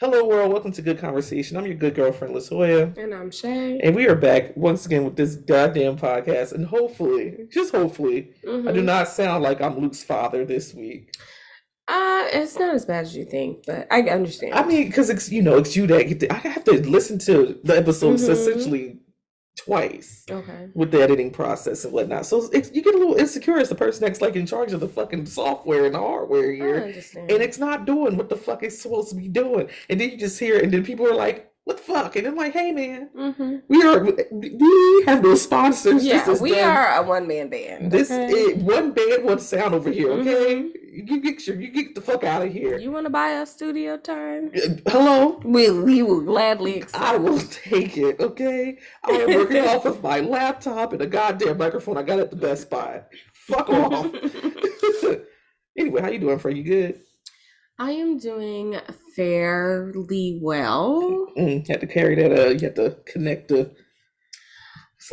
Hello, 0.00 0.24
world. 0.24 0.52
Welcome 0.52 0.70
to 0.72 0.82
Good 0.82 0.98
Conversation. 0.98 1.56
I'm 1.56 1.66
your 1.66 1.74
good 1.74 1.94
girlfriend, 1.96 2.32
Latoya. 2.34 2.96
And 2.96 3.12
I'm 3.12 3.32
Shay. 3.32 3.80
And 3.82 3.96
we 3.96 4.06
are 4.06 4.14
back 4.14 4.56
once 4.56 4.86
again 4.86 5.04
with 5.04 5.16
this 5.16 5.34
goddamn 5.34 5.96
podcast. 5.98 6.52
And 6.52 6.64
hopefully, 6.66 7.48
just 7.50 7.74
hopefully, 7.74 8.30
Mm-hmm. 8.46 8.68
I 8.68 8.72
do 8.72 8.82
not 8.82 9.08
sound 9.08 9.42
like 9.42 9.60
I'm 9.60 9.78
Luke's 9.78 10.02
father 10.04 10.44
this 10.44 10.72
week. 10.72 11.12
Uh, 11.88 12.26
it's 12.32 12.56
not 12.58 12.74
as 12.74 12.84
bad 12.84 13.06
as 13.06 13.16
you 13.16 13.24
think, 13.24 13.64
but 13.66 13.86
I 13.90 14.02
understand. 14.02 14.54
I 14.54 14.64
mean, 14.64 14.86
because 14.86 15.10
it's, 15.10 15.30
you 15.32 15.42
know, 15.42 15.56
it's 15.56 15.74
you 15.74 15.86
that 15.88 16.26
I 16.32 16.34
have 16.48 16.62
to 16.64 16.72
listen 16.88 17.18
to 17.20 17.58
the 17.64 17.76
episodes 17.76 18.26
Mhm. 18.28 18.30
essentially 18.30 18.98
twice 19.58 20.24
okay. 20.30 20.68
with 20.74 20.90
the 20.92 21.02
editing 21.02 21.30
process 21.30 21.84
and 21.84 21.92
whatnot. 21.92 22.24
So 22.24 22.48
it's, 22.52 22.70
you 22.72 22.82
get 22.82 22.94
a 22.94 22.98
little 22.98 23.16
insecure 23.16 23.58
as 23.58 23.68
the 23.68 23.74
person 23.74 24.02
that's 24.02 24.20
like 24.20 24.36
in 24.36 24.46
charge 24.46 24.72
of 24.72 24.80
the 24.80 24.88
fucking 24.88 25.26
software 25.26 25.84
and 25.84 25.94
the 25.94 25.98
hardware 25.98 26.52
here. 26.52 26.76
and 26.76 27.30
it's 27.30 27.58
not 27.58 27.84
doing 27.84 28.16
what 28.16 28.28
the 28.28 28.36
fuck 28.36 28.62
it's 28.62 28.80
supposed 28.80 29.10
to 29.10 29.16
be 29.16 29.28
doing. 29.28 29.68
And 29.88 30.00
then 30.00 30.10
you 30.10 30.16
just 30.16 30.38
hear, 30.38 30.56
it, 30.56 30.64
and 30.64 30.72
then 30.72 30.84
people 30.84 31.06
are 31.06 31.14
like, 31.14 31.52
"What 31.64 31.78
the 31.78 31.82
fuck?" 31.82 32.16
And 32.16 32.26
I'm 32.26 32.36
like, 32.36 32.52
"Hey, 32.52 32.72
man, 32.72 33.10
mm-hmm. 33.16 33.56
we 33.68 33.82
are 33.82 34.02
we 34.30 35.04
have 35.06 35.22
no 35.22 35.34
sponsors. 35.34 36.04
Yeah, 36.04 36.38
we 36.40 36.52
done- 36.52 36.70
are 36.70 37.02
a 37.02 37.02
one 37.02 37.26
man 37.26 37.48
band. 37.48 37.90
This 37.90 38.10
okay? 38.10 38.32
is 38.32 38.62
one 38.62 38.92
band, 38.92 39.24
one 39.24 39.40
sound 39.40 39.74
over 39.74 39.90
here. 39.90 40.12
Okay, 40.12 40.70
you 41.06 41.20
get 41.20 41.46
your, 41.46 41.60
you 41.60 41.70
get 41.70 41.94
the 41.94 42.00
fuck 42.00 42.24
out 42.24 42.42
of 42.42 42.52
here. 42.52 42.78
You 42.78 42.90
want 42.90 43.06
to 43.06 43.10
buy 43.10 43.34
us 43.34 43.52
studio 43.52 43.96
time? 43.96 44.50
Uh, 44.54 44.90
Hello. 44.90 45.40
We 45.44 45.70
we 45.70 46.02
will 46.02 46.22
gladly 46.22 46.78
accept. 46.78 47.02
I 47.02 47.16
will 47.16 47.40
take 47.40 47.96
it, 47.96 48.20
okay? 48.20 48.78
I 49.04 49.10
am 49.10 49.34
working 49.34 49.64
off 49.66 49.84
of 49.84 50.02
my 50.02 50.20
laptop 50.20 50.92
and 50.92 51.02
a 51.02 51.06
goddamn 51.06 51.58
microphone 51.58 51.96
I 51.96 52.02
got 52.02 52.18
at 52.18 52.30
the 52.30 52.36
Best 52.36 52.68
Buy. 52.70 53.02
Fuck 53.32 53.70
off. 53.70 54.06
anyway, 55.78 56.00
how 56.00 56.08
you 56.08 56.18
doing, 56.18 56.38
Fred? 56.38 56.56
You 56.56 56.64
good? 56.64 57.00
I 57.78 57.92
am 57.92 58.18
doing 58.18 58.76
fairly 59.14 60.40
well. 60.42 61.28
Mm, 61.38 61.66
had 61.68 61.80
to 61.80 61.86
carry 61.86 62.16
that. 62.16 62.32
Uh, 62.32 62.50
you 62.50 62.60
had 62.60 62.74
to 62.76 62.96
connect 63.06 63.48
the 63.48 63.70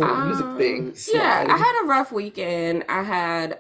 music 0.04 0.46
Um, 0.46 0.58
thing. 0.58 0.86
Yeah, 1.14 1.44
I 1.44 1.46
slide. 1.48 1.58
had 1.58 1.84
a 1.84 1.88
rough 1.88 2.12
weekend. 2.12 2.84
I 2.90 3.04
had 3.04 3.60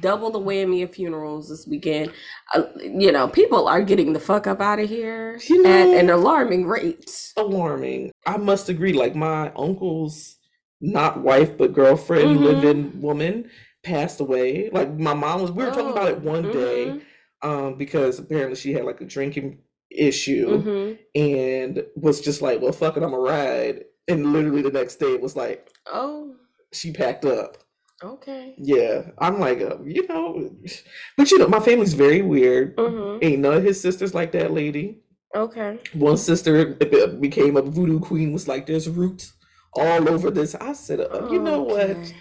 double 0.00 0.30
the 0.30 0.38
whammy 0.40 0.82
of 0.84 0.92
funerals 0.94 1.48
this 1.48 1.66
weekend. 1.66 2.12
Uh, 2.54 2.64
you 2.80 3.10
know, 3.12 3.28
people 3.28 3.66
are 3.68 3.82
getting 3.82 4.12
the 4.12 4.20
fuck 4.20 4.46
up 4.46 4.60
out 4.60 4.78
of 4.78 4.88
here 4.88 5.38
You 5.48 5.64
at 5.66 5.88
an 5.88 6.10
alarming 6.10 6.66
rate. 6.66 7.32
alarming. 7.36 8.12
I 8.26 8.36
must 8.36 8.68
agree. 8.68 8.92
Like 8.92 9.14
my 9.16 9.50
uncle's 9.56 10.36
not 10.80 11.22
wife 11.22 11.56
but 11.56 11.72
girlfriend, 11.72 12.38
Mhm. 12.38 12.42
living 12.42 13.00
woman, 13.00 13.50
passed 13.82 14.20
away. 14.20 14.70
Like 14.70 14.98
my 14.98 15.14
mom 15.14 15.42
was. 15.42 15.50
We 15.52 15.64
were 15.64 15.70
talking 15.70 15.90
about 15.90 16.08
it 16.08 16.20
one 16.20 16.50
day, 16.52 16.86
mhm, 16.86 17.02
um, 17.42 17.74
because 17.78 18.18
apparently 18.18 18.56
she 18.56 18.72
had 18.72 18.84
like 18.84 19.00
a 19.00 19.04
drinking 19.04 19.58
issue 19.90 20.62
mhm. 20.62 20.98
and 21.14 21.84
was 21.96 22.20
just 22.20 22.40
like, 22.42 22.60
"Well, 22.62 22.72
fuck 22.72 22.96
it, 22.96 23.02
I'm 23.02 23.12
a 23.12 23.18
ride." 23.18 23.84
And 24.08 24.32
literally 24.32 24.62
the 24.62 24.70
next 24.70 24.96
day, 24.96 25.12
it 25.14 25.20
was 25.20 25.36
like 25.36 25.68
Oh, 25.86 26.36
she 26.72 26.92
packed 26.92 27.24
up. 27.24 27.58
okay. 28.02 28.54
Yeah, 28.58 29.10
I'm 29.18 29.38
like, 29.38 29.60
uh, 29.60 29.78
you 29.84 30.06
know, 30.08 30.50
but 31.16 31.30
you 31.30 31.38
know, 31.38 31.48
my 31.48 31.60
family's 31.60 31.94
very 31.94 32.22
weird. 32.22 32.74
hmm 32.78 33.18
Ain't 33.22 33.40
none 33.40 33.54
of 33.58 33.62
his 33.64 33.80
sisters 33.80 34.14
like 34.14 34.32
that 34.32 34.52
lady. 34.52 35.02
Okay. 35.34 35.78
One 35.94 36.16
sister 36.16 36.74
became 37.20 37.56
a 37.56 37.62
voodoo 37.62 38.00
queen. 38.00 38.32
Was 38.32 38.48
like, 38.48 38.66
there's 38.66 38.88
roots 38.88 39.32
all 39.74 40.08
over 40.08 40.30
this. 40.30 40.54
I 40.54 40.72
said, 40.74 41.00
uh, 41.00 41.28
you 41.30 41.40
know 41.40 41.62
what? 41.62 42.12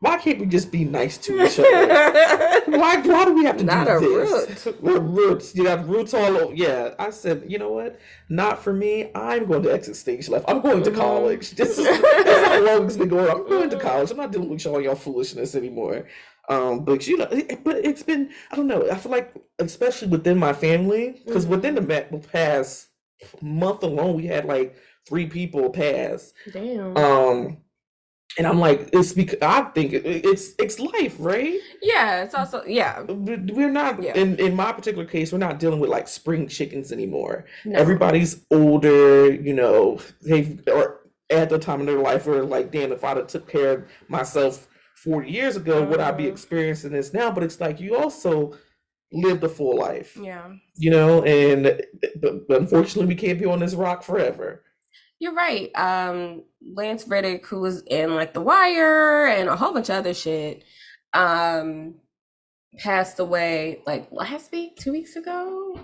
Why 0.00 0.16
can't 0.16 0.38
we 0.38 0.46
just 0.46 0.70
be 0.70 0.84
nice 0.84 1.18
to 1.18 1.44
each 1.44 1.58
other? 1.58 2.60
Why? 2.78 2.98
Why 2.98 3.24
do 3.24 3.34
we 3.34 3.44
have 3.44 3.56
to 3.56 3.64
Not 3.64 3.86
do 3.86 3.92
a 3.92 4.00
this? 4.00 4.66
root. 4.66 4.80
We're 4.82 5.00
roots. 5.00 5.56
You 5.56 5.66
have 5.66 5.88
roots 5.88 6.14
all 6.14 6.36
over. 6.36 6.54
Yeah, 6.54 6.94
I 7.00 7.10
said, 7.10 7.44
you 7.48 7.58
know 7.58 7.72
what? 7.72 7.98
Not 8.28 8.62
for 8.62 8.72
me. 8.72 9.10
I'm 9.16 9.46
going 9.46 9.62
to 9.64 9.72
exit 9.72 9.96
stage 9.96 10.28
left. 10.28 10.44
I'm 10.46 10.60
going 10.60 10.84
to 10.84 10.90
Mhm. 10.92 10.96
college. 10.96 11.50
This 11.52 11.78
is 11.78 11.84
that's 11.86 12.48
how 12.48 12.60
long 12.64 12.86
it's 12.86 12.96
been 12.96 13.08
going. 13.08 13.28
I'm 13.28 13.48
going 13.48 13.70
to 13.70 13.76
Mhm. 13.76 13.80
college. 13.80 14.10
I'm 14.12 14.16
not 14.18 14.30
dealing 14.30 14.50
with 14.50 14.64
y'all, 14.64 14.80
y'all 14.80 14.94
foolishness 14.94 15.56
anymore. 15.56 16.06
Um, 16.48 16.84
but 16.84 17.06
you 17.08 17.16
know, 17.16 17.26
it, 17.32 17.64
but 17.64 17.84
it's 17.84 18.04
been. 18.04 18.30
I 18.52 18.56
don't 18.56 18.68
know. 18.68 18.88
I 18.88 18.94
feel 18.94 19.10
like, 19.12 19.34
especially 19.58 20.08
within 20.08 20.38
my 20.38 20.52
family, 20.52 21.20
because 21.26 21.44
Mhm. 21.46 21.50
within 21.50 21.74
the 21.74 22.18
past 22.32 22.86
month 23.42 23.82
alone, 23.82 24.14
we 24.14 24.26
had 24.26 24.44
like 24.44 24.76
three 25.08 25.26
people 25.26 25.70
pass. 25.70 26.32
Damn. 26.52 26.96
Um, 26.96 27.56
and 28.36 28.46
I'm 28.46 28.58
like, 28.58 28.90
it's 28.92 29.12
because 29.12 29.38
I 29.42 29.62
think 29.74 29.92
it, 29.92 30.04
it's 30.04 30.52
it's 30.58 30.78
life, 30.78 31.16
right? 31.18 31.58
yeah, 31.82 32.22
it's 32.22 32.34
also 32.34 32.62
yeah. 32.66 33.02
We- 33.02 33.36
We're 33.36 33.70
not 33.70 34.02
Yeah. 34.02 34.14
in 34.16 34.36
in 34.38 34.54
my 34.54 34.72
particular 34.72 35.06
case, 35.06 35.32
we're 35.32 35.38
not 35.38 35.58
dealing 35.58 35.80
with 35.80 35.90
like 35.90 36.08
spring 36.08 36.46
chickens 36.48 36.92
anymore. 36.92 37.46
No. 37.64 37.78
Everybody's 37.78 38.44
older, 38.50 39.32
you 39.32 39.54
know, 39.54 40.00
they've 40.22 40.60
or 40.68 41.00
at 41.30 41.48
the 41.50 41.58
time 41.58 41.80
in 41.80 41.86
their 41.86 41.98
life 41.98 42.26
were 42.26 42.42
like, 42.44 42.70
damn, 42.70 42.92
if 42.92 43.04
I'd 43.04 43.16
have 43.16 43.26
took 43.26 43.48
care 43.48 43.72
of 43.72 43.84
myself 44.08 44.68
40 44.96 45.30
years 45.30 45.56
ago, 45.56 45.82
would 45.84 46.00
I 46.00 46.10
be 46.10 46.24
Mhm. 46.24 46.32
experiencing 46.32 46.92
this 46.92 47.12
now? 47.14 47.30
But 47.30 47.44
it's 47.44 47.60
like 47.60 47.80
you 47.80 47.96
also 47.96 48.54
lived 49.12 49.42
a 49.44 49.48
full 49.48 49.76
life, 49.76 50.16
Yeah. 50.20 50.52
you 50.76 50.90
know, 50.90 51.22
and 51.24 51.80
but, 52.20 52.46
but 52.46 52.60
unfortunately 52.60 53.06
we 53.06 53.14
can't 53.14 53.38
be 53.38 53.46
on 53.46 53.60
this 53.60 53.74
rock 53.74 54.02
forever. 54.02 54.62
You're 55.20 55.34
right. 55.34 55.70
Um, 55.74 56.44
Lance 56.74 57.06
Reddick, 57.06 57.46
who 57.46 57.60
was 57.60 57.82
in 57.82 58.14
like 58.14 58.34
The 58.34 58.40
Wire 58.40 59.26
and 59.26 59.48
a 59.48 59.56
whole 59.56 59.72
bunch 59.72 59.88
of 59.88 59.96
other 59.96 60.14
shit, 60.14 60.62
um, 61.12 61.94
passed 62.78 63.18
away 63.18 63.82
like 63.86 64.08
last 64.12 64.52
week, 64.52 64.76
two 64.76 64.92
weeks 64.92 65.16
ago. 65.16 65.80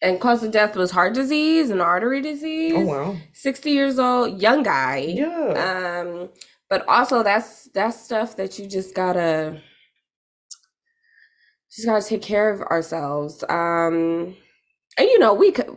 And 0.00 0.20
cause 0.20 0.44
of 0.44 0.52
death 0.52 0.76
was 0.76 0.92
heart 0.92 1.14
disease 1.14 1.70
and 1.70 1.82
artery 1.82 2.22
disease. 2.22 2.74
Oh 2.76 2.86
wow. 2.86 3.16
60 3.32 3.70
years 3.70 3.98
old, 3.98 4.40
young 4.40 4.62
guy. 4.62 4.98
Yeah. 4.98 6.04
Um, 6.04 6.30
but 6.70 6.86
also 6.88 7.22
that's 7.22 7.68
that's 7.74 8.04
stuff 8.04 8.36
that 8.36 8.58
you 8.58 8.66
just 8.68 8.94
gotta 8.94 9.60
just 11.72 11.86
gotta 11.86 12.06
take 12.06 12.22
care 12.22 12.50
of 12.50 12.60
ourselves. 12.62 13.42
Um, 13.48 14.36
and 14.98 15.08
you 15.08 15.18
know, 15.18 15.32
we 15.34 15.52
could 15.52 15.68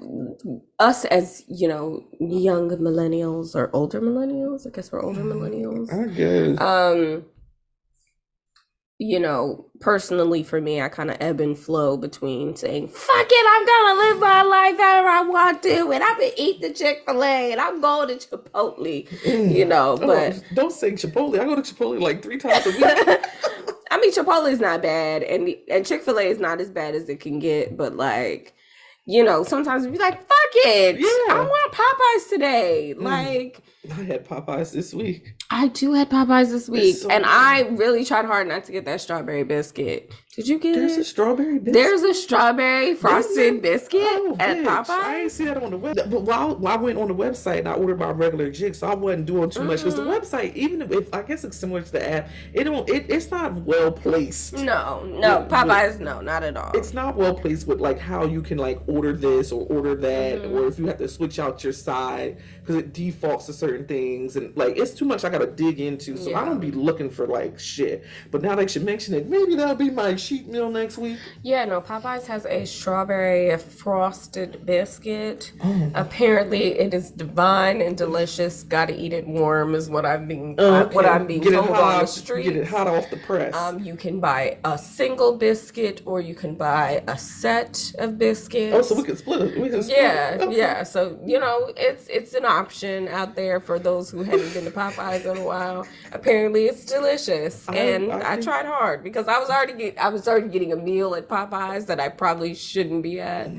us 0.79 1.05
as 1.05 1.43
you 1.47 1.67
know, 1.67 2.03
young 2.19 2.69
millennials 2.71 3.55
or 3.55 3.69
older 3.73 4.01
millennials. 4.01 4.65
I 4.67 4.71
guess 4.71 4.91
we're 4.91 5.03
older 5.03 5.21
millennials. 5.23 5.93
I 5.93 6.07
guess. 6.13 6.59
Um, 6.59 7.25
you 9.03 9.19
know, 9.19 9.65
personally 9.79 10.43
for 10.43 10.61
me, 10.61 10.79
I 10.79 10.87
kind 10.87 11.09
of 11.09 11.17
ebb 11.19 11.41
and 11.41 11.57
flow 11.57 11.97
between 11.97 12.55
saying, 12.55 12.87
fuck 12.89 13.27
it, 13.31 13.45
I'm 13.49 13.65
gonna 13.65 13.99
live 13.99 14.19
my 14.19 14.41
life 14.43 14.77
however 14.77 15.07
I 15.07 15.21
want 15.23 15.63
to, 15.63 15.91
and 15.91 16.03
I'm 16.03 16.19
gonna 16.19 16.31
eat 16.37 16.61
the 16.61 16.71
Chick-fil-A 16.71 17.51
and 17.51 17.59
I'm 17.59 17.81
going 17.81 18.09
to 18.09 18.15
Chipotle, 18.27 19.07
Mm. 19.09 19.55
you 19.55 19.65
know, 19.65 19.97
Oh, 19.99 20.05
but 20.05 20.43
don't 20.53 20.71
say 20.71 20.91
Chipotle. 20.91 21.39
I 21.39 21.45
go 21.45 21.55
to 21.55 21.61
Chipotle 21.63 21.99
like 21.99 22.21
three 22.21 22.37
times 22.37 22.63
a 22.67 22.69
week. 22.69 22.83
I 23.91 23.99
mean 23.99 24.13
Chipotle 24.13 24.51
is 24.51 24.59
not 24.59 24.83
bad 24.83 25.23
and 25.23 25.49
and 25.69 25.83
Chick-fil-A 25.83 26.21
is 26.23 26.39
not 26.39 26.61
as 26.61 26.69
bad 26.69 26.93
as 26.93 27.09
it 27.09 27.19
can 27.21 27.39
get, 27.39 27.75
but 27.75 27.95
like, 27.95 28.53
you 29.05 29.23
know, 29.23 29.43
sometimes 29.43 29.87
be 29.87 29.97
like, 29.97 30.19
fuck 30.19 30.51
it. 30.53 30.99
Yeah. 30.99 31.35
I 31.35 31.41
want 31.41 31.73
Popeyes 31.73 32.29
today. 32.29 32.93
Mm. 32.97 33.03
Like 33.03 33.61
I 33.89 34.03
had 34.03 34.27
Popeyes 34.27 34.71
this 34.71 34.93
week. 34.93 35.35
I 35.53 35.67
too 35.67 35.93
had 35.93 36.09
Popeyes 36.09 36.49
this 36.51 36.69
week, 36.69 36.95
so 36.95 37.09
and. 37.09 37.25
I 37.25 37.61
really 37.71 38.05
tried 38.05 38.25
hard 38.25 38.47
not 38.47 38.63
to 38.65 38.71
get 38.71 38.85
that 38.85 39.01
strawberry 39.01 39.43
biscuit. 39.43 40.11
Did 40.33 40.47
you 40.47 40.59
get 40.59 40.75
There's 40.75 40.95
a 40.95 41.03
strawberry 41.03 41.59
biscuit. 41.59 41.73
There's 41.73 42.03
a 42.03 42.13
strawberry 42.13 42.93
frosted 42.95 43.61
biscuit 43.61 43.99
Oh, 44.01 44.37
at 44.39 44.59
bitch. 44.59 44.65
I 44.65 44.83
Popeyes. 44.83 45.13
ain't 45.23 45.31
see 45.33 45.43
that 45.45 45.61
on 45.61 45.71
the 45.71 45.77
web. 45.77 45.97
But 45.97 46.21
while, 46.21 46.55
while 46.55 46.77
I 46.77 46.81
went 46.81 46.97
on 46.97 47.09
the 47.09 47.13
website 47.13 47.59
and 47.59 47.67
I 47.67 47.73
ordered 47.73 47.99
my 47.99 48.11
regular 48.11 48.49
jig, 48.49 48.73
so 48.75 48.87
I 48.87 48.95
wasn't 48.95 49.25
doing 49.25 49.49
too 49.49 49.65
much. 49.65 49.79
Because 49.79 49.95
the 49.95 50.03
website, 50.03 50.55
even 50.55 50.81
if 50.89 51.13
I 51.13 51.21
guess 51.23 51.43
it's 51.43 51.57
similar 51.57 51.81
to 51.81 51.91
the 51.91 52.09
app, 52.09 52.29
it 52.53 52.63
don't. 52.63 52.87
It, 52.89 53.07
it's 53.09 53.29
not 53.29 53.55
well 53.55 53.91
placed. 53.91 54.53
No, 54.53 55.03
no, 55.05 55.45
but- 55.49 55.67
Popeyes, 55.67 55.99
no, 55.99 56.21
not 56.21 56.43
at 56.43 56.55
all. 56.55 56.71
It's 56.75 56.93
not 56.93 57.17
well 57.17 57.33
placed 57.33 57.67
with 57.67 57.81
like 57.81 57.99
how 57.99 58.23
you 58.25 58.41
can 58.41 58.57
like 58.57 58.79
order 58.87 59.11
this 59.11 59.51
or 59.51 59.65
order 59.67 59.95
that, 59.95 60.43
Mhm. 60.43 60.51
or 60.53 60.67
if 60.67 60.79
you 60.79 60.87
have 60.87 60.97
to 60.99 61.09
switch 61.09 61.39
out 61.39 61.61
your 61.61 61.73
side 61.73 62.37
because 62.61 62.77
it 62.77 62.93
defaults 62.93 63.47
to 63.47 63.53
certain 63.53 63.85
things, 63.85 64.37
and 64.37 64.55
like 64.55 64.77
it's 64.77 64.91
too 64.91 65.03
much. 65.03 65.25
I 65.25 65.40
gotta 65.45 65.51
dig 65.55 65.79
into, 65.79 66.17
so 66.17 66.29
I 66.29 66.39
Yeah. 66.41 66.45
don't 66.45 66.59
be 66.59 66.71
looking 66.71 67.09
for 67.09 67.27
like 67.27 67.59
shit. 67.59 68.03
But 68.31 68.41
now 68.41 68.55
that 68.55 68.73
you 68.75 68.81
mention 68.81 69.13
it, 69.13 69.27
maybe 69.27 69.55
that'll 69.55 69.75
be 69.75 69.89
my 69.89 70.13
cheat 70.15 70.47
meal 70.47 70.69
next 70.69 70.97
week. 70.97 71.17
yeah, 71.43 71.65
no, 71.65 71.81
Popeyes 71.81 72.25
has 72.27 72.45
a 72.45 72.65
strawberry 72.65 73.55
frosted 73.57 74.65
biscuit. 74.65 75.51
Oh. 75.63 75.91
Apparently, 75.95 76.79
it 76.79 76.93
is 76.93 77.11
divine 77.11 77.81
and 77.81 77.97
delicious. 77.97 78.63
Gotta 78.63 78.99
eat 78.99 79.13
it 79.13 79.27
warm, 79.27 79.75
is 79.75 79.89
what 79.89 80.05
I'm 80.05 80.27
being 80.27 80.55
Oh, 80.57 80.85
what. 80.91 81.05
I'm 81.05 81.27
being 81.27 81.41
Get 81.41 81.53
it 81.53 81.55
told 81.57 81.69
hot 81.69 81.95
on 81.95 82.01
the 82.01 82.07
street. 82.07 82.43
Get 82.43 82.55
it 82.55 82.67
hot 82.67 82.87
off 82.87 83.09
the 83.09 83.17
press. 83.17 83.55
Um, 83.55 83.79
you 83.83 83.95
can 83.95 84.19
buy 84.19 84.57
a 84.63 84.77
single 84.77 85.37
biscuit 85.37 86.01
or 86.05 86.21
you 86.21 86.35
can 86.35 86.55
buy 86.55 87.03
a 87.07 87.17
set 87.17 87.93
of 87.97 88.17
biscuits. 88.17 88.75
oh, 88.75 88.81
so 88.81 88.95
we 88.95 89.03
can 89.03 89.17
split 89.17 89.41
it. 89.41 89.59
We 89.59 89.69
can 89.69 89.83
split 89.83 89.97
Yeah, 89.97 90.29
it. 90.35 90.41
Okay. 90.41 90.57
yeah. 90.57 90.83
So 90.83 91.19
you 91.25 91.39
know, 91.39 91.71
it's 91.75 92.07
it's 92.07 92.33
an 92.33 92.45
option 92.45 93.07
out 93.07 93.35
there 93.35 93.59
for 93.59 93.79
those 93.79 94.09
who 94.11 94.23
haven't 94.23 94.53
been 94.53 94.65
to 94.65 94.71
Popeyes 94.71 95.25
in 95.31 95.37
a 95.39 95.45
while. 95.45 95.85
Apparently, 96.11 96.65
it's 96.65 96.85
delicious, 96.85 97.67
I- 97.69 97.75
and 97.75 98.11
I 98.11 98.33
I, 98.33 98.37
tried 98.41 98.65
hard 98.65 99.03
because 99.03 99.27
I 99.27 99.37
was 99.39 99.49
already 99.49 99.73
get, 99.73 99.97
I 99.97 100.09
was 100.09 100.27
already 100.27 100.49
getting 100.49 100.71
a 100.73 100.75
meal 100.75 101.15
at 101.15 101.27
Popeyes 101.27 101.87
that 101.87 101.99
I 101.99 102.09
probably 102.09 102.53
shouldn't 102.53 103.03
be 103.03 103.19
at. 103.19 103.49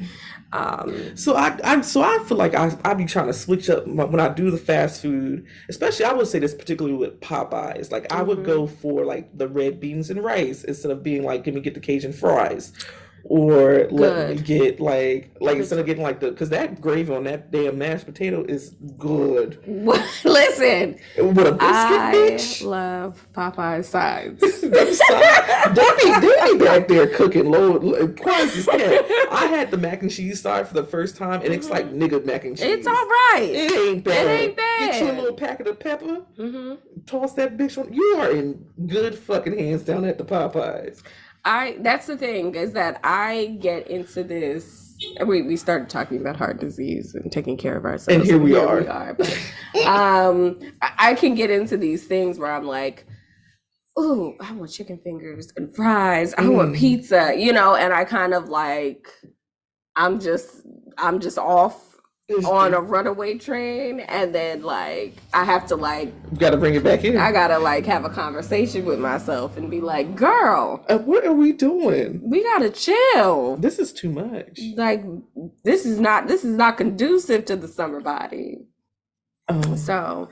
Um, 0.55 1.17
So 1.17 1.35
I, 1.35 1.59
I 1.65 1.81
so 1.81 2.03
I 2.03 2.19
feel 2.27 2.37
like 2.37 2.55
I 2.55 2.77
I 2.85 2.93
be 2.95 3.07
trying 3.07 3.27
to 3.29 3.33
switch 3.33 3.71
up 3.71 3.87
my, 3.87 4.05
when 4.05 4.21
I 4.21 4.29
do 4.29 4.51
the 4.51 4.59
fast 4.59 5.01
food, 5.01 5.47
especially 5.71 6.05
I 6.05 6.13
would 6.13 6.27
say 6.27 6.41
this 6.41 6.55
particularly 6.55 6.97
with 6.97 7.21
Popeyes. 7.21 7.91
Like 7.91 8.13
I 8.13 8.23
would 8.23 8.39
Mhm. 8.41 8.45
go 8.45 8.67
for 8.67 9.05
like 9.07 9.37
the 9.37 9.49
red 9.49 9.81
beans 9.81 10.11
and 10.11 10.23
rice 10.23 10.63
instead 10.65 10.91
of 10.93 11.03
being 11.03 11.25
like, 11.25 11.43
give 11.45 11.55
me 11.55 11.63
get 11.63 11.73
the 11.75 11.81
Cajun 11.81 12.13
fries, 12.13 12.73
or 13.25 13.87
let 13.91 14.31
me 14.31 14.37
get 14.43 14.81
like 14.81 15.31
like 15.41 15.57
instead 15.57 15.79
of 15.79 15.87
getting 15.87 16.03
like 16.03 16.21
the 16.21 16.31
because 16.31 16.51
that 16.51 16.81
gravy 16.81 17.15
on 17.15 17.25
that 17.25 17.51
damn 17.51 17.79
mashed 17.79 18.05
potato 18.07 18.45
is 18.45 18.71
good 18.99 19.59
listen, 20.25 20.99
with 21.19 21.47
a 21.47 21.53
biscuit, 21.53 21.61
I 21.61 22.13
bitch. 22.15 22.65
love 22.65 23.27
Popeye 23.33 23.85
sides. 23.85 24.41
Them 24.61 24.95
side- 24.95 25.75
they 25.75 26.21
be 26.21 26.59
be 26.59 26.65
back 26.65 26.89
there 26.89 27.07
cooking 27.09 27.51
low. 27.51 27.77
I 29.31 29.47
had 29.47 29.71
the 29.71 29.77
mac 29.79 30.03
and 30.03 30.11
cheese 30.11 30.41
side 30.41 30.69
for 30.69 30.75
the 30.75 30.85
first 30.85 31.17
time, 31.17 31.43
and 31.43 31.53
it's 31.53 31.71
like 31.71 31.93
nigga 31.93 32.25
mac 32.25 32.45
and 32.45 32.57
cheese. 32.57 32.67
Mm-hmm. 32.67 32.79
it's 32.79 32.87
all 32.87 32.95
right. 32.95 33.49
It 33.51 33.73
ain't 33.89 34.05
bad. 34.05 34.41
ain't 34.41 34.57
bad. 34.57 34.79
Get 34.93 35.01
you 35.03 35.11
a 35.11 35.17
little 35.19 35.35
packet 35.37 35.67
of 35.69 35.79
pepper, 35.81 36.23
Mm-hmm. 36.39 36.75
toss 37.07 37.35
that 37.35 37.57
bitch 37.57 37.79
on. 37.79 37.93
You 37.93 38.17
are 38.19 38.31
in 38.31 38.65
good 38.87 39.17
fucking 39.19 39.57
hands 39.59 39.83
down 39.83 40.05
at 40.05 40.19
the 40.19 40.25
Popeyes. 40.25 41.03
I 41.44 41.77
that's 41.81 42.06
the 42.06 42.17
thing 42.17 42.55
is 42.55 42.73
that 42.73 43.00
I 43.05 43.59
get 43.61 43.89
into 43.89 44.25
this. 44.25 44.97
We 45.27 45.43
we 45.43 45.56
started 45.56 45.91
talking 45.91 46.21
about 46.21 46.37
heart 46.37 46.61
disease 46.61 47.15
and 47.15 47.31
taking 47.33 47.56
care 47.56 47.77
of 47.77 47.85
ourselves, 47.85 48.09
And 48.09 48.25
here 48.25 48.39
we 48.39 48.53
We 48.53 48.56
are. 48.59 48.89
are. 48.89 49.15
But, 49.15 49.39
um, 49.87 50.59
I, 50.83 51.15
can 51.15 51.35
get 51.35 51.50
into 51.50 51.77
these 51.77 52.06
things 52.06 52.39
where 52.39 52.53
I'm 52.53 52.67
like, 52.67 53.06
"Ooh, 53.99 54.37
I 54.41 54.53
want 54.53 54.73
chicken 54.73 54.99
fingers 55.05 55.53
and 55.56 55.75
fries. 55.75 56.35
I 56.39 56.49
want 56.49 56.73
Mm. 56.75 56.79
pizza," 56.79 57.35
you 57.37 57.53
know, 57.53 57.75
and 57.75 57.93
I 57.93 58.05
kind 58.05 58.35
of 58.35 58.49
like, 58.49 59.09
I'm 59.97 60.21
just 60.21 60.62
I'm 60.99 61.21
just 61.21 61.38
off 61.38 61.92
on 62.44 62.75
a 62.75 62.81
runaway 62.81 63.38
train, 63.38 64.00
and 64.00 64.34
then 64.34 64.62
like 64.62 65.14
I 65.32 65.44
have 65.44 65.67
to 65.69 65.76
like 65.76 66.12
You 66.32 66.38
gotta 66.38 66.56
bring 66.56 66.75
it 66.75 66.82
back 66.84 67.05
in. 67.05 67.17
I 67.17 67.32
gotta 67.32 67.58
like 67.58 67.87
have 67.87 68.05
a 68.05 68.11
conversation 68.11 68.84
with 68.84 68.99
myself 68.99 69.56
and 69.56 69.70
be 69.70 69.81
like, 69.81 70.14
"Girl." 70.17 70.84
Uh, 70.88 70.99
what 70.99 71.25
are 71.26 71.32
we 71.32 71.52
doing? 71.52 72.20
we 72.23 72.43
gotta 72.43 72.70
chill. 72.70 73.56
This 73.56 73.79
is 73.79 73.93
too 73.93 74.11
much. 74.11 74.61
Like 74.76 75.05
this 75.64 75.87
is 75.87 76.00
not 76.00 76.29
this 76.29 76.44
is 76.44 76.55
not 76.56 76.76
conducive 76.76 77.44
to 77.46 77.56
the 77.56 77.69
summer 77.69 78.00
body. 78.00 78.58
Oh, 79.49 79.75
So 79.75 80.28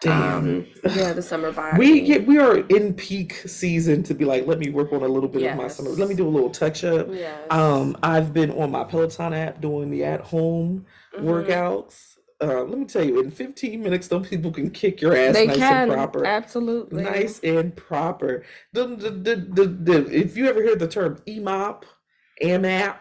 damn. 0.00 0.38
um 0.38 0.66
yeah, 0.96 1.12
the 1.12 1.20
summer 1.22 1.52
body. 1.60 1.78
we 1.78 2.00
get 2.00 2.26
we 2.26 2.38
are 2.38 2.56
in 2.56 2.94
peak 2.94 3.34
season 3.46 4.02
to 4.04 4.14
be 4.14 4.24
like, 4.24 4.46
let 4.46 4.58
me 4.58 4.70
work 4.70 4.90
on 4.92 5.02
a 5.02 5.06
little 5.06 5.28
bit 5.28 5.42
of 5.50 5.56
my 5.56 5.68
summer. 5.68 5.90
Let 5.90 6.08
me 6.08 6.14
do 6.14 6.26
a 6.26 6.30
little 6.30 6.48
touch 6.50 6.82
up. 6.82 7.08
yes. 7.10 7.38
Um, 7.50 7.94
I've 8.02 8.32
been 8.32 8.50
on 8.52 8.70
my 8.70 8.82
Peloton 8.84 9.34
app 9.34 9.60
doing 9.60 9.90
the 9.90 10.02
at 10.04 10.22
home 10.22 10.86
Mhm. 11.18 11.24
workouts. 11.24 12.10
Uh, 12.42 12.62
let 12.64 12.78
me 12.78 12.84
tell 12.84 13.04
you, 13.04 13.20
in 13.20 13.30
15 13.30 13.82
minutes, 13.82 14.08
those 14.08 14.28
people 14.28 14.50
can 14.50 14.68
kick 14.70 15.00
your 15.00 15.16
ass 15.16 15.34
They 15.34 15.46
nice 15.46 15.56
can 15.56 15.82
and 15.84 15.92
proper. 15.92 16.26
absolutely 16.26 17.02
Nice 17.04 17.40
and 17.42 17.74
proper. 17.74 18.42
The, 18.72 18.86
the, 18.88 19.10
the, 19.10 19.36
the, 19.36 19.64
the, 19.66 20.06
if 20.16 20.36
you 20.36 20.46
ever 20.48 20.62
hear 20.62 20.76
the 20.76 20.88
term 20.88 21.22
EMOP, 21.26 21.84
AMAP, 22.42 23.00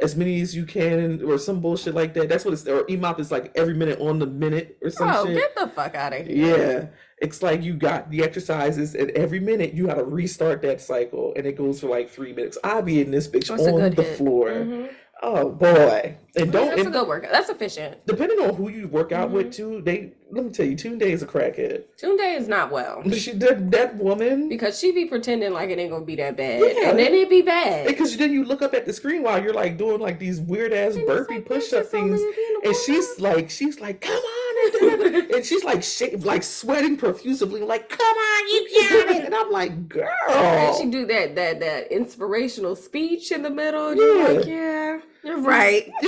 as 0.00 0.16
many 0.16 0.40
as 0.40 0.54
you 0.56 0.64
can, 0.64 1.22
or 1.22 1.38
some 1.38 1.60
bullshit 1.60 1.94
like 1.94 2.14
that, 2.14 2.28
that's 2.28 2.44
what 2.44 2.54
it's, 2.54 2.66
or 2.66 2.84
EMOP 2.88 3.20
is 3.20 3.30
like 3.30 3.52
every 3.56 3.74
minute 3.74 4.00
on 4.00 4.18
the 4.20 4.26
minute 4.26 4.78
or 4.80 4.90
some 4.90 5.10
Oh, 5.12 5.26
shit. 5.26 5.36
get 5.36 5.54
the 5.56 5.66
fuck 5.68 5.94
out 5.94 6.12
of 6.12 6.26
here. 6.26 6.56
Yeah. 6.56 6.86
It's 7.20 7.42
like 7.42 7.62
you 7.62 7.74
got 7.74 8.08
the 8.10 8.22
exercises, 8.22 8.94
and 8.94 9.10
every 9.10 9.40
minute 9.40 9.74
you 9.74 9.86
got 9.88 9.94
to 9.94 10.04
restart 10.04 10.62
that 10.62 10.80
cycle, 10.80 11.34
and 11.36 11.46
it 11.46 11.56
goes 11.56 11.80
for 11.80 11.88
like 11.88 12.08
three 12.10 12.32
minutes. 12.32 12.56
I'll 12.64 12.80
be 12.82 13.00
in 13.00 13.10
this 13.10 13.26
bitch 13.28 13.48
That's 13.48 13.66
on 13.66 13.94
the 13.94 14.02
hit. 14.02 14.16
floor. 14.16 14.50
Mhm. 14.50 14.88
Oh 15.20 15.50
boy! 15.50 16.16
And 16.36 16.52
don't 16.52 16.68
That's 16.76 16.86
a 16.86 16.90
good 16.90 17.08
workout. 17.08 17.32
That's 17.32 17.48
efficient. 17.48 18.06
depending 18.06 18.38
on 18.38 18.54
who 18.54 18.68
you 18.68 18.86
work 18.86 19.10
out 19.10 19.28
Mm-hmm. 19.28 19.36
with 19.36 19.52
too. 19.52 19.82
They 19.82 20.12
let 20.30 20.44
me 20.44 20.50
tell 20.50 20.66
you, 20.66 20.76
Tunde 20.76 21.02
is 21.02 21.22
a 21.22 21.26
crackhead. 21.26 21.84
Tunde 22.00 22.36
is 22.36 22.46
not 22.46 22.70
well 22.70 23.02
She 23.12 23.32
did 23.32 23.70
that 23.72 23.96
woman 23.96 24.48
because 24.48 24.78
she 24.78 24.92
be 24.92 25.06
pretending 25.06 25.52
like 25.52 25.70
it 25.70 25.78
ain't 25.78 25.90
gonna 25.90 26.04
be 26.04 26.14
that 26.16 26.36
bad, 26.36 26.60
Yeah. 26.60 26.90
and 26.90 26.98
then 26.98 27.14
it 27.14 27.28
be 27.28 27.42
bad. 27.42 27.86
because 27.88 28.16
then 28.16 28.32
you 28.32 28.44
look 28.44 28.62
up 28.62 28.74
at 28.74 28.86
the 28.86 28.92
screen 28.92 29.22
while 29.24 29.42
you're 29.42 29.54
like 29.54 29.76
doing 29.76 30.00
like 30.00 30.18
these 30.20 30.40
weird 30.40 30.72
ass 30.72 30.96
burpee 31.06 31.36
like, 31.36 31.46
push 31.46 31.72
up 31.72 31.86
things, 31.86 32.20
and 32.64 32.76
she's 32.86 33.18
like 33.18 33.50
she's 33.50 33.80
like 33.80 34.00
come 34.00 34.14
on 34.14 34.47
and, 34.82 35.30
and 35.32 35.44
she's 35.44 35.64
like 35.64 35.84
like 36.24 36.42
sweating 36.42 36.96
profusely 36.96 37.60
like 37.60 37.88
come 37.88 38.16
on 38.16 38.48
you 38.48 38.88
got 38.90 39.16
it 39.16 39.24
and 39.24 39.34
I'm 39.34 39.50
like 39.50 39.88
girl 39.88 40.08
And 40.28 40.76
she 40.76 40.90
do 40.90 41.06
that 41.06 41.34
that 41.36 41.60
that 41.60 41.92
inspirational 41.92 42.76
speech 42.76 43.32
in 43.32 43.42
the 43.42 43.50
middle. 43.50 43.94
You're 43.94 44.34
like, 44.34 44.46
yeah, 44.46 45.00
you're 45.22 45.40
right. 45.40 45.90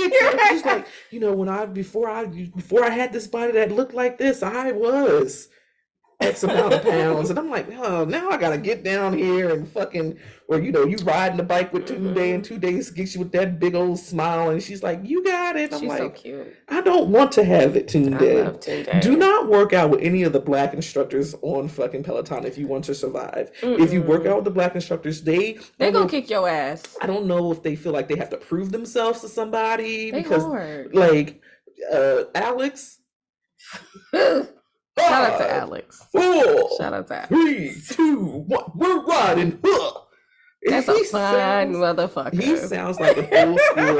She's 0.49 0.65
like, 0.65 0.87
you 1.09 1.19
know, 1.19 1.33
when 1.33 1.49
I 1.49 1.65
before 1.65 2.09
I 2.09 2.25
before 2.25 2.83
I 2.83 2.89
had 2.89 3.13
this 3.13 3.27
body 3.27 3.51
that 3.53 3.71
looked 3.71 3.93
like 3.93 4.17
this, 4.17 4.43
I 4.43 4.71
was 4.71 5.49
X 6.21 6.43
amount 6.43 6.73
of 6.73 6.83
pounds, 6.83 7.29
and 7.29 7.37
I'm 7.39 7.49
like, 7.49 7.67
oh, 7.79 8.05
now 8.05 8.29
I 8.29 8.37
gotta 8.37 8.57
get 8.57 8.83
down 8.83 9.17
here 9.17 9.49
and 9.53 9.67
fucking, 9.67 10.17
or 10.47 10.59
you 10.59 10.71
know, 10.71 10.85
you 10.85 10.97
riding 10.97 11.37
the 11.37 11.43
bike 11.43 11.73
with 11.73 11.87
Tunde 11.87 12.35
and 12.35 12.43
Tunde's 12.43 12.91
gets 12.91 13.13
you 13.15 13.19
with 13.21 13.31
that 13.33 13.59
big 13.59 13.75
old 13.75 13.97
smile, 13.99 14.49
and 14.49 14.61
she's 14.61 14.83
like, 14.83 14.99
you 15.03 15.23
got 15.23 15.55
it. 15.55 15.73
I'm 15.73 15.79
She's 15.79 15.91
so 15.97 16.03
like, 16.03 16.15
cute. 16.15 16.55
I 16.69 16.81
don't 16.81 17.09
want 17.09 17.31
to 17.33 17.43
have 17.43 17.75
it 17.75 17.89
I 17.95 17.99
Tunde. 17.99 18.45
love 18.45 18.59
Tunde. 18.59 19.01
Do 19.01 19.15
not 19.17 19.47
work 19.49 19.73
out 19.73 19.89
with 19.89 20.01
any 20.01 20.23
of 20.23 20.33
the 20.33 20.39
black 20.39 20.73
instructors 20.73 21.35
on 21.41 21.67
fucking 21.67 22.03
Peloton 22.03 22.45
if 22.45 22.57
you 22.57 22.67
want 22.67 22.85
to 22.85 22.95
survive. 22.95 23.51
If 23.63 23.91
you 23.91 24.01
work 24.01 24.25
out 24.25 24.37
with 24.37 24.45
the 24.45 24.51
black 24.51 24.75
instructors, 24.75 25.21
they 25.23 25.57
They 25.77 25.91
gonna 25.91 26.07
kick 26.09 26.29
your 26.29 26.47
ass. 26.47 26.97
I 27.01 27.07
don't 27.07 27.25
know 27.25 27.51
if 27.51 27.63
they 27.63 27.75
feel 27.75 27.91
like 27.93 28.07
they 28.07 28.17
have 28.17 28.29
to 28.29 28.37
prove 28.37 28.71
themselves 28.71 29.21
to 29.21 29.27
somebody 29.29 30.11
They 30.11 30.21
because 30.21 30.43
hard. 30.43 30.93
like 30.95 31.41
uh 31.91 32.23
Alex. 32.35 32.99
Shout 35.01 35.31
out 35.31 35.37
to 35.39 35.53
Alex. 35.53 36.05
Four, 36.11 36.69
Shout 36.77 36.93
out 36.93 37.07
to 37.07 37.15
Alex. 37.15 37.27
three, 37.29 37.75
two, 37.89 38.25
one. 38.47 38.71
We're 38.75 39.03
riding. 39.05 39.59
Huh. 39.63 39.91
That's 40.63 40.87
a 40.87 40.93
He 40.93 41.03
fun 41.05 41.33
sounds- 41.33 41.75
motherfucker. 41.77 42.39
He 42.39 42.55
sounds 42.55 42.99
like 42.99 43.17
a 43.17 43.45
old 43.47 43.59
school 43.71 43.95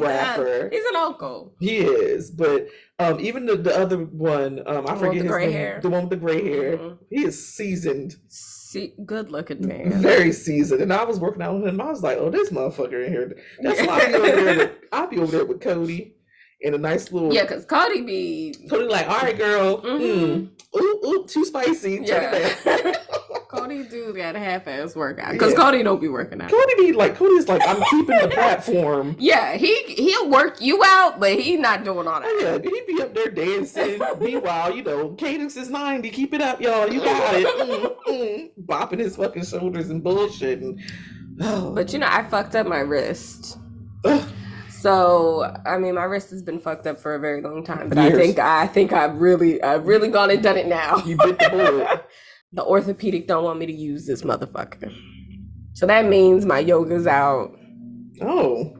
rapper. 0.00 0.68
He's 0.70 0.84
an 0.84 0.96
uncle. 0.96 1.54
He 1.58 1.78
is, 1.78 2.30
but 2.30 2.68
um, 2.98 3.18
even 3.18 3.46
the, 3.46 3.56
the 3.56 3.74
other 3.74 3.96
one, 3.96 4.60
um, 4.66 4.66
I 4.66 4.72
The 4.74 4.82
one 4.82 4.84
with 4.92 4.98
forget 5.00 5.22
his 5.22 5.30
gray 5.30 5.46
name. 5.46 5.52
hair? 5.54 5.80
The 5.82 5.88
one 5.88 6.02
with 6.02 6.10
the 6.10 6.16
gray 6.16 6.44
hair. 6.44 6.76
Mhm. 6.76 6.98
He 7.08 7.24
is 7.24 7.54
seasoned, 7.54 8.16
See, 8.28 8.92
good 9.06 9.30
looking 9.30 9.66
man. 9.66 9.90
very 10.02 10.32
seasoned. 10.32 10.82
And 10.82 10.92
I 10.92 11.04
was 11.04 11.18
working 11.18 11.40
out 11.40 11.54
with 11.54 11.66
him. 11.66 11.80
I 11.80 11.90
was 11.90 12.02
like, 12.02 12.18
oh, 12.18 12.28
this 12.28 12.50
motherfucker 12.50 13.06
in 13.06 13.10
here. 13.12 13.34
That's 13.62 13.80
why 13.86 14.00
I 14.02 14.06
be 14.08 14.14
over 14.14 14.26
there. 14.44 14.56
With, 14.58 14.70
I 14.92 15.06
be 15.06 15.18
over 15.18 15.32
there 15.32 15.44
with 15.46 15.60
Cody 15.62 16.16
in 16.62 16.74
a 16.74 16.78
nice 16.78 17.10
little. 17.12 17.32
Yeah, 17.32 17.44
cause 17.46 17.64
Cody 17.64 18.02
be 18.02 18.54
Cody 18.70 18.84
like, 18.86 19.08
all 19.08 19.18
right, 19.20 19.36
girl. 19.36 19.80
Mhm. 19.82 20.00
Mm. 20.00 20.48
Ooh, 20.80 21.00
ooh, 21.06 21.26
too 21.26 21.44
spicy. 21.44 22.00
Yeah. 22.02 22.54
Cody 23.48 23.82
do 23.90 24.12
that 24.14 24.34
half 24.34 24.66
ass 24.66 24.96
workout. 24.96 25.38
Cause 25.38 25.50
Yeah. 25.52 25.56
Cody 25.58 25.82
don't 25.82 26.00
be 26.00 26.08
working 26.08 26.40
out. 26.40 26.50
Cody 26.50 26.74
be 26.78 26.92
like, 26.92 27.14
Cody's 27.16 27.46
like, 27.48 27.60
I'm 27.66 27.82
keeping 27.90 28.16
the 28.18 28.28
platform. 28.28 29.16
Yeah, 29.18 29.56
he 29.56 29.74
he'll 29.88 30.30
work 30.30 30.60
you 30.62 30.82
out, 30.84 31.20
but 31.20 31.38
he 31.38 31.56
not 31.56 31.84
doing 31.84 32.06
all 32.06 32.20
that. 32.20 32.38
yeah, 32.40 32.58
he'd 32.58 32.86
be 32.86 33.02
up 33.02 33.14
there 33.14 33.28
dancing. 33.30 34.00
Meanwhile, 34.20 34.74
you 34.76 34.82
know, 34.82 35.10
cadence 35.10 35.56
is 35.56 35.68
90. 35.68 36.08
Keep 36.10 36.32
it 36.34 36.40
up, 36.40 36.60
y'all. 36.60 36.90
You 36.90 37.00
got 37.00 37.34
it. 37.34 37.46
Mm, 37.46 37.96
mm. 38.08 38.50
Bopping 38.64 38.98
his 39.00 39.16
fucking 39.16 39.44
shoulders 39.44 39.90
and 39.90 40.02
bullshitting. 40.02 40.80
Oh, 41.42 41.70
But 41.74 41.92
you 41.92 41.98
know, 41.98 42.08
I 42.08 42.22
fucked 42.24 42.54
up 42.56 42.66
my 42.66 42.80
wrist. 42.80 43.58
So 44.82 45.54
I 45.64 45.78
mean, 45.78 45.94
my 45.94 46.04
wrist 46.04 46.30
has 46.30 46.42
been 46.42 46.58
fucked 46.58 46.86
up 46.86 46.98
for 46.98 47.14
a 47.14 47.18
very 47.18 47.40
long 47.40 47.64
time. 47.64 47.88
But 47.88 47.98
I 47.98 48.10
think 48.10 48.38
I 48.38 48.66
think 48.66 48.92
I've 48.92 49.16
really 49.16 49.62
I've 49.62 49.86
really 49.86 50.08
gone 50.08 50.30
and 50.30 50.42
done 50.42 50.56
it 50.56 50.66
now. 50.66 50.98
you 51.04 51.16
bit 51.16 51.38
the 51.38 51.48
bullet. 51.50 52.04
the 52.52 52.64
orthopedic 52.64 53.26
don't 53.26 53.44
want 53.44 53.58
me 53.58 53.66
to 53.66 53.72
use 53.72 54.06
this 54.06 54.22
motherfucker. 54.22 54.92
So 55.74 55.86
that 55.86 56.06
means 56.06 56.44
my 56.44 56.58
yoga's 56.58 57.06
out. 57.06 57.56
Oh, 58.20 58.76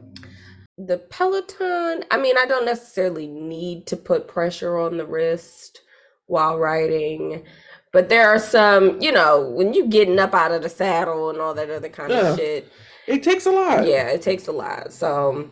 The 0.77 0.99
Peloton, 1.09 2.03
I 2.11 2.17
mean, 2.17 2.35
I 2.37 2.45
don't 2.45 2.65
necessarily 2.65 3.27
need 3.27 3.87
to 3.87 3.97
put 3.97 4.27
pressure 4.27 4.77
on 4.77 4.97
the 4.97 5.05
wrist 5.05 5.81
while 6.27 6.57
riding, 6.59 7.43
but 7.91 8.09
there 8.09 8.29
are 8.29 8.39
some, 8.39 9.01
you 9.01 9.11
know, 9.11 9.49
when 9.49 9.73
you 9.73 9.87
getting 9.87 10.19
up 10.19 10.33
out 10.35 10.51
of 10.51 10.61
the 10.61 10.69
saddle 10.69 11.29
and 11.31 11.39
all 11.39 11.53
that 11.55 11.69
other 11.71 11.89
kind 11.89 12.11
Yeah. 12.11 12.29
of 12.29 12.37
shit. 12.37 12.71
it 13.07 13.23
takes 13.23 13.45
a 13.47 13.51
lot. 13.51 13.87
Yeah, 13.87 14.07
it 14.09 14.21
takes 14.21 14.47
a 14.47 14.51
lot. 14.51 14.93
So 14.93 15.49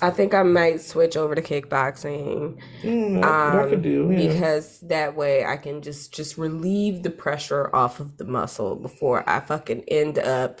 I 0.00 0.10
think 0.10 0.34
I 0.34 0.42
might 0.42 0.80
switch 0.80 1.16
over 1.16 1.34
to 1.34 1.42
kickboxing. 1.42 2.58
Mm, 2.82 3.20
that 3.22 3.64
Um, 3.64 3.70
could 3.70 3.82
do. 3.82 4.10
Yeah. 4.12 4.28
because 4.32 4.80
that 4.80 5.16
way 5.16 5.44
I 5.44 5.56
can 5.56 5.82
just 5.82 6.14
just 6.14 6.38
relieve 6.38 7.02
the 7.02 7.10
pressure 7.10 7.74
off 7.74 8.00
of 8.00 8.16
the 8.16 8.24
muscle 8.24 8.76
before 8.76 9.28
I 9.28 9.40
fucking 9.40 9.84
end 9.88 10.18
up 10.18 10.60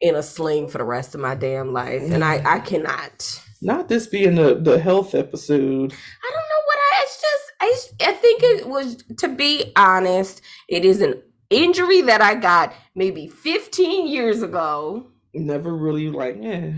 in 0.00 0.14
a 0.14 0.22
sling 0.22 0.68
for 0.68 0.78
the 0.78 0.84
rest 0.84 1.14
of 1.14 1.20
my 1.20 1.34
damn 1.34 1.72
life. 1.72 2.02
And 2.10 2.24
I 2.24 2.42
I 2.44 2.60
cannot. 2.60 3.42
Not 3.60 3.88
this 3.88 4.06
being 4.06 4.36
the, 4.36 4.54
the 4.54 4.78
health 4.78 5.14
episode. 5.16 5.92
I 5.92 6.30
don't 6.30 6.48
know 6.48 6.62
what 6.66 6.78
I 6.78 7.02
it's 7.02 7.20
just 7.20 7.94
I, 8.04 8.10
I 8.10 8.12
think 8.12 8.42
it 8.44 8.68
was 8.68 9.02
to 9.18 9.28
be 9.28 9.72
honest, 9.74 10.40
it 10.68 10.84
is 10.84 11.00
an 11.00 11.20
injury 11.50 12.02
that 12.02 12.20
I 12.20 12.34
got 12.36 12.72
maybe 12.94 13.26
15 13.26 14.06
years 14.06 14.42
ago 14.42 15.06
Never 15.34 15.74
really 15.76 16.08
like, 16.10 16.36
yeah. 16.40 16.72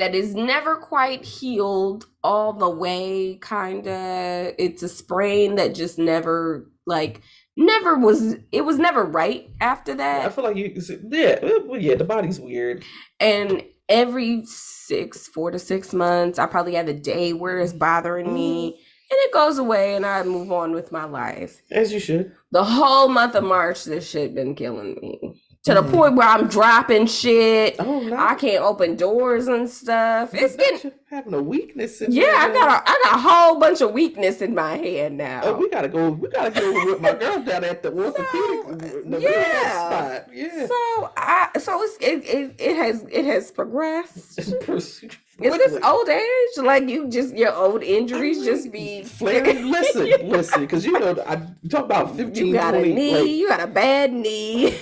That 0.00 0.14
is 0.14 0.34
never 0.34 0.76
quite 0.76 1.24
healed 1.24 2.06
all 2.22 2.52
the 2.52 2.68
way, 2.68 3.38
kinda. 3.42 4.54
It's 4.58 4.82
a 4.82 4.88
sprain 4.88 5.56
that 5.56 5.74
just 5.74 5.98
never 5.98 6.70
like 6.86 7.22
never 7.56 7.96
was 7.96 8.36
it 8.52 8.64
was 8.64 8.78
never 8.78 9.04
right 9.04 9.50
after 9.60 9.94
that. 9.94 10.26
I 10.26 10.28
feel 10.30 10.44
like 10.44 10.56
you, 10.56 10.74
yeah, 11.10 11.38
well, 11.66 11.80
yeah, 11.80 11.94
the 11.94 12.04
body's 12.04 12.40
weird. 12.40 12.84
And 13.18 13.62
every 13.88 14.44
six, 14.46 15.26
four 15.28 15.50
to 15.50 15.58
six 15.58 15.92
months, 15.92 16.38
I 16.38 16.46
probably 16.46 16.74
have 16.74 16.88
a 16.88 16.94
day 16.94 17.32
where 17.32 17.58
it's 17.58 17.72
bothering 17.72 18.32
me. 18.32 18.72
Mm. 18.72 18.86
And 19.12 19.18
it 19.22 19.32
goes 19.32 19.58
away 19.58 19.96
and 19.96 20.06
I 20.06 20.22
move 20.22 20.52
on 20.52 20.72
with 20.72 20.92
my 20.92 21.04
life. 21.04 21.62
As 21.68 21.92
you 21.92 21.98
should. 21.98 22.32
The 22.52 22.62
whole 22.62 23.08
month 23.08 23.34
of 23.34 23.42
March, 23.42 23.84
this 23.84 24.08
shit 24.08 24.36
been 24.36 24.54
killing 24.54 24.94
me. 25.02 25.42
To 25.64 25.74
the 25.74 25.82
Mhm. 25.82 25.92
point 25.92 26.16
where 26.16 26.26
I'm 26.26 26.48
dropping 26.48 27.04
shit. 27.06 27.76
Oh, 27.78 28.00
no. 28.00 28.16
I 28.16 28.34
can't 28.34 28.64
open 28.64 28.96
doors 28.96 29.46
and 29.46 29.68
stuff. 29.68 30.30
It's 30.32 30.56
getting 30.56 30.90
having 31.10 31.34
a 31.34 31.42
weakness. 31.42 32.00
In 32.00 32.12
yeah, 32.12 32.32
I 32.38 32.48
got 32.50 32.68
a 32.68 32.90
I 32.90 33.00
got 33.04 33.14
a 33.16 33.18
whole 33.18 33.58
bunch 33.60 33.82
of 33.82 33.92
weakness 33.92 34.40
in 34.40 34.54
my 34.54 34.76
head 34.78 35.12
now. 35.12 35.42
Oh, 35.44 35.56
we 35.58 35.68
gotta 35.68 35.88
go. 35.88 36.12
We 36.12 36.28
gotta 36.30 36.50
go 36.50 36.72
with 36.86 37.02
my 37.02 37.12
girl 37.20 37.42
down 37.42 37.64
at 37.64 37.82
the 37.82 37.92
orthopedic, 37.92 39.04
the 39.10 39.20
yeah. 39.20 39.86
spot. 40.22 40.34
Yeah. 40.34 40.66
So 40.66 41.10
I 41.18 41.48
so 41.58 41.82
it's 41.82 41.96
it, 42.00 42.24
it, 42.34 42.54
it 42.58 42.76
has 42.76 43.04
it 43.10 43.26
has 43.26 43.50
progressed. 43.50 44.40
Is 45.42 45.56
this 45.56 45.82
old 45.84 46.08
age? 46.08 46.56
Like 46.58 46.88
you 46.88 47.08
just 47.08 47.34
your 47.36 47.54
old 47.54 47.82
injuries 47.82 48.44
just 48.44 48.70
be 48.72 49.02
flaring? 49.02 49.70
Listen, 49.70 50.06
listen, 50.28 50.60
because 50.62 50.84
you 50.84 50.98
know 50.98 51.16
I 51.26 51.36
talk 51.68 51.84
about 51.84 52.16
15, 52.16 52.46
You 52.46 52.52
got 52.52 52.74
a 52.74 52.82
knee. 52.82 53.14
like, 53.14 53.28
you 53.28 53.48
got 53.48 53.60
a 53.60 53.66
bad 53.66 54.12
knee. 54.12 54.74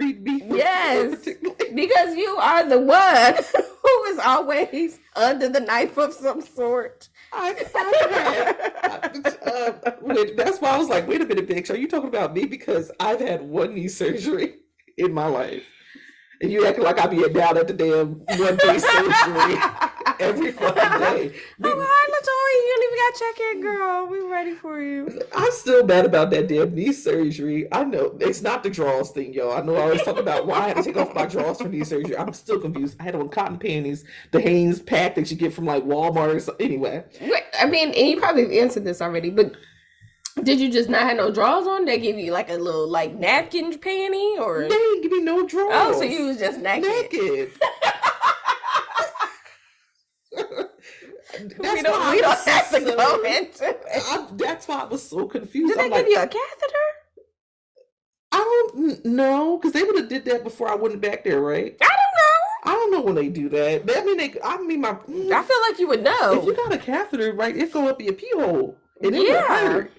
me 0.00 0.42
Yes. 0.46 1.28
because 1.74 2.16
you 2.16 2.36
are 2.40 2.68
the 2.68 2.78
one 2.80 3.34
who 3.82 4.04
is 4.04 4.18
always 4.18 5.00
under 5.16 5.48
the 5.48 5.60
knife 5.60 5.96
of 5.98 6.12
some 6.12 6.40
sort. 6.40 7.08
I, 7.32 7.50
I've 7.74 8.10
had, 8.10 9.36
uh, 9.46 9.72
that's 10.36 10.60
why 10.60 10.70
I 10.70 10.78
was 10.78 10.88
like, 10.88 11.08
wait 11.08 11.20
a 11.20 11.26
minute, 11.26 11.48
bitch, 11.48 11.70
are 11.70 11.76
you 11.76 11.88
talking 11.88 12.08
about 12.08 12.34
me? 12.34 12.44
Because 12.46 12.92
I've 13.00 13.20
had 13.20 13.42
one 13.42 13.74
knee 13.74 13.88
surgery 13.88 14.56
in 14.96 15.12
my 15.12 15.26
life. 15.26 15.64
And 16.40 16.50
you 16.50 16.66
acting 16.66 16.84
like 16.84 16.98
I 16.98 17.06
be 17.06 17.28
down 17.30 17.56
at 17.56 17.68
the 17.68 17.74
damn 17.74 18.14
one 18.38 18.56
day 18.56 18.78
surgery 18.78 19.56
every 20.20 20.52
fucking 20.52 20.98
day. 20.98 21.34
Oh, 21.62 21.86
hi, 21.86 22.10
Latoya. 22.10 22.54
You 22.54 22.74
don't 22.74 22.84
even 22.84 22.98
got 22.98 23.18
check 23.18 23.40
in, 23.40 23.60
girl. 23.62 24.06
We 24.06 24.20
ready 24.30 24.54
for 24.54 24.80
you. 24.80 25.20
I'm 25.34 25.52
still 25.52 25.84
mad 25.84 26.06
about 26.06 26.30
that 26.30 26.48
damn 26.48 26.74
knee 26.74 26.92
surgery. 26.92 27.68
I 27.72 27.84
know 27.84 28.16
it's 28.20 28.42
not 28.42 28.62
the 28.62 28.70
draws 28.70 29.10
thing, 29.10 29.32
y'all. 29.32 29.52
I 29.52 29.62
know 29.62 29.76
I 29.76 29.82
always 29.82 30.02
talk 30.02 30.18
about 30.18 30.46
why 30.46 30.58
I 30.58 30.68
had 30.68 30.76
to 30.78 30.82
take 30.82 30.96
off 30.96 31.14
my 31.14 31.26
draws 31.26 31.60
for 31.60 31.68
knee 31.68 31.84
surgery. 31.84 32.16
I'm 32.16 32.32
still 32.32 32.60
confused. 32.60 32.96
I 33.00 33.04
had 33.04 33.14
on 33.14 33.28
cotton 33.28 33.58
panties, 33.58 34.04
the 34.30 34.40
Hanes 34.40 34.80
pack 34.80 35.14
that 35.14 35.30
you 35.30 35.36
get 35.36 35.52
from 35.52 35.66
like 35.66 35.84
Walmart 35.84 36.34
or 36.34 36.40
something. 36.40 36.64
Anyway, 36.64 37.04
Wait, 37.20 37.42
I 37.60 37.66
mean, 37.66 37.88
and 37.88 38.08
you 38.08 38.18
probably 38.18 38.58
answered 38.60 38.84
this 38.84 39.00
already, 39.00 39.30
but 39.30 39.54
did 40.44 40.60
you 40.60 40.70
just 40.70 40.88
not 40.88 41.02
have 41.02 41.16
no 41.16 41.30
drawers 41.32 41.66
on? 41.66 41.84
They 41.84 41.98
give 41.98 42.18
you 42.18 42.32
like 42.32 42.50
a 42.50 42.54
little 42.54 42.88
like 42.88 43.14
napkin 43.14 43.72
panty, 43.78 44.38
or 44.38 44.62
they 44.62 44.68
didn't 44.68 45.02
give 45.02 45.12
me 45.12 45.20
no 45.22 45.46
drawers. 45.46 45.72
oh, 45.74 45.92
so 45.98 46.04
you 46.04 46.26
was 46.26 46.38
just 46.38 46.60
naked. 46.60 46.88
naked. 46.88 47.52
we 50.36 51.52
That's 51.60 51.82
don't, 51.82 52.00
why 52.00 52.14
we 52.14 52.20
don't 52.20 52.38
have 52.48 52.70
to 52.70 52.80
go 52.80 53.22
into 53.24 53.68
it. 53.70 53.84
I, 54.08 54.28
that's 54.32 54.68
why 54.68 54.80
I 54.80 54.84
was 54.84 55.08
so 55.08 55.26
confused. 55.26 55.74
Did 55.74 55.78
they 55.78 55.84
I'm 55.84 55.90
give 55.90 56.06
like, 56.06 56.08
you 56.08 56.18
a 56.18 56.26
catheter? 56.26 56.86
I 58.32 58.66
don't 58.76 59.04
know 59.04 59.58
because 59.58 59.72
they 59.72 59.82
would 59.82 59.96
have 59.96 60.08
did 60.08 60.24
that 60.26 60.44
before 60.44 60.68
I 60.68 60.74
went 60.74 61.00
back 61.00 61.24
there, 61.24 61.40
right? 61.40 61.76
I 61.80 61.86
don't 61.86 61.90
know. 61.90 62.72
I 62.72 62.72
don't 62.74 62.92
know 62.92 63.00
when 63.02 63.14
they 63.14 63.28
do 63.28 63.48
that. 63.50 63.82
I 63.88 64.04
mean, 64.04 64.16
they. 64.16 64.34
I 64.42 64.58
mean, 64.62 64.80
my. 64.80 64.90
I 64.90 64.94
mm, 64.94 65.44
feel 65.44 65.60
like 65.68 65.78
you 65.78 65.88
would 65.88 66.02
know. 66.02 66.40
If 66.40 66.44
you 66.46 66.54
got 66.54 66.72
a 66.74 66.78
catheter, 66.78 67.32
right, 67.32 67.56
it 67.56 67.72
go 67.72 67.88
up 67.88 68.00
your 68.00 68.14
pee 68.14 68.30
hole. 68.34 68.76
And 69.02 69.14
it 69.14 69.18
would 69.18 69.28
Yeah. 69.28 69.46
hurt, 69.46 69.92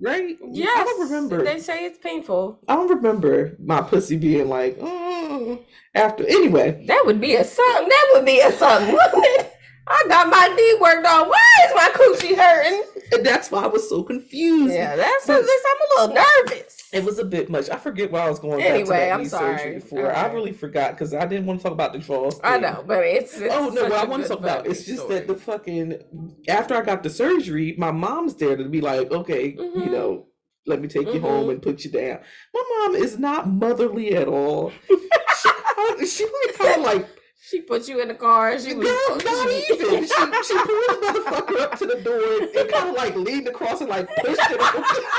right? 0.00 0.36
Yeah. 0.50 0.66
I 0.68 0.84
don't 0.84 1.00
remember. 1.10 1.44
They 1.44 1.58
say 1.60 1.84
it's 1.86 1.98
painful. 1.98 2.60
I 2.68 2.74
don't 2.76 2.88
remember 2.88 3.56
my 3.58 3.80
pussy 3.82 4.16
being 4.16 4.48
like, 4.48 4.78
mm, 4.78 5.62
after. 5.94 6.24
Anyway, 6.26 6.84
That 6.86 7.02
would 7.06 7.20
be 7.20 7.34
a 7.36 7.44
something. 7.44 7.88
That 7.88 8.10
would 8.14 8.24
be 8.26 8.40
a 8.40 8.52
something? 8.52 8.96
I 9.88 10.04
got 10.08 10.28
my 10.28 10.48
knee 10.56 10.78
worked 10.80 11.06
on. 11.06 11.28
Why 11.28 11.48
is 11.64 11.74
my 11.74 11.88
coochie 11.94 12.36
hurting? 12.36 12.82
And 13.12 13.24
that's 13.24 13.50
why 13.50 13.64
I 13.64 13.66
was 13.66 13.88
so 13.88 14.02
confused. 14.02 14.72
Yeah, 14.74 14.96
that's 14.96 15.26
But- 15.26 15.42
I'm 15.42 15.42
a 15.42 16.08
little 16.10 16.24
nervous. 16.46 16.82
It 16.92 17.04
was 17.04 17.18
a 17.18 17.24
bit 17.24 17.50
much. 17.50 17.68
I 17.68 17.76
forget 17.76 18.10
why 18.10 18.20
I 18.20 18.28
was 18.30 18.38
going 18.38 18.58
back 18.60 18.78
to 18.80 18.84
that 18.86 19.12
I'm 19.12 19.22
knee 19.22 19.28
sorry. 19.28 19.58
surgery 19.58 19.80
for. 19.80 20.12
I 20.14 20.26
really 20.32 20.52
forgot 20.52 20.92
because 20.92 21.12
I 21.14 21.26
didn't 21.26 21.46
want 21.46 21.60
to 21.60 21.64
talk 21.64 21.72
about 21.72 21.92
the 21.92 21.98
draws. 21.98 22.40
I 22.44 22.58
know, 22.58 22.84
but 22.86 23.04
it's, 23.04 23.38
it's 23.38 23.52
Oh 23.54 23.68
no! 23.70 23.82
What 23.84 23.92
I 23.92 24.04
want 24.04 24.22
to 24.22 24.28
talk 24.28 24.38
about 24.38 24.66
it's 24.66 24.84
just 24.84 25.00
story. 25.02 25.16
that 25.16 25.26
the 25.26 25.34
fucking 25.34 26.00
after 26.48 26.74
I 26.74 26.82
got 26.82 27.02
the 27.02 27.10
surgery, 27.10 27.74
my 27.76 27.90
mom's 27.90 28.34
there 28.36 28.56
to 28.56 28.64
be 28.68 28.80
like, 28.80 29.10
okay, 29.10 29.48
you 29.58 29.72
Mhm. 29.76 29.90
know, 29.90 30.26
let 30.66 30.80
me 30.80 30.88
take 30.88 31.12
you 31.12 31.20
home 31.20 31.46
Mhm. 31.48 31.50
and 31.52 31.62
put 31.62 31.84
you 31.84 31.90
down. 31.90 32.20
My 32.54 32.62
mom 32.78 32.94
is 32.96 33.18
not 33.18 33.48
motherly 33.48 34.14
at 34.14 34.28
all. 34.28 34.72
she, 34.88 36.06
she 36.06 36.24
like 36.24 36.54
kind 36.56 36.80
of 36.80 36.86
like 36.86 37.06
she 37.48 37.60
put 37.60 37.86
you 37.86 38.00
in 38.00 38.08
the 38.08 38.14
car. 38.14 38.58
She 38.58 38.74
was 38.74 38.88
girl, 38.88 39.18
not 39.24 39.50
even. 39.70 40.02
She 40.02 40.08
she 40.08 40.54
pulled 40.54 40.88
the 40.88 40.98
motherfucker 41.02 41.60
up 41.60 41.78
to 41.78 41.86
the 41.86 42.00
door 42.02 42.42
and 42.42 42.70
kind 42.70 42.88
of 42.88 42.94
like 42.96 43.14
leaned 43.14 43.46
across 43.46 43.80
and 43.80 43.90
like 43.90 44.08
pushed 44.16 44.40
it. 44.50 44.60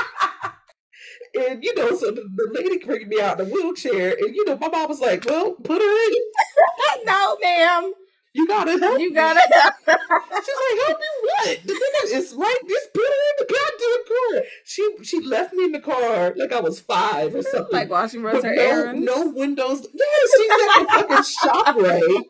And 1.34 1.62
you 1.62 1.74
know, 1.74 1.94
so 1.94 2.10
the, 2.10 2.22
the 2.22 2.48
lady 2.52 2.82
bringing 2.84 3.10
me 3.10 3.20
out 3.20 3.38
in 3.38 3.46
the 3.46 3.54
wheelchair, 3.54 4.16
and 4.18 4.34
you 4.34 4.46
know, 4.46 4.56
my 4.56 4.68
mom 4.68 4.88
was 4.88 4.98
like, 4.98 5.26
"Well, 5.26 5.52
put 5.52 5.80
her 5.80 6.06
in. 6.06 6.14
no, 7.04 7.36
ma'am. 7.42 7.92
You 8.38 8.46
gotta 8.46 8.78
help 8.78 9.00
You 9.00 9.12
gotta. 9.12 9.40
She's 9.50 9.96
like, 9.96 10.86
help 10.86 11.00
me 11.00 11.06
what? 11.22 11.58
The 11.64 11.72
thing 11.72 12.18
is, 12.18 12.34
right? 12.34 12.58
Just 12.68 12.94
put 12.94 13.02
her 13.02 13.24
in 13.30 13.36
the 13.40 13.52
goddamn 13.52 14.04
car. 14.06 14.42
She 14.64 14.96
she 15.02 15.20
left 15.20 15.54
me 15.54 15.64
in 15.64 15.72
the 15.72 15.80
car 15.80 16.34
like 16.36 16.52
I 16.52 16.60
was 16.60 16.78
five 16.78 17.34
or 17.34 17.42
something. 17.42 17.72
like 17.72 17.90
while 17.90 18.06
she 18.06 18.18
runs 18.18 18.44
her 18.44 18.54
no, 18.54 18.62
errands. 18.62 19.04
no 19.04 19.26
windows. 19.26 19.88
Yeah, 19.92 20.04
she's 20.36 20.50
at 20.52 20.78
the 20.78 20.86
fucking 20.88 21.24
shop 21.24 21.76
right. 21.78 22.24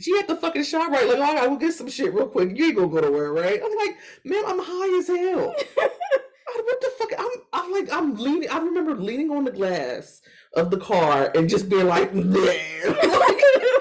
She 0.00 0.16
had 0.16 0.26
the 0.26 0.36
fucking 0.36 0.64
shop 0.64 0.90
right. 0.90 1.06
Like, 1.06 1.18
oh, 1.18 1.22
I 1.22 1.34
gotta 1.34 1.56
get 1.58 1.74
some 1.74 1.90
shit 1.90 2.14
real 2.14 2.26
quick. 2.28 2.56
You 2.56 2.64
ain't 2.64 2.76
gonna 2.76 2.88
go 2.88 3.00
nowhere, 3.00 3.30
right? 3.30 3.60
I'm 3.62 3.76
like, 3.76 3.98
man, 4.24 4.42
I'm 4.46 4.58
high 4.62 4.98
as 4.98 5.08
hell. 5.08 5.54
What 6.56 6.80
the 6.80 6.90
fuck? 6.98 7.12
I'm, 7.18 7.28
I'm 7.52 7.72
like, 7.72 7.92
I'm 7.92 8.14
leaning. 8.16 8.48
I 8.48 8.58
remember 8.58 8.94
leaning 8.94 9.30
on 9.32 9.44
the 9.44 9.50
glass 9.50 10.22
of 10.54 10.70
the 10.70 10.76
car 10.76 11.32
and 11.34 11.48
just 11.48 11.68
being 11.68 11.88
like, 11.88 12.12
"Bleh." 12.12 12.84
because 12.84 13.12
I'm 13.12 13.73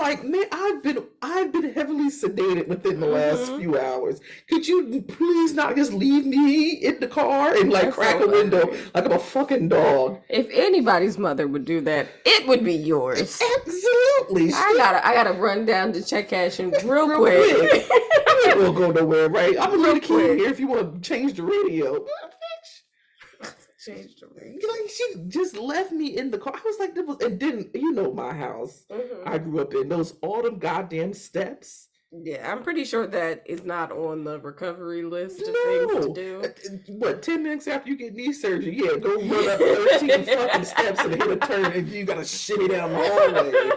like, 0.00 0.24
man, 0.24 0.44
I've 0.50 0.82
been, 0.82 1.04
I've 1.22 1.52
been 1.52 1.72
heavily 1.74 2.10
sedated 2.10 2.66
within 2.66 2.98
the 3.00 3.06
last 3.06 3.50
Mhm. 3.50 3.58
few 3.58 3.78
hours. 3.78 4.20
Could 4.48 4.66
you 4.66 5.02
please 5.06 5.54
not 5.54 5.76
just 5.76 5.92
leave 5.92 6.26
me 6.26 6.72
in 6.72 6.98
the 7.00 7.06
car 7.06 7.54
and 7.54 7.70
like 7.72 7.84
That's 7.84 7.96
crack 7.96 8.18
so 8.18 8.24
a 8.24 8.30
window 8.30 8.66
funny. 8.66 8.78
like 8.94 9.04
I'm 9.06 9.12
a 9.12 9.18
fucking 9.18 9.68
dog? 9.68 10.18
If 10.28 10.48
anybody's 10.52 11.18
mother 11.18 11.46
would 11.46 11.64
do 11.64 11.80
that, 11.82 12.08
it 12.24 12.48
would 12.48 12.64
be 12.64 12.74
yours. 12.74 13.40
Absolutely. 13.58 14.52
I 14.52 14.74
gotta, 14.76 15.06
I 15.06 15.14
gotta 15.14 15.32
run 15.32 15.64
down 15.64 15.92
to 15.92 16.02
check 16.02 16.28
cashing 16.28 16.70
real, 16.84 17.08
Real 17.08 17.18
quick. 17.18 17.56
quick. 17.58 17.86
You 17.90 18.50
ain't 18.52 18.58
gonna 18.58 18.72
go 18.72 18.90
nowhere, 18.90 19.28
right? 19.28 19.56
I'm 19.60 19.70
gonna 19.70 19.92
leave 19.92 20.06
the 20.08 20.30
in 20.32 20.38
here 20.38 20.48
if 20.50 20.58
you 20.58 20.66
want 20.66 21.02
to 21.02 21.08
change 21.08 21.34
the 21.34 21.42
radio. 21.42 22.04
Change 23.84 24.16
the 24.16 24.26
ring. 24.34 24.60
Like 24.68 24.90
she 24.90 25.22
just 25.28 25.56
left 25.56 25.92
me 25.92 26.16
in 26.16 26.30
the 26.30 26.38
car. 26.38 26.52
I 26.54 26.60
was 26.64 26.78
like, 26.78 26.94
that 26.94 27.06
was, 27.06 27.16
and 27.20 27.38
didn't 27.38 27.74
you 27.74 27.92
know 27.92 28.12
my 28.12 28.34
house? 28.34 28.84
Mhm. 28.90 29.26
I 29.26 29.38
grew 29.38 29.60
up 29.60 29.72
in 29.74 29.88
those 29.88 30.14
all 30.20 30.42
them 30.42 30.58
goddamn 30.58 31.14
steps. 31.14 31.88
Yeah, 32.12 32.50
I'm 32.50 32.64
pretty 32.64 32.84
sure 32.84 33.06
that 33.06 33.44
is 33.46 33.64
not 33.64 33.92
on 33.92 34.24
the 34.24 34.40
recovery 34.40 35.04
list 35.04 35.40
of 35.42 35.46
things 35.54 36.06
to 36.06 36.12
do. 36.12 36.42
Uh, 36.42 36.92
what 36.98 37.22
ten 37.22 37.44
minutes 37.44 37.68
after 37.68 37.88
you 37.88 37.96
get 37.96 38.14
knee 38.14 38.32
surgery? 38.32 38.76
Yeah, 38.76 38.96
go 38.98 39.14
run 39.20 39.48
up 39.48 39.58
thirteen 39.60 40.24
fucking 40.24 40.64
steps 40.64 41.00
and 41.04 41.14
hit 41.14 41.30
a 41.30 41.36
turn, 41.36 41.66
and 41.66 41.88
you 41.88 42.04
gotta 42.04 42.24
shimmy 42.24 42.66
down 42.66 42.90
the 42.92 42.98
hallway 42.98 43.70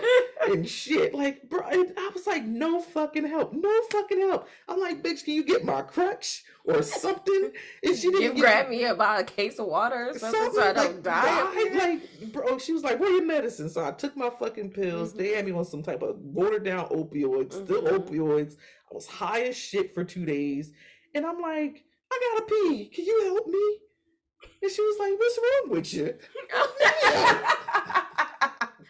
and 0.51 0.67
shit. 0.67 1.13
Like, 1.13 1.47
bro, 1.47 1.61
and 1.67 1.93
I 1.95 2.09
was 2.11 2.25
like, 2.25 2.43
no 2.43 2.81
fucking 2.81 3.27
help, 3.27 3.53
no 3.53 3.71
fucking 3.91 4.19
help. 4.19 4.47
I'm 4.67 4.79
like, 4.79 5.03
bitch, 5.03 5.23
can 5.25 5.35
you 5.35 5.43
get 5.43 5.63
my 5.63 5.83
crutch 5.83 6.43
or 6.65 6.81
something? 6.81 7.51
And 7.83 7.97
she 7.97 8.09
didn't 8.11 8.37
You 8.37 8.41
grab 8.41 8.69
me 8.69 8.85
about 8.85 9.19
a 9.21 9.23
case 9.23 9.59
of 9.59 9.67
water 9.67 10.09
or 10.11 10.17
something, 10.17 10.51
so 10.53 10.61
I 10.61 10.73
don't 10.73 10.93
like, 10.95 11.03
die. 11.03 11.69
Like, 11.75 12.31
bro, 12.31 12.57
she 12.57 12.71
was 12.73 12.83
like, 12.83 12.99
"Where 12.99 13.11
your 13.11 13.25
medicine?" 13.25 13.69
So 13.69 13.83
I 13.85 13.91
took 13.91 14.15
my 14.15 14.29
fucking 14.29 14.71
pills. 14.71 15.13
Mhm. 15.13 15.17
They 15.17 15.29
had 15.29 15.45
me 15.45 15.51
on 15.51 15.65
some 15.65 15.83
type 15.83 16.01
of 16.01 16.17
watered 16.19 16.63
down 16.63 16.87
opioids, 16.89 17.53
still 17.53 17.81
Mhm. 17.83 18.07
opioids. 18.07 18.55
I 18.91 18.93
was 18.95 19.07
high 19.07 19.41
as 19.43 19.55
shit 19.57 19.93
for 19.93 20.03
two 20.03 20.25
days, 20.25 20.71
and 21.15 21.25
I'm 21.25 21.39
like, 21.41 21.83
"I 22.11 22.19
gotta 22.39 22.45
pee. 22.45 22.89
Can 22.89 23.05
you 23.05 23.23
help 23.23 23.47
me?" 23.47 23.79
And 24.61 24.71
she 24.71 24.81
was 24.81 24.97
like, 24.99 25.19
"What's 25.19 25.37
wrong 25.39 25.69
with 25.71 25.93
you? 25.93 26.17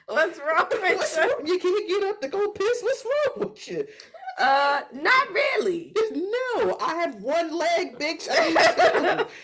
What's 0.07 0.37
wrong 0.39 0.67
with 0.71 0.81
What's 0.81 1.15
you? 1.17 1.21
wrong? 1.23 1.47
You 1.47 1.57
can't 1.59 1.87
get 1.87 2.03
up 2.03 2.21
to 2.21 2.27
go 2.27 2.49
piss. 2.51 2.81
What's 2.83 3.03
wrong 3.05 3.49
with 3.49 3.67
you?" 3.67 3.87
Uh, 4.37 4.81
not 4.93 5.29
really. 5.29 5.93
No, 6.13 6.77
I 6.81 6.95
have 6.95 7.15
one 7.21 7.57
leg, 7.57 7.97
bitch. 7.99 8.27
I 8.31 9.17
two. 9.23 9.25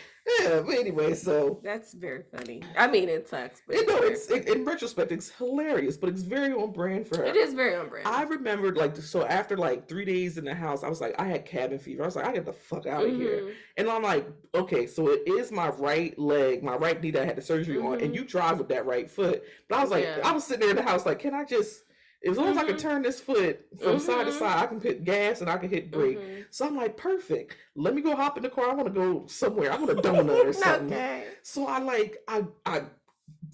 Yeah, 0.41 0.61
but 0.63 0.77
anyway, 0.77 1.15
so 1.15 1.59
That's 1.63 1.93
very 1.93 2.23
funny. 2.31 2.61
I 2.77 2.85
mean, 2.87 3.09
it 3.09 3.27
sucks, 3.27 3.61
but 3.65 3.75
you 3.75 3.81
it's 3.81 3.89
know, 3.91 3.97
it's 4.03 4.29
it, 4.29 4.47
in 4.47 4.63
retrospect, 4.63 5.11
it's 5.11 5.29
hilarious, 5.31 5.97
but 5.97 6.09
it's 6.09 6.21
very 6.21 6.51
on 6.53 6.71
brand 6.71 7.07
for 7.07 7.17
her. 7.17 7.23
It 7.23 7.35
is 7.35 7.53
very 7.55 7.75
on 7.75 7.89
brand. 7.89 8.07
I 8.07 8.23
remembered 8.23 8.77
like 8.77 8.95
so 8.97 9.25
after 9.25 9.57
like 9.57 9.87
three 9.87 10.05
days 10.05 10.37
in 10.37 10.45
the 10.45 10.53
house, 10.53 10.83
I 10.83 10.89
was 10.89 11.01
like, 11.01 11.15
I 11.19 11.25
had 11.25 11.45
cabin 11.45 11.79
fever. 11.79 12.03
I 12.03 12.05
was 12.05 12.15
like, 12.15 12.25
I 12.27 12.33
get 12.33 12.45
the 12.45 12.53
fuck 12.53 12.85
out 12.85 13.05
of 13.05 13.15
here. 13.15 13.41
Mhm. 13.41 13.53
And 13.77 13.89
I'm 13.89 14.03
like, 14.03 14.27
okay, 14.53 14.85
so 14.85 15.07
it 15.09 15.23
is 15.27 15.51
my 15.51 15.69
right 15.69 16.17
leg, 16.19 16.61
my 16.63 16.75
right 16.75 17.01
knee 17.01 17.11
that 17.11 17.23
I 17.23 17.25
had 17.25 17.35
the 17.37 17.41
surgery 17.41 17.79
on, 17.79 17.99
and 17.99 18.11
Mhm. 18.11 18.15
you 18.15 18.23
drive 18.25 18.59
with 18.59 18.67
that 18.69 18.85
right 18.85 19.09
foot. 19.09 19.41
But 19.67 19.79
I 19.79 19.81
was 19.81 19.89
like, 19.89 20.03
Yeah. 20.03 20.19
I 20.23 20.31
was 20.31 20.43
sitting 20.43 20.61
there 20.61 20.69
in 20.69 20.75
the 20.75 20.83
house, 20.83 21.07
like, 21.07 21.19
can 21.19 21.33
I 21.33 21.43
just, 21.43 21.83
as 22.27 22.37
long 22.37 22.49
as 22.49 22.57
I 22.57 22.65
can 22.65 22.75
Mhm. 22.75 22.79
turn 22.79 23.01
this 23.01 23.19
foot 23.19 23.65
from 23.81 23.99
side 23.99 24.25
to 24.25 24.31
Mhm. 24.31 24.39
side, 24.39 24.63
I 24.63 24.67
can 24.67 24.81
hit 24.81 25.03
gas 25.03 25.41
and 25.41 25.49
I 25.49 25.57
can 25.57 25.69
hit 25.69 25.89
brake. 25.91 26.17
Mhm. 26.19 26.45
So 26.49 26.65
I'm 26.65 26.75
like, 26.75 26.97
perfect. 26.97 27.55
Let 27.75 27.95
me 27.95 28.01
go 28.01 28.15
hop 28.15 28.35
in 28.37 28.43
the 28.43 28.49
car. 28.49 28.69
I 28.69 28.73
want 28.73 28.87
to 28.87 28.93
go 28.93 29.25
somewhere. 29.27 29.71
I 29.71 29.77
want 29.77 29.91
a 29.91 29.95
donut 29.95 30.45
or 30.45 30.53
something. 30.53 30.87
okay. 30.93 31.27
So 31.43 31.65
I 31.65 31.79
like, 31.79 32.17
I, 32.27 32.45
I 32.65 32.83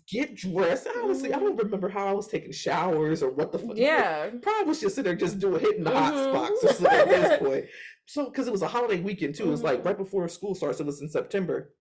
get 0.07 0.35
dressed. 0.35 0.87
Honestly, 1.03 1.33
I 1.33 1.39
don't 1.39 1.55
remember 1.57 1.89
how 1.89 2.07
I 2.07 2.13
was 2.13 2.27
taking 2.27 2.51
showers 2.51 3.21
or 3.21 3.29
what 3.29 3.51
the 3.51 3.59
fuck. 3.59 3.75
Yeah. 3.77 4.29
Probably 4.41 4.65
was 4.67 4.79
just 4.81 4.95
sitting 4.95 5.09
there 5.09 5.15
just 5.15 5.39
doing 5.39 5.59
hitting 5.59 5.83
the 5.83 5.91
hot 5.91 6.13
spots 6.23 6.63
or 6.63 6.73
something 6.73 6.99
at 6.99 7.07
this 7.09 7.39
point. 7.39 7.65
So 8.07 8.25
because 8.25 8.47
it 8.47 8.51
was 8.51 8.61
a 8.61 8.67
holiday 8.67 8.99
weekend 8.99 9.35
too, 9.35 9.43
it 9.45 9.49
was 9.51 9.63
like 9.63 9.83
right 9.85 9.97
before 9.97 10.27
school 10.27 10.55
starts. 10.55 10.79
It 10.79 10.85
was 10.85 11.01
in 11.01 11.09
September. 11.09 11.73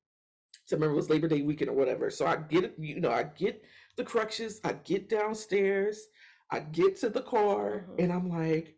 So 0.67 0.75
I 0.75 0.76
remember 0.76 0.95
it 0.95 0.97
was 0.97 1.11
Labor 1.11 1.29
Day 1.29 1.43
weekend 1.43 1.71
or 1.71 1.75
whatever. 1.75 2.09
So 2.11 2.26
I 2.26 2.37
get 2.37 2.64
it, 2.64 2.75
you 2.79 2.99
know, 3.00 3.11
I 3.11 3.25
get 3.25 3.62
the 3.97 4.05
crutches, 4.05 4.61
I 4.64 4.73
get 4.73 5.09
downstairs, 5.11 6.09
I 6.51 6.61
get 6.61 6.97
to 7.01 7.09
the 7.09 7.23
car, 7.23 7.85
Mhm. 7.89 7.99
and 8.05 8.13
I'm 8.13 8.29
like, 8.29 8.77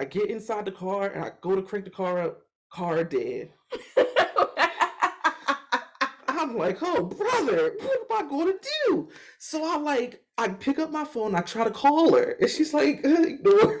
I 0.00 0.04
get 0.04 0.30
inside 0.30 0.64
the 0.64 0.72
car 0.72 1.08
and 1.08 1.24
I 1.24 1.32
go 1.40 1.54
to 1.54 1.62
crank 1.62 1.84
the 1.84 1.90
car 1.90 2.18
up, 2.20 2.42
car 2.72 3.04
dead. 3.04 3.52
I'm 6.28 6.56
like, 6.56 6.78
oh 6.82 7.04
brother, 7.04 7.74
what 7.78 8.20
am 8.20 8.26
I 8.26 8.28
going 8.28 8.46
to 8.52 8.68
do? 8.88 9.08
So 9.38 9.64
I 9.64 9.76
like, 9.76 10.24
I 10.38 10.48
pick 10.48 10.78
up 10.78 10.90
my 10.90 11.04
phone, 11.04 11.34
I 11.36 11.40
try 11.40 11.62
to 11.64 11.70
call 11.70 12.14
her, 12.16 12.36
and 12.40 12.50
she's 12.50 12.74
like, 12.74 13.00
ignore, 13.04 13.80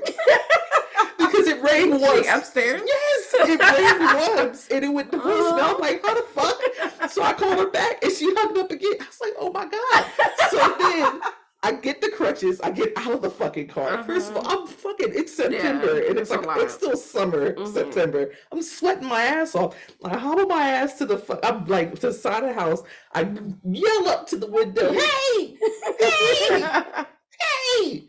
because 1.18 1.48
it 1.48 1.60
rang 1.62 1.90
once. 1.90 2.26
Like 2.26 2.36
upstairs? 2.38 2.82
Yes, 2.86 3.34
it 3.34 3.58
rang 3.60 4.36
once, 4.36 4.68
and 4.68 4.84
it 4.84 4.88
went 4.88 5.10
to 5.12 5.18
voicemail. 5.18 5.74
I'm 5.74 5.80
like, 5.80 6.02
how 6.04 6.14
the 6.14 6.22
fuck? 6.22 7.10
So 7.10 7.22
I 7.22 7.32
called 7.32 7.58
her 7.58 7.70
back, 7.70 8.02
and 8.04 8.12
she 8.12 8.32
hung 8.34 8.56
up 8.58 8.70
again. 8.70 8.94
I 9.00 9.06
was 9.06 9.20
like, 9.20 9.34
oh 9.38 9.50
my 9.50 9.66
god. 9.66 10.06
So 10.50 10.76
then 10.78 11.20
I 11.64 11.72
get 11.72 12.00
the 12.00 12.08
crutches, 12.10 12.60
I 12.60 12.70
get 12.70 12.92
out 12.96 13.12
of 13.12 13.22
the 13.22 13.30
fucking 13.30 13.68
car. 13.68 14.02
First 14.02 14.30
of 14.30 14.36
all, 14.36 14.46
I'm 14.48 14.66
fucking. 14.66 15.12
It's 15.14 15.34
September, 15.36 16.00
and 16.08 16.18
it's 16.18 16.30
it's 16.32 16.44
like 16.44 16.60
it's 16.60 16.74
still 16.74 16.96
summer, 16.96 17.54
Mhm. 17.54 17.72
September. 17.72 18.32
I'm 18.50 18.62
sweating 18.62 19.06
my 19.06 19.22
ass 19.22 19.54
off. 19.54 19.76
I 20.04 20.16
hobble 20.16 20.46
my 20.46 20.68
ass 20.68 20.98
to 20.98 21.06
the. 21.06 21.18
fu- 21.18 21.38
I'm 21.42 21.64
like 21.66 21.94
to 22.00 22.08
the 22.08 22.12
side 22.12 22.42
of 22.42 22.48
the 22.48 22.60
house. 22.60 22.82
I 23.14 23.28
yell 23.64 24.08
up 24.08 24.26
to 24.28 24.36
the 24.36 24.48
window, 24.48 24.92
"Hey, 25.00 25.56
hey, 26.00 26.60
hey! 26.60 28.08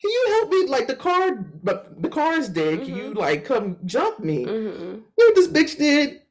Can 0.00 0.10
you 0.10 0.26
help 0.28 0.50
me? 0.50 0.66
Like 0.66 0.86
the 0.86 0.96
car, 0.96 1.32
but 1.62 2.00
the 2.00 2.08
car 2.08 2.34
is 2.34 2.48
dead. 2.48 2.84
Can 2.84 2.96
you 2.96 3.14
like 3.14 3.44
come 3.44 3.78
jump 3.84 4.20
me?" 4.20 4.44
Mhm. 4.46 4.46
You 4.46 5.02
know 5.18 5.26
what 5.26 5.34
this 5.34 5.48
bitch 5.48 5.76
did? 5.76 6.22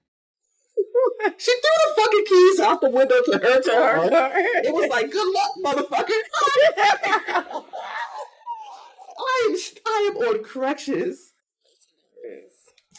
She 1.38 1.52
threw 1.52 1.62
the 1.86 2.02
fucking 2.02 2.26
keys 2.28 2.60
out 2.62 2.82
the 2.82 2.90
window 2.90 3.22
to 3.24 3.32
her 3.34 3.62
To 3.62 3.72
her 3.72 3.96
car. 3.96 4.10
car. 4.10 4.32
It 4.36 4.74
was 4.74 4.90
like, 4.90 5.12
"Good 5.12 5.28
luck, 5.34 5.52
motherfucker." 5.76 6.20
I 9.22 9.50
am 9.50 9.56
I 9.86 10.10
am 10.12 10.18
on 10.18 10.44
crutches. 10.44 11.34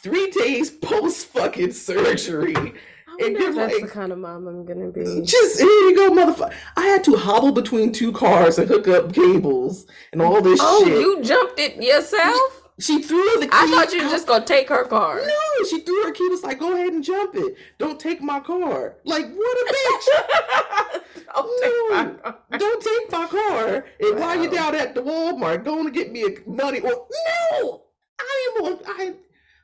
Three 0.02 0.30
days 0.30 0.70
post 0.70 1.26
fucking 1.26 1.72
surgery. 1.72 2.54
I 2.56 3.22
wonder 3.22 3.38
you're 3.40 3.50
if 3.50 3.56
that's 3.56 3.80
the 3.82 3.88
kind 3.88 4.12
of 4.12 4.18
mom 4.18 4.46
I'm 4.46 4.64
gonna 4.64 4.88
be. 4.90 5.22
Just 5.22 5.58
here 5.60 5.66
you 5.68 5.94
go, 5.96 6.10
motherfucker. 6.10 6.54
I 6.76 6.86
had 6.86 7.04
to 7.04 7.16
hobble 7.16 7.52
between 7.52 7.92
two 7.92 8.12
cars 8.12 8.58
and 8.58 8.66
hook 8.68 8.88
up 8.88 9.12
cables 9.12 9.86
and 10.12 10.22
all 10.22 10.40
this 10.40 10.58
shit. 10.58 10.68
Oh, 10.68 10.84
shit. 10.84 11.00
you 11.00 11.22
jumped 11.22 11.58
it 11.60 11.82
yourself? 11.82 12.59
She 12.80 13.02
threw 13.02 13.24
the 13.40 13.46
key. 13.46 13.50
I 13.52 13.66
thought 13.68 13.92
you 13.92 14.02
were 14.04 14.10
just 14.10 14.26
gonna 14.26 14.44
take 14.44 14.68
her 14.70 14.84
car. 14.84 15.20
No, 15.24 15.64
she 15.68 15.80
threw 15.80 16.02
her 16.04 16.12
key. 16.12 16.28
Was 16.28 16.42
like, 16.42 16.58
go 16.58 16.72
ahead 16.74 16.92
and 16.92 17.04
jump 17.04 17.34
it. 17.34 17.56
Don't 17.78 18.00
take 18.00 18.22
my 18.22 18.40
car. 18.40 18.96
Like, 19.04 19.26
what 19.32 19.58
a 19.58 19.72
bitch. 19.72 21.02
Don't 21.34 21.62
take. 21.62 22.58
Don't 22.58 22.82
take 22.82 23.12
my 23.12 23.26
car. 23.26 23.84
And 24.00 24.18
while 24.18 24.42
you're 24.42 24.50
down 24.50 24.74
at 24.74 24.94
the 24.94 25.02
Walmart, 25.02 25.64
going 25.64 25.84
to 25.84 25.90
get 25.90 26.10
me 26.10 26.24
a 26.24 26.48
money. 26.48 26.80
Or 26.80 27.06
no, 27.52 27.82
I 28.18 28.54
am 28.56 28.64
on. 28.64 28.78
I 28.86 29.14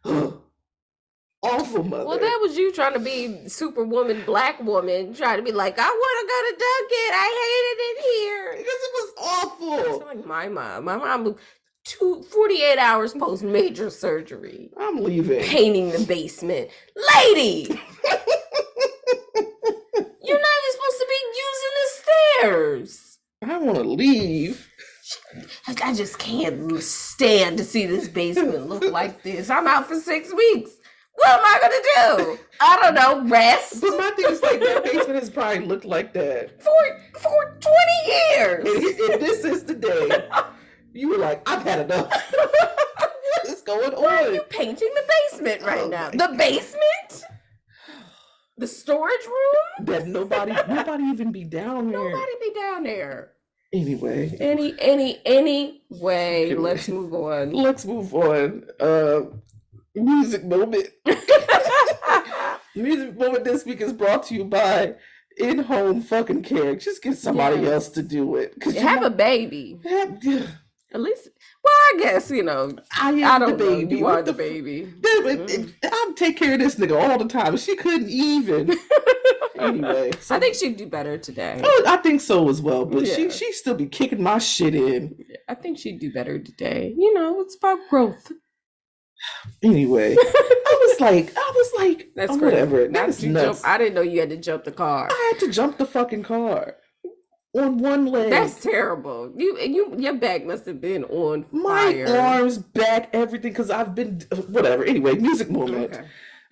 awful 1.43 1.83
mother. 1.85 2.07
Well, 2.07 2.19
that 2.19 2.38
was 2.43 2.57
you 2.57 2.73
trying 2.73 2.95
to 2.95 2.99
be 3.01 3.49
superwoman, 3.49 4.23
black 4.25 4.61
woman, 4.62 5.14
trying 5.14 5.37
to 5.38 5.43
be 5.43 5.53
like, 5.53 5.79
I 5.79 5.88
want 5.88 6.19
to 6.21 6.27
go 6.29 6.38
to 6.51 6.64
Dunkin'. 6.64 7.14
I 7.14 7.29
hated 7.43 7.79
it 7.88 7.99
here. 8.11 8.51
because 8.59 8.81
it 8.87 8.93
was 8.95 9.09
It's 9.11 9.23
awful. 9.45 10.07
like 10.07 10.27
my 10.27 10.49
mom. 10.49 10.85
My 10.85 10.97
mom 10.97 11.37
two, 11.87 12.25
48 12.31 12.79
hours 12.79 13.14
post 13.14 13.42
major 13.42 13.90
surgery, 13.90 14.70
I'm 14.79 14.96
leaving. 15.03 15.42
painting 15.42 15.90
the 15.92 16.05
basement. 16.05 16.68
Lady! 17.14 17.66
You're 20.22 20.40
not 20.40 20.57
even 20.59 20.72
supposed 20.72 20.99
to 20.99 21.07
be 21.09 21.20
using 21.37 21.75
the 21.77 21.88
stairs. 22.42 23.18
I 23.44 23.59
want 23.59 23.79
to 23.79 23.85
leave. 23.85 24.68
I 25.68 25.94
just 25.94 26.18
can't 26.18 26.83
stand 26.83 27.59
to 27.59 27.64
see 27.64 27.87
this 27.87 28.09
basement 28.09 28.68
look 28.68 28.85
like 28.90 29.22
this. 29.22 29.51
I'm 29.51 29.66
out 29.68 29.87
for 29.87 29.94
six 30.01 30.35
weeks. 30.35 30.72
What 31.14 31.31
am 31.31 31.44
I 31.44 31.59
gonna 31.61 32.25
do? 32.35 32.38
I 32.61 32.77
don't 32.83 32.94
know. 32.94 33.31
Rest 33.31 33.81
But 33.81 33.96
my 33.96 34.11
thing 34.16 34.27
is 34.29 34.42
like 34.42 34.61
that 34.61 34.85
basement 34.85 35.14
has 35.14 35.31
probably 35.31 35.61
looked 35.61 35.85
like 35.87 36.12
that. 36.12 36.61
for 36.62 37.20
for 37.20 37.57
twenty 37.61 38.12
years. 38.37 38.66
And, 38.66 39.12
and 39.12 39.22
this 39.22 39.44
is 39.44 39.64
the 39.64 39.75
day 39.75 40.09
you 40.97 41.09
were 41.11 41.19
like, 41.19 41.49
I've 41.49 41.63
had 41.63 41.81
enough. 41.81 42.11
what 42.33 43.47
is 43.47 43.63
going 43.63 43.93
Why 43.93 44.25
are 44.25 44.29
on? 44.29 44.35
you 44.35 44.43
painting 44.49 44.91
the 44.95 45.13
basement 45.31 45.63
right 45.63 45.83
Oh 45.83 45.89
now? 45.89 46.11
The 46.11 46.35
basement? 46.37 47.25
The 48.59 48.67
storage 48.67 49.27
room? 49.27 49.87
That 49.87 50.07
nobody, 50.07 50.53
nobody 50.69 51.05
even 51.05 51.31
be 51.33 51.45
down 51.45 51.91
there. 51.91 52.11
Nobody 52.11 52.33
be 52.41 52.55
down 52.55 52.83
there. 52.85 53.33
Anyway, 53.73 54.35
Any 54.41 54.75
any 54.79 55.21
any 55.27 55.83
way. 55.91 56.51
Fucking 56.51 56.63
Let's 56.63 56.89
move 56.89 57.13
on. 57.13 57.53
let's 57.67 57.85
move 57.85 58.15
on. 58.15 58.65
Uh, 58.81 59.21
music 59.95 60.45
moment. 60.45 60.89
music 62.75 63.19
moment 63.19 63.45
this 63.45 63.65
week 63.67 63.81
is 63.81 63.93
brought 63.93 64.23
to 64.29 64.35
you 64.35 64.45
by 64.45 64.95
in-home 65.37 66.01
fucking 66.01 66.43
care. 66.43 66.77
Just 66.77 67.03
get 67.03 67.19
somebody 67.19 67.57
Yes. 67.61 67.73
else 67.73 67.89
to 67.91 68.03
do 68.03 68.37
it. 68.37 68.55
Cause 68.61 68.75
You 68.75 68.81
have 68.81 69.03
a 69.03 69.11
baby. 69.11 69.79
have- 69.85 70.23
At 70.94 71.01
least 71.01 71.29
well, 71.64 71.72
I 71.75 71.94
guess, 71.99 72.31
you 72.31 72.42
know, 72.44 72.72
I 72.99 73.11
am 73.11 73.25
I 73.25 73.38
the 73.38 73.46
don't 73.46 73.59
know. 73.59 73.66
baby. 73.77 73.96
You 73.96 74.05
What 74.05 74.18
are 74.20 74.22
the 74.22 74.31
f- 74.31 74.37
baby. 74.37 74.83
It- 75.03 75.46
mm-hmm. 75.49 75.88
I'll 75.92 76.12
take 76.14 76.37
care 76.38 76.55
of 76.55 76.61
this 76.61 76.77
nigga 76.77 76.96
all 77.01 77.18
the 77.18 77.27
time. 77.29 77.57
She 77.57 77.75
couldn't 77.77 78.09
even. 78.09 78.77
anyway, 79.59 80.12
so- 80.20 80.37
I 80.37 80.38
think 80.40 80.55
she'd 80.55 80.77
do 80.77 80.87
better 80.87 81.18
today. 81.18 81.61
Oh, 81.62 81.85
I 81.87 81.96
think 81.99 82.20
so 82.20 82.49
as 82.49 82.62
well. 82.62 82.85
But 82.85 83.07
she 83.09 83.25
Yeah. 83.25 83.31
she 83.31 83.53
still 83.53 83.75
be 83.75 83.87
kicking 83.87 84.22
my 84.22 84.38
shit 84.38 84.75
in. 84.75 85.16
I 85.49 85.55
think 85.55 85.79
she'd 85.79 85.99
do 85.99 86.12
better 86.12 86.38
today. 86.38 86.94
You 86.96 87.12
know, 87.14 87.40
it's 87.40 87.57
about 87.57 87.79
growth. 87.90 88.31
Anyway, 89.62 90.14
I 90.18 90.88
was 90.88 91.01
like, 91.01 91.33
I 91.37 91.53
was 91.55 91.72
like, 91.79 92.09
That's 92.14 92.33
oh, 92.33 92.38
great. 92.38 92.53
whatever. 92.53 92.87
That's 92.88 93.22
nuts. 93.22 93.61
Jump, 93.62 93.68
I 93.68 93.79
didn't 93.79 93.94
know 93.94 94.03
you 94.03 94.20
had 94.20 94.31
to 94.31 94.37
jump 94.37 94.64
the 94.64 94.72
car. 94.72 95.09
I 95.11 95.33
had 95.33 95.40
to 95.46 95.51
jump 95.53 95.79
the 95.79 95.87
fucking 95.87 96.22
car 96.22 96.77
on 97.57 97.79
one 97.79 98.07
leg. 98.07 98.31
That's 98.31 98.62
terrible. 98.62 99.33
You 99.37 99.59
you 99.59 99.95
your 99.99 100.14
back 100.14 100.45
must 100.45 100.66
have 100.66 100.81
been 100.81 101.05
on 101.05 101.47
my 101.53 101.92
fire. 101.92 102.16
arms, 102.16 102.59
back, 102.59 103.11
everything. 103.12 103.53
Because 103.53 103.71
I've 103.71 103.95
been 103.95 104.21
whatever. 104.49 104.85
Anyway, 104.85 105.14
music 105.16 105.51
moment. 105.51 105.95
Okay. 105.95 106.05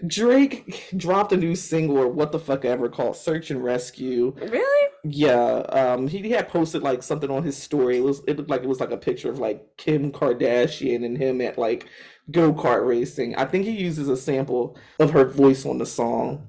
Drake 0.06 0.92
dropped 0.96 1.32
a 1.32 1.36
new 1.36 1.54
single 1.54 1.98
or 1.98 2.08
what 2.08 2.32
the 2.32 2.38
fuck 2.38 2.64
ever 2.64 2.88
called 2.88 3.16
"Search 3.16 3.50
and 3.50 3.62
Rescue." 3.62 4.34
Really? 4.40 4.90
Yeah, 5.04 5.58
um, 5.68 6.08
he, 6.08 6.22
he 6.22 6.30
had 6.30 6.48
posted 6.48 6.82
like 6.82 7.02
something 7.02 7.30
on 7.30 7.42
his 7.42 7.56
story. 7.56 7.98
It 7.98 8.04
was 8.04 8.22
it 8.26 8.36
looked 8.36 8.50
like 8.50 8.62
it 8.62 8.68
was 8.68 8.80
like 8.80 8.90
a 8.90 8.96
picture 8.96 9.30
of 9.30 9.38
like 9.38 9.76
Kim 9.76 10.10
Kardashian 10.10 11.04
and 11.04 11.16
him 11.16 11.40
at 11.40 11.58
like 11.58 11.86
go 12.30 12.52
kart 12.52 12.86
racing. 12.86 13.36
I 13.36 13.44
think 13.44 13.64
he 13.64 13.72
uses 13.72 14.08
a 14.08 14.16
sample 14.16 14.76
of 14.98 15.10
her 15.10 15.24
voice 15.24 15.64
on 15.64 15.78
the 15.78 15.86
song. 15.86 16.48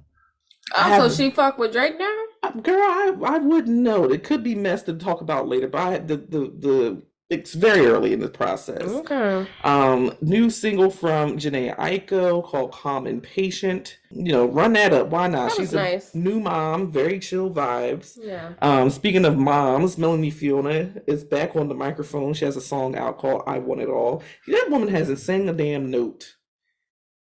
Oh, 0.74 1.08
so 1.08 1.16
she 1.16 1.30
fuck 1.30 1.58
with 1.58 1.74
Drake 1.74 2.00
now? 2.00 2.18
Girl, 2.52 2.82
I 2.82 3.16
I 3.24 3.38
wouldn't 3.38 3.78
know. 3.78 4.06
It 4.06 4.24
could 4.24 4.44
be 4.44 4.56
messed 4.56 4.86
to 4.88 4.94
talk 4.94 5.22
about 5.22 5.48
later, 5.48 5.68
but 5.68 5.82
I 5.82 5.98
the 6.00 6.18
the 6.18 6.40
the 6.58 7.04
it's 7.28 7.56
very 7.56 7.88
early 7.88 8.14
in 8.14 8.20
the 8.20 8.30
process. 8.30 8.84
Okay. 8.84 9.48
Um, 9.64 10.16
new 10.22 10.52
single 10.52 10.92
from 10.92 11.38
Jhené 11.38 11.76
Aiko 11.76 12.44
called 12.44 12.72
"Calm 12.72 13.08
and 13.08 13.22
Patient." 13.22 13.98
You 14.12 14.32
know, 14.32 14.46
run 14.46 14.74
that 14.74 14.94
up. 14.94 15.08
Why 15.08 15.28
not? 15.28 15.52
She's 15.54 15.74
a 15.74 15.78
nice. 15.78 16.14
new 16.14 16.40
mom, 16.40 16.92
very 16.92 17.18
chill 17.20 17.50
vibes. 17.50 18.18
Yeah. 18.22 18.54
Um, 18.62 18.92
speaking 18.92 19.26
of 19.26 19.38
moms, 19.38 19.98
Melanie 19.98 20.30
Fiona 20.30 20.92
is 21.08 21.24
back 21.24 21.56
on 21.56 21.68
the 21.68 21.74
microphone. 21.74 22.34
She 22.34 22.46
has 22.46 22.58
a 22.58 22.62
song 22.62 22.96
out 22.96 23.18
called 23.18 23.42
"I 23.48 23.58
Want 23.58 23.82
It 23.82 23.90
All." 23.90 24.22
That 24.48 24.68
woman 24.70 24.90
hasn't 24.90 25.20
sang 25.20 25.50
a 25.50 25.54
damn 25.54 25.90
note 25.90 26.36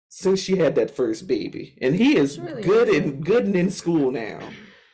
since 0.09 0.41
she 0.41 0.57
had 0.57 0.73
that 0.75 0.95
first 0.95 1.27
baby, 1.27 1.77
and 1.79 1.95
he 1.95 2.17
is 2.17 2.39
really 2.39 2.63
good 2.63 2.89
and 2.89 3.23
good 3.23 3.45
and 3.45 3.55
in 3.55 3.69
school 3.69 4.11
now. 4.11 4.39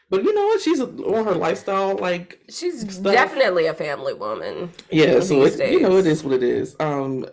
But 0.10 0.24
you 0.24 0.34
know 0.34 0.46
what? 0.46 0.62
She's 0.62 0.80
on 0.80 1.26
her 1.26 1.36
lifestyle, 1.36 1.98
like 1.98 2.40
She's 2.50 2.82
stuff. 2.96 3.14
definitely 3.14 3.66
a 3.66 3.74
family 3.74 4.14
woman. 4.14 4.72
yeah. 4.90 5.20
So 5.20 5.44
it, 5.44 5.60
you 5.72 5.82
know, 5.82 5.98
it 5.98 6.08
is 6.08 6.24
what 6.24 6.34
it 6.34 6.44
is. 6.44 6.76
Um, 6.80 7.26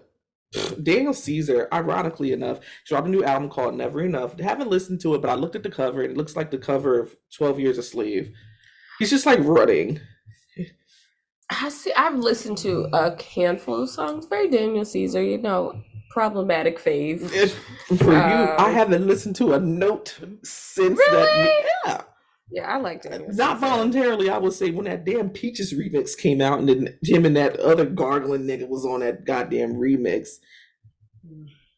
Daniel 0.82 1.14
Caesar, 1.14 1.68
ironically 1.72 2.32
enough, 2.32 2.58
dropped 2.87 3.06
a 3.06 3.10
new 3.10 3.22
album 3.24 3.48
called 3.48 3.76
Never 3.76 4.00
Enough. 4.02 4.38
Haven't 4.40 4.70
listened 4.70 5.00
to 5.02 5.14
it, 5.14 5.20
but 5.22 5.30
I 5.30 5.34
looked 5.34 5.56
at 5.56 5.62
the 5.62 5.70
cover, 5.70 6.02
and 6.02 6.10
it 6.12 6.16
looks 6.16 6.34
like 6.37 6.50
the 6.50 6.58
cover 6.58 6.98
of 6.98 7.14
Twelve 7.37 7.60
Years 7.60 7.78
a 7.78 7.82
Slave. 7.82 8.32
He's 8.98 9.10
just 9.10 9.26
like 9.26 9.38
running. 9.42 10.00
I 11.50 11.68
see. 11.68 11.92
I've 11.96 12.16
listened 12.16 12.58
to 12.58 12.88
a 12.92 13.20
handful 13.22 13.82
of 13.82 13.90
songs. 13.90 14.26
Very 14.26 14.48
Daniel 14.48 14.84
Caesar, 14.84 15.22
you 15.22 15.38
know, 15.38 15.80
problematic 16.10 16.78
fave. 16.80 17.20
For 17.98 18.12
you, 18.12 18.18
I 18.18 18.68
Um, 18.68 18.72
haven't 18.74 19.06
listened 19.06 19.37
to 19.37 19.52
a 19.52 19.60
note 19.60 20.18
since 20.42 20.98
that. 20.98 21.12
Really? 21.12 21.64
Yeah. 21.87 22.02
Yeah, 22.50 22.64
I 22.64 22.78
like 22.78 23.02
Daniel. 23.02 23.33
Not 23.33 23.59
voluntarily, 23.59 24.28
I 24.28 24.38
would 24.38 24.52
say 24.52 24.70
when 24.70 24.85
that 24.85 25.04
damn 25.04 25.30
Peaches 25.30 25.72
remix 25.72 26.16
came 26.16 26.40
out, 26.40 26.59
and 26.59 26.68
then 26.68 26.98
him 27.02 27.24
and 27.24 27.37
that 27.37 27.59
other 27.59 27.87
gargling 27.87 28.42
nigga 28.42 28.68
was 28.68 28.85
on 28.85 29.00
that 29.00 29.24
goddamn 29.24 29.74
remix. 29.74 30.28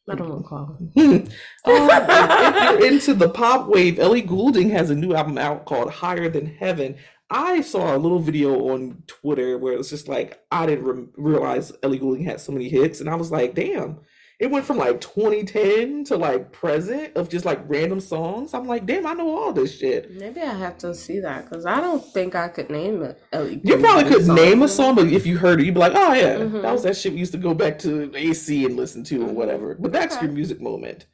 I 0.09 0.15
don't 0.15 0.39
recall. 0.39 0.79
Um, 1.67 1.89
if 1.91 2.81
you're 2.81 2.87
into 2.87 3.15
the 3.15 3.29
pop 3.29 3.67
wave, 3.67 3.99
Ellie 3.99 4.23
Goulding 4.23 4.71
has 4.71 4.89
a 4.91 4.95
new 4.95 5.15
album 5.15 5.37
out 5.37 5.65
called 5.65 5.91
Higher 5.91 6.29
Than 6.29 6.47
Heaven. 6.47 6.97
I 7.29 7.61
saw 7.61 7.97
a 7.97 7.99
little 7.99 8.21
video 8.21 8.69
on 8.73 9.03
Twitter 9.09 9.59
where 9.59 9.73
it 9.73 9.79
was 9.79 9.91
just 9.91 10.07
like 10.07 10.41
I 10.53 10.67
didn't 10.67 10.85
re- 10.85 11.09
realize 11.17 11.73
Ellie 11.83 11.99
Goulding 11.99 12.25
had 12.25 12.41
so 12.41 12.53
many 12.53 12.69
hits, 12.69 13.01
and 13.01 13.11
I 13.11 13.17
was 13.17 13.33
like, 13.33 13.55
damn. 13.55 13.99
It 14.39 14.51
went 14.51 14.67
from 14.67 14.77
like 14.77 15.01
2010 15.01 16.05
to 16.05 16.17
like 16.19 16.53
present 16.53 17.17
of 17.17 17.31
just 17.31 17.47
like 17.47 17.59
random 17.67 18.01
songs. 18.01 18.53
I'm 18.53 18.67
like, 18.67 18.85
damn, 18.85 19.07
I 19.07 19.15
know 19.15 19.35
all 19.35 19.53
this 19.53 19.79
shit. 19.79 20.11
Maybe 20.15 20.43
I 20.43 20.53
have 20.53 20.77
to 20.79 20.95
see 20.95 21.21
that 21.21 21.49
because 21.49 21.65
I 21.65 21.81
don't 21.81 22.05
think 22.13 22.35
I 22.35 22.49
could 22.49 22.69
name 22.69 23.03
it. 23.03 23.19
You 23.65 23.79
probably 23.79 24.05
could 24.05 24.27
name 24.29 24.61
a 24.63 24.69
song, 24.69 24.95
but 24.97 25.07
if 25.07 25.27
you 25.27 25.39
heard 25.39 25.61
it, 25.61 25.65
you'd 25.65 25.73
be 25.75 25.81
like, 25.81 25.93
"Oh 25.95 26.13
yeah, 26.13 26.37
Mhm. 26.37 26.61
that 26.63 26.73
was 26.73 26.83
that 26.83 26.99
shit 26.99 27.15
we 27.15 27.19
used 27.19 27.33
to 27.33 27.39
go 27.39 27.55
back 27.55 27.79
to 27.81 28.13
AC 28.15 28.67
and 28.67 28.77
listen 28.77 29.05
to 29.05 29.23
or 29.25 29.29
Mhm. 29.29 29.33
whatever." 29.35 29.75
But 29.81 29.93
that's 29.93 30.17
Okay. 30.17 30.27
your 30.27 30.35
music 30.35 30.61
moment. 30.61 31.07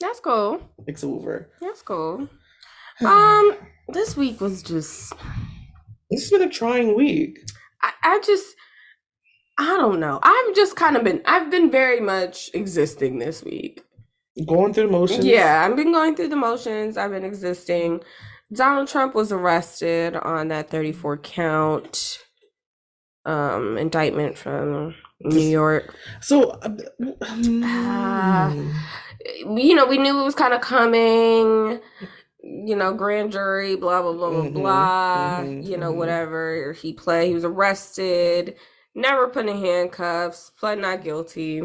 That's 0.00 0.18
cool. 0.18 0.60
It's 0.88 1.04
over. 1.04 1.48
That's 1.60 1.82
cool. 1.82 2.28
Um, 3.04 3.54
this 3.92 4.16
week 4.16 4.40
was 4.40 4.62
just 4.64 5.12
It's 6.10 6.30
been 6.30 6.42
a 6.42 6.48
trying 6.48 6.96
week. 6.96 7.38
I, 7.82 7.92
I 8.02 8.20
just 8.26 8.56
I 9.58 9.76
don't 9.78 10.00
know. 10.00 10.20
I've 10.22 10.54
just 10.56 10.76
kind 10.76 10.96
of 10.96 11.04
been 11.04 11.22
I've 11.26 11.50
been 11.50 11.70
very 11.70 12.00
much 12.00 12.50
existing 12.54 13.18
this 13.18 13.44
week. 13.44 13.82
Going 14.46 14.74
through 14.74 14.86
the 14.88 14.92
motions. 14.92 15.26
Yeah, 15.26 15.66
I've 15.68 15.76
been 15.76 15.92
going 15.92 16.16
through 16.16 16.28
the 16.28 16.36
motions. 16.36 16.96
I've 16.96 17.12
been 17.12 17.24
existing. 17.24 18.02
Donald 18.52 18.88
Trump 18.88 19.14
was 19.14 19.32
arrested 19.32 20.16
on 20.16 20.48
that 20.48 20.70
34 20.70 21.18
count 21.18 22.18
um 23.26 23.78
indictment 23.78 24.38
from 24.38 24.94
New 25.20 25.40
York. 25.48 25.94
So, 26.20 26.50
uh, 26.50 26.70
Ah. 27.62 28.56
mm, 28.56 28.74
You 29.46 29.74
know, 29.74 29.86
we 29.86 29.98
knew 29.98 30.20
it 30.20 30.24
was 30.24 30.34
kind 30.36 30.54
of 30.54 30.60
coming. 30.62 31.80
You 32.42 32.76
know, 32.76 32.94
grand 32.94 33.32
jury, 33.32 33.76
blah 33.76 34.02
blah 34.02 34.12
blah 34.14 34.30
blah 34.30 34.44
Mhm, 34.44 34.52
blah. 34.52 35.46
mhm, 35.46 35.62
you 35.62 35.76
know, 35.78 35.92
mhm. 35.92 35.96
whatever 35.96 36.72
he 36.74 36.92
pled. 36.94 37.28
He 37.28 37.34
was 37.34 37.44
arrested, 37.44 38.56
never 38.96 39.28
put 39.28 39.46
in 39.46 39.58
handcuffs, 39.58 40.50
pled 40.58 40.78
not 40.80 41.04
guilty. 41.04 41.58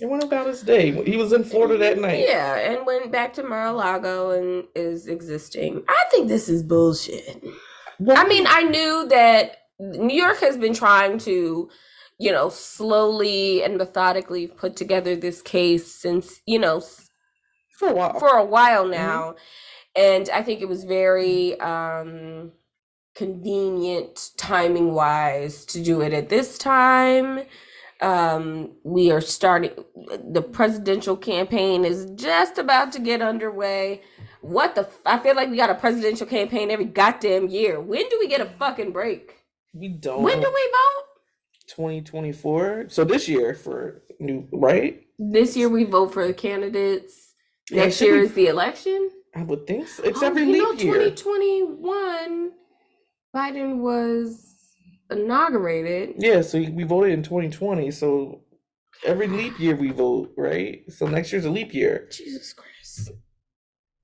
it 0.00 0.08
went 0.08 0.24
about 0.24 0.46
his 0.48 0.62
day. 0.62 0.90
He 1.04 1.16
was 1.16 1.32
in 1.32 1.44
Florida 1.44 1.76
that 1.78 1.98
night. 1.98 2.24
Yeah, 2.26 2.56
and 2.56 2.86
went 2.86 3.12
back 3.12 3.34
to 3.34 3.42
Mar-a-Lago 3.44 4.30
and 4.30 4.64
is 4.74 5.06
existing. 5.06 5.84
I 5.88 6.04
think 6.10 6.28
this 6.28 6.48
is 6.48 6.62
bullshit. 6.64 7.44
Well, 7.98 8.18
I 8.18 8.26
mean, 8.26 8.46
I 8.48 8.62
knew 8.62 9.06
that 9.08 9.58
New 9.78 10.14
York 10.16 10.40
has 10.40 10.56
been 10.56 10.74
trying 10.74 11.18
to, 11.18 11.68
you 12.18 12.32
know, 12.32 12.48
slowly 12.48 13.62
and 13.62 13.76
methodically 13.76 14.46
put 14.46 14.76
together 14.76 15.16
this 15.16 15.42
case 15.42 15.94
since, 15.94 16.40
you 16.46 16.58
know, 16.58 16.82
for 17.78 17.88
a 17.88 17.94
while. 17.94 18.18
for 18.18 18.36
a 18.36 18.44
while 18.44 18.86
now. 18.86 19.34
And 19.96 20.28
I 20.30 20.42
think 20.42 20.60
it 20.60 20.68
was 20.68 20.84
very 20.84 21.58
um 21.60 22.52
convenient 23.14 24.30
timing 24.36 24.92
wise 24.92 25.64
to 25.66 25.82
do 25.82 26.00
it 26.00 26.12
at 26.12 26.28
this 26.28 26.58
time. 26.58 27.42
Um 28.00 28.72
we 28.82 29.10
are 29.10 29.20
starting 29.20 29.72
the 30.32 30.40
presidential 30.42 31.16
campaign 31.16 31.84
is 31.84 32.06
just 32.14 32.56
about 32.58 32.92
to 32.92 32.98
get 33.00 33.20
underway. 33.20 34.00
What 34.40 34.74
the 34.74 34.82
f- 34.82 35.00
I 35.04 35.18
feel 35.18 35.36
like 35.36 35.50
we 35.50 35.56
got 35.58 35.68
a 35.68 35.74
presidential 35.74 36.26
campaign 36.26 36.70
every 36.70 36.86
goddamn 36.86 37.48
year. 37.48 37.78
When 37.80 38.08
do 38.08 38.16
we 38.18 38.26
get 38.28 38.40
a 38.40 38.46
fucking 38.46 38.92
break? 38.92 39.36
we 39.74 39.88
don't. 39.88 40.22
When 40.22 40.40
do 40.40 40.48
we 40.48 40.70
vote? 40.72 41.04
2024. 41.68 42.86
So 42.88 43.04
this 43.04 43.28
year 43.28 43.54
for 43.54 44.02
new, 44.18 44.48
right? 44.52 45.02
This 45.18 45.56
year 45.56 45.68
we 45.68 45.84
vote 45.84 46.12
for 46.12 46.26
the 46.26 46.32
candidates. 46.34 47.34
Yeah, 47.70 47.84
Next 47.84 48.00
year 48.00 48.16
be- 48.16 48.22
is 48.22 48.32
the 48.34 48.46
election. 48.48 49.10
I 49.36 49.42
would 49.44 49.66
think 49.66 49.86
so. 49.86 50.02
It's 50.02 50.22
Oh, 50.22 50.26
every 50.26 50.42
you 50.44 50.58
know, 50.58 50.72
year. 50.72 51.10
2021, 51.10 52.52
Biden 53.34 53.78
was 53.78 54.74
inaugurated. 55.10 56.14
Yeah, 56.18 56.40
so 56.42 56.58
we 56.58 56.84
voted 56.84 57.12
in 57.12 57.22
2020. 57.22 57.90
So 57.90 58.42
every 59.04 59.28
leap 59.28 59.58
year 59.58 59.76
we 59.76 59.90
vote, 59.90 60.32
right? 60.36 60.82
So 60.90 61.06
next 61.06 61.32
year's 61.32 61.44
a 61.44 61.50
leap 61.50 61.72
year. 61.72 62.08
Jesus 62.10 62.52
Christ. 62.52 63.10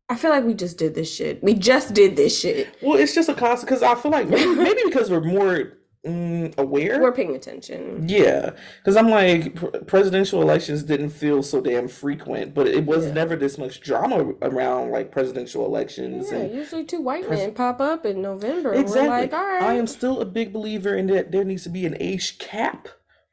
I 0.08 0.14
feel 0.14 0.30
like 0.30 0.44
we 0.44 0.54
just 0.54 0.78
did 0.78 0.94
this 0.94 1.12
shit. 1.12 1.42
We 1.42 1.54
just 1.54 1.92
did 1.92 2.14
this 2.16 2.38
shit. 2.38 2.76
Well, 2.80 2.98
it's 2.98 3.14
just 3.14 3.28
a 3.28 3.34
constant 3.34 3.68
because 3.68 3.82
I 3.82 3.96
feel 3.96 4.12
like 4.12 4.28
maybe, 4.28 4.54
maybe 4.54 4.82
because 4.84 5.10
we're 5.10 5.20
more 5.20 5.78
mm, 6.07 6.55
aware. 6.59 7.01
We're 7.03 7.12
paying 7.12 7.35
attention. 7.35 8.09
Yeah, 8.09 8.51
because 8.79 8.97
I'm 8.97 9.09
like 9.11 9.55
pr- 9.57 9.66
presidential 9.87 10.40
elections 10.42 10.83
didn't 10.83 11.11
feel 11.11 11.42
so 11.42 11.61
damn 11.61 11.88
frequent, 11.88 12.55
but 12.55 12.66
it 12.66 12.87
was 12.87 13.07
Yeah. 13.07 13.12
never 13.14 13.37
this 13.37 13.59
much 13.59 13.81
drama 13.81 14.33
around 14.42 14.90
like 14.92 15.11
presidential 15.11 15.64
elections. 15.64 16.31
Yeah, 16.31 16.38
and 16.38 16.55
usually 16.55 16.85
two 16.85 17.01
white 17.01 17.27
pres- 17.27 17.40
men 17.40 17.53
pop 17.55 17.81
up 17.81 18.07
in 18.07 18.23
November. 18.23 18.73
exactly, 18.73 19.09
like, 19.09 19.33
all 19.33 19.45
right. 19.45 19.62
I 19.62 19.75
am 19.75 19.87
still 19.87 20.21
a 20.21 20.25
big 20.27 20.53
believer 20.53 20.95
in 20.95 21.07
that 21.09 21.33
there 21.33 21.45
needs 21.45 21.64
to 21.64 21.71
be 21.71 21.87
an 21.87 21.97
age 22.01 22.38
cap 22.38 22.88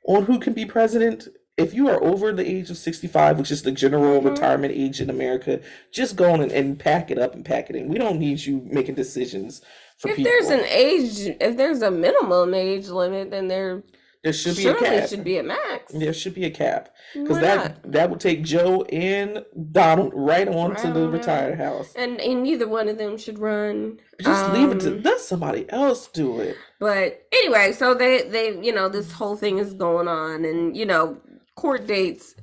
on 0.08 0.24
who 0.26 0.40
can 0.40 0.54
be 0.54 0.66
president. 0.66 1.28
If 1.56 1.76
you 1.76 1.88
are 1.88 2.04
over 2.04 2.32
the 2.34 2.50
age 2.50 2.72
of 2.72 2.78
65, 2.78 3.38
which 3.38 3.52
is 3.52 3.62
the 3.62 3.72
general 3.72 4.20
Mhm. 4.20 4.32
retirement 4.32 4.74
age 4.76 5.00
in 5.00 5.08
America, 5.08 5.60
just 5.92 6.16
go 6.16 6.32
on 6.32 6.42
and, 6.42 6.52
and 6.52 6.80
pack 6.80 7.12
it 7.12 7.20
up 7.20 7.36
and 7.36 7.46
pack 7.46 7.70
it 7.70 7.76
in. 7.76 7.90
We 7.90 8.00
don't 8.00 8.18
need 8.18 8.44
you 8.48 8.64
making 8.72 8.96
decisions 8.96 9.62
for 9.98 10.10
if 10.10 10.18
people. 10.18 10.32
there's 10.32 10.50
an 10.50 10.66
age, 10.66 11.36
if 11.40 11.58
there's 11.58 11.82
a 11.82 11.92
minimum 11.92 12.54
age 12.54 12.88
limit, 12.90 13.32
then 13.32 13.48
there 13.48 13.84
there 14.24 14.32
should 14.32 14.56
be 14.56 14.68
a 14.68 14.74
cap. 14.74 15.10
should 15.10 15.24
be 15.26 15.38
a 15.38 15.44
max. 15.44 15.92
There 15.92 16.14
should 16.14 16.34
be 16.34 16.46
a 16.46 16.50
cap. 16.50 16.96
Because 17.14 17.40
that 17.40 17.92
that 17.92 18.10
would 18.10 18.22
take 18.22 18.42
Joe 18.44 18.84
and 18.84 19.44
Donald 19.72 20.14
right 20.16 20.48
on 20.48 20.72
Right 20.72 20.80
to 20.80 20.94
the 20.94 21.06
on 21.06 21.12
retired 21.12 21.60
house. 21.60 21.94
And, 21.96 22.22
and 22.22 22.42
neither 22.44 22.68
one 22.68 22.88
of 22.88 22.98
them 22.98 23.18
should 23.18 23.38
run. 23.38 24.00
Just 24.22 24.54
leave 24.54 24.72
it 24.72 24.80
to 24.82 24.96
Um, 24.96 25.04
let 25.04 25.20
somebody 25.20 25.70
else 25.70 26.08
do 26.08 26.40
it. 26.40 26.56
But 26.80 27.26
anyway, 27.34 27.74
so 27.74 27.94
they 27.94 28.24
they 28.24 28.58
you 28.62 28.74
know 28.74 28.88
this 28.88 29.12
whole 29.12 29.36
thing 29.36 29.58
is 29.58 29.74
going 29.74 30.08
on, 30.08 30.46
and 30.46 30.76
you 30.76 30.86
know 30.86 31.18
court 31.56 31.86
dates. 31.86 32.36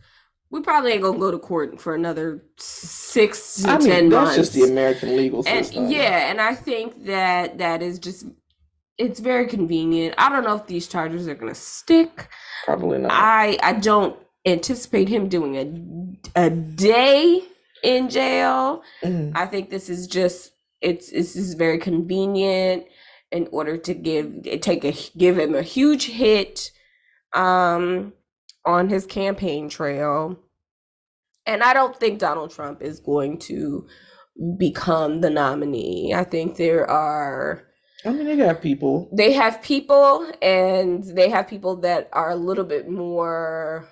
We 0.50 0.62
probably 0.62 0.92
ain't 0.92 1.02
gonna 1.02 1.18
go 1.18 1.30
to 1.30 1.38
court 1.38 1.80
for 1.80 1.94
another 1.94 2.42
six 2.58 3.62
to 3.62 3.70
I 3.70 3.78
mean, 3.78 3.88
ten 3.88 4.08
that's 4.08 4.24
months. 4.24 4.36
just 4.36 4.52
the 4.54 4.62
American 4.64 5.16
legal 5.16 5.42
system. 5.42 5.84
and 5.84 5.92
yeah, 5.92 6.30
and 6.30 6.40
I 6.40 6.54
think 6.54 7.06
that 7.06 7.58
that 7.58 7.82
is 7.82 7.98
just 7.98 8.26
it's 8.98 9.20
very 9.20 9.46
convenient. 9.46 10.14
I 10.18 10.28
don't 10.28 10.44
know 10.44 10.56
if 10.56 10.66
these 10.66 10.88
charges 10.88 11.28
are 11.28 11.34
gonna 11.34 11.54
stick. 11.54 12.28
probably 12.64 12.98
not. 12.98 13.12
I 13.12 13.58
I 13.62 13.74
don't 13.74 14.16
anticipate 14.44 15.08
him 15.08 15.28
doing 15.28 15.56
a 16.34 16.46
a 16.46 16.50
day 16.50 17.42
in 17.82 18.10
jail. 18.10 18.82
Mm. 19.04 19.32
I 19.36 19.46
think 19.46 19.70
this 19.70 19.88
is 19.88 20.06
just 20.06 20.52
it's 20.80 21.10
this 21.10 21.36
is 21.36 21.54
very 21.54 21.78
convenient 21.78 22.84
in 23.30 23.48
order 23.52 23.76
to 23.76 23.94
give 23.94 24.42
take 24.60 24.84
a 24.84 24.92
give 25.16 25.38
him 25.38 25.54
a 25.54 25.62
huge 25.62 26.06
hit 26.06 26.72
um 27.34 28.12
on 28.64 28.88
his 28.88 29.07
campaign 29.07 29.68
trail. 29.68 30.38
And 31.46 31.62
I 31.62 31.73
don't 31.73 31.96
think 31.96 32.18
Donald 32.18 32.51
Trump 32.51 32.83
is 32.83 33.01
going 33.01 33.38
to 33.40 33.87
become 34.59 35.20
the 35.20 35.31
nominee. 35.31 36.14
I 36.14 36.25
think 36.25 36.57
there 36.57 36.88
are 36.88 37.64
I 38.05 38.11
mean, 38.11 38.27
they 38.27 38.37
have 38.37 38.62
people. 38.62 39.11
they 39.12 39.33
have 39.33 39.61
people 39.62 40.31
and 40.40 41.05
they 41.05 41.29
have 41.29 41.49
people 41.49 41.77
that 41.83 42.09
are 42.12 42.31
a 42.31 42.37
little 42.37 42.64
bit 42.64 42.88
more 42.88 43.87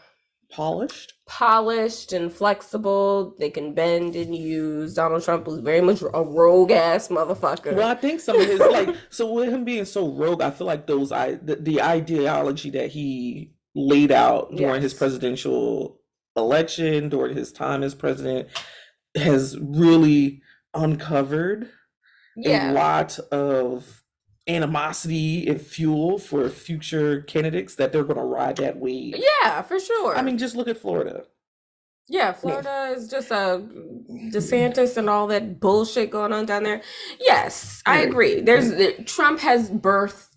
Polished. 0.50 1.12
polished 1.26 2.14
and 2.14 2.32
flexible. 2.32 3.34
They 3.38 3.50
can 3.50 3.74
bend 3.74 4.16
and 4.16 4.34
use. 4.34 4.94
Donald 4.94 5.22
Trump 5.22 5.46
was 5.46 5.58
very 5.60 5.82
much 5.82 6.00
a 6.00 6.22
rogue 6.24 6.70
ass 6.70 7.08
motherfucker. 7.08 7.74
Well, 7.74 7.88
I 7.88 7.94
think 7.94 8.20
some 8.20 8.40
of 8.40 8.46
his 8.46 8.58
like 8.60 8.96
so 9.10 9.30
with 9.30 9.50
him 9.50 9.64
being 9.64 9.84
so 9.84 10.08
rogue, 10.14 10.40
I 10.40 10.50
feel 10.50 10.66
like 10.66 10.86
those 10.86 11.12
I 11.12 11.32
the, 11.34 11.56
the 11.56 11.82
ideology 11.82 12.70
that 12.70 12.88
he 12.90 13.52
laid 13.74 14.10
out 14.10 14.54
during 14.56 14.82
his 14.82 14.94
presidential 14.94 16.00
election, 16.36 17.08
during 17.08 17.36
his 17.36 17.52
time 17.52 17.82
as 17.82 17.94
president, 17.94 18.48
has 19.14 19.56
really 19.60 20.42
uncovered 20.74 21.68
a 22.44 22.72
lot 22.72 23.18
of 23.32 24.02
animosity 24.46 25.46
and 25.46 25.60
fuel 25.60 26.18
for 26.18 26.48
future 26.48 27.22
candidates 27.22 27.74
that 27.74 27.92
they're 27.92 28.04
going 28.04 28.16
to 28.16 28.22
ride 28.22 28.56
that 28.56 28.78
wave. 28.78 29.14
Yeah, 29.16 29.62
for 29.62 29.78
sure. 29.78 30.16
I 30.16 30.22
mean, 30.22 30.38
just 30.38 30.56
look 30.56 30.68
at 30.68 30.78
Florida. 30.78 31.24
Yeah, 32.10 32.32
Florida 32.32 32.94
is 32.96 33.08
just 33.08 33.30
a 33.30 33.62
DeSantis 34.32 34.96
and 34.96 35.10
all 35.10 35.26
that 35.26 35.60
bullshit 35.60 36.10
going 36.10 36.32
on 36.32 36.46
down 36.46 36.62
there. 36.62 36.80
Yes, 37.20 37.82
I 37.84 38.00
agree. 38.00 38.40
There's 38.40 38.72
Trump 39.04 39.40
has 39.40 39.70
birthed 39.70 40.27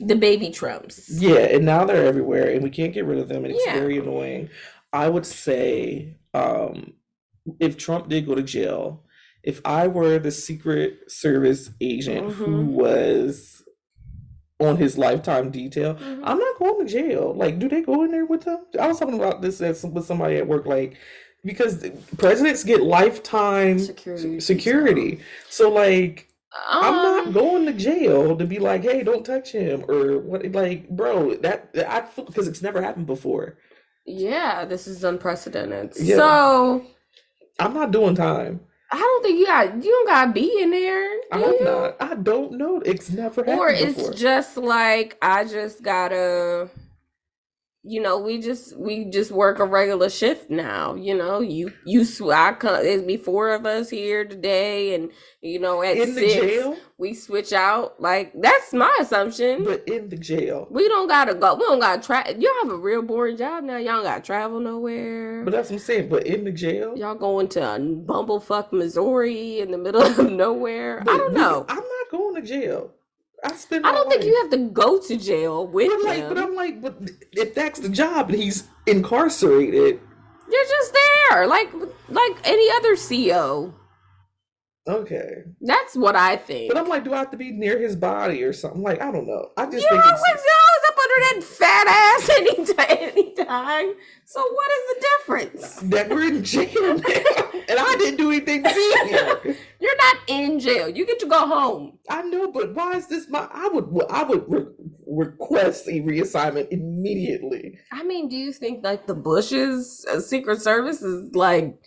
the 0.00 0.16
baby 0.16 0.50
Trumps. 0.50 1.08
Yeah, 1.10 1.38
and 1.38 1.64
now 1.64 1.84
they're 1.84 2.06
everywhere, 2.06 2.50
and 2.50 2.62
we 2.62 2.70
can't 2.70 2.92
get 2.92 3.04
rid 3.04 3.18
of 3.18 3.28
them, 3.28 3.44
and 3.44 3.54
it's 3.54 3.64
Yeah. 3.66 3.74
very 3.74 3.98
annoying. 3.98 4.50
I 4.92 5.08
would 5.08 5.26
say, 5.26 6.16
um, 6.34 6.94
if 7.60 7.76
Trump 7.76 8.08
did 8.08 8.26
go 8.26 8.34
to 8.34 8.42
jail, 8.42 9.04
if 9.42 9.60
I 9.64 9.86
were 9.86 10.18
the 10.18 10.30
Secret 10.30 11.10
Service 11.10 11.70
agent 11.80 12.32
who 12.34 12.46
Mhm. 12.46 12.64
was 12.72 13.62
on 14.60 14.76
his 14.76 14.98
lifetime 14.98 15.50
detail, 15.50 15.94
Mhm. 15.94 16.20
I'm 16.24 16.38
not 16.38 16.58
going 16.58 16.86
to 16.86 16.92
jail. 16.92 17.32
Like, 17.36 17.58
do 17.58 17.68
they 17.68 17.80
go 17.82 18.02
in 18.04 18.10
there 18.10 18.26
with 18.26 18.42
them? 18.42 18.58
I 18.78 18.88
was 18.88 18.98
talking 18.98 19.14
about 19.14 19.40
this 19.40 19.60
at 19.60 19.76
some, 19.76 19.94
with 19.94 20.04
somebody 20.04 20.36
at 20.36 20.48
work, 20.48 20.66
like, 20.66 20.96
because 21.44 21.86
presidents 22.16 22.64
get 22.64 22.82
lifetime 22.82 23.78
Security. 23.78 24.40
security. 24.40 25.20
So, 25.48 25.70
like, 25.70 26.27
I'm 26.54 27.02
not 27.02 27.26
Um, 27.26 27.32
going 27.32 27.66
to 27.66 27.72
jail 27.72 28.36
to 28.36 28.46
be 28.46 28.58
like, 28.58 28.82
hey, 28.82 29.02
don't 29.02 29.24
touch 29.24 29.52
him 29.52 29.84
or 29.88 30.18
what. 30.18 30.44
Like, 30.52 30.88
bro, 30.88 31.34
that 31.36 31.70
I 31.88 32.02
feel 32.02 32.24
because 32.24 32.48
it's 32.48 32.62
never 32.62 32.82
happened 32.82 33.06
before. 33.06 33.58
Yeah, 34.06 34.64
this 34.64 34.86
is 34.86 35.04
unprecedented. 35.04 35.92
Yeah. 35.96 36.16
So 36.16 36.86
I'm 37.58 37.74
not 37.74 37.90
doing 37.90 38.14
time. 38.14 38.60
I 38.90 38.96
don't 38.98 39.22
think 39.22 39.38
you 39.38 39.46
got 39.46 39.84
you 39.84 39.90
don't 39.90 40.06
gotta 40.06 40.32
be 40.32 40.60
in 40.62 40.70
there. 40.70 41.10
I 41.30 41.38
do 41.38 41.44
hope 41.44 41.60
you? 41.60 41.64
not. 41.66 41.96
I 42.00 42.14
don't 42.14 42.52
know. 42.52 42.80
It's 42.80 43.10
never 43.10 43.44
happened 43.44 43.58
Or 43.58 43.68
it's 43.68 43.94
before. 43.94 44.12
just 44.14 44.56
like 44.56 45.18
I 45.20 45.44
just 45.44 45.82
gotta 45.82 46.70
you 47.88 48.02
know, 48.02 48.18
we 48.18 48.38
just 48.38 48.76
we 48.78 49.06
just 49.06 49.30
work 49.30 49.58
a 49.58 49.64
regular 49.64 50.10
shift 50.10 50.50
now. 50.50 50.94
You 50.94 51.16
know, 51.16 51.40
you 51.40 51.72
you 51.86 52.04
sw- 52.04 52.30
I 52.32 52.52
come 52.52 52.84
it'd 52.84 53.06
be 53.06 53.16
four 53.16 53.54
of 53.54 53.64
us 53.64 53.88
here 53.88 54.24
today, 54.24 54.94
and 54.94 55.10
you 55.40 55.58
know 55.58 55.82
at 55.82 55.96
in 55.96 56.14
the 56.14 56.20
six 56.20 56.34
jail, 56.34 56.76
we 56.98 57.14
switch 57.14 57.52
out. 57.52 58.00
Like 58.00 58.32
that's 58.40 58.72
my 58.72 58.94
assumption. 59.00 59.64
but 59.64 59.88
in 59.88 60.08
the 60.10 60.16
jail. 60.16 60.68
we 60.70 60.86
don't 60.88 61.08
gotta 61.08 61.34
go. 61.34 61.54
We 61.54 61.62
don't 61.64 61.80
gotta 61.80 62.02
try. 62.02 62.28
Y'all 62.38 62.52
have 62.62 62.72
a 62.72 62.76
real 62.76 63.02
boring 63.02 63.36
job 63.38 63.64
now. 63.64 63.78
Y'all 63.78 64.02
gotta 64.02 64.22
travel 64.22 64.60
nowhere. 64.60 65.44
But 65.44 65.52
that's 65.52 65.70
what 65.70 65.76
I'm 65.76 65.80
saying. 65.80 66.08
But 66.08 66.26
in 66.26 66.44
the 66.44 66.52
jail, 66.52 66.96
Y'all 66.96 67.14
going 67.14 67.48
to 67.48 67.60
Bumblefuck, 67.60 68.72
Missouri, 68.72 69.60
in 69.60 69.70
the 69.70 69.78
middle 69.78 70.02
of 70.20 70.30
nowhere. 70.30 71.00
I 71.02 71.04
don't 71.16 71.32
know. 71.32 71.64
I'm 71.68 71.76
not 71.76 72.10
going 72.10 72.34
to 72.34 72.42
jail. 72.42 72.92
I 73.44 73.52
spend. 73.52 73.86
I 73.86 73.92
don't 73.92 74.08
think 74.10 74.24
you 74.24 74.36
have 74.42 74.50
to 74.50 74.68
go 74.70 74.98
to 75.00 75.16
jail 75.16 75.66
with 75.66 75.88
But 75.90 76.04
like, 76.04 76.18
him. 76.18 76.28
but 76.28 76.38
I'm 76.38 76.54
like, 76.54 76.80
but 76.82 76.96
if 77.32 77.54
that's 77.54 77.78
the 77.80 77.88
job 77.88 78.30
and 78.30 78.38
he's 78.38 78.64
incarcerated, 78.86 80.00
You're 80.50 80.64
just 80.64 80.92
there, 81.30 81.46
like 81.46 81.72
like 82.08 82.36
any 82.44 82.68
other 82.76 82.94
CEO. 82.96 83.74
okay. 84.88 85.44
That's 85.60 85.94
what 85.94 86.16
I 86.16 86.36
think. 86.36 86.72
But 86.72 86.78
I'm 86.80 86.88
like, 86.88 87.04
do 87.04 87.12
I 87.14 87.18
have 87.18 87.30
to 87.30 87.36
be 87.36 87.50
near 87.52 87.78
his 87.78 87.94
body 87.94 88.42
or 88.42 88.52
something? 88.52 88.82
Like, 88.82 89.00
I 89.00 89.12
don't 89.12 89.26
know. 89.26 89.50
I 89.56 89.64
just 89.66 89.82
you 89.82 89.88
think 89.88 90.02
always 90.04 90.20
it's. 90.20 90.42
That 91.18 91.42
fat 91.42 91.86
ass 91.88 92.30
anytime, 92.38 93.10
anytime. 93.16 93.94
So 94.24 94.40
what 94.40 94.70
is 94.70 94.84
the 94.88 95.00
difference? 95.00 95.76
that 95.90 96.08
we're 96.08 96.28
in 96.28 96.44
jail 96.44 96.68
now, 96.94 97.50
and 97.68 97.78
I 97.78 97.96
didn't 97.98 98.16
do 98.16 98.30
anything 98.30 98.62
to 98.62 98.68
be 98.68 99.08
here. 99.08 99.56
You're 99.80 99.96
not 99.96 100.16
in 100.26 100.60
jail. 100.60 100.88
You 100.88 101.06
get 101.06 101.20
to 101.20 101.26
go 101.26 101.46
home. 101.46 101.98
I 102.10 102.22
know, 102.22 102.50
but 102.50 102.74
why 102.74 102.96
is 102.96 103.06
this 103.08 103.28
my? 103.28 103.48
I 103.50 103.68
would, 103.68 103.88
I 104.10 104.22
would 104.24 104.44
re- 104.48 104.66
request 105.06 105.88
a 105.88 106.00
reassignment 106.00 106.68
immediately. 106.70 107.78
I 107.92 108.02
mean, 108.02 108.28
do 108.28 108.36
you 108.36 108.52
think 108.52 108.84
like 108.84 109.06
the 109.06 109.14
Bushes 109.14 110.04
uh, 110.10 110.20
Secret 110.20 110.60
Service 110.60 111.02
is 111.02 111.34
like 111.34 111.78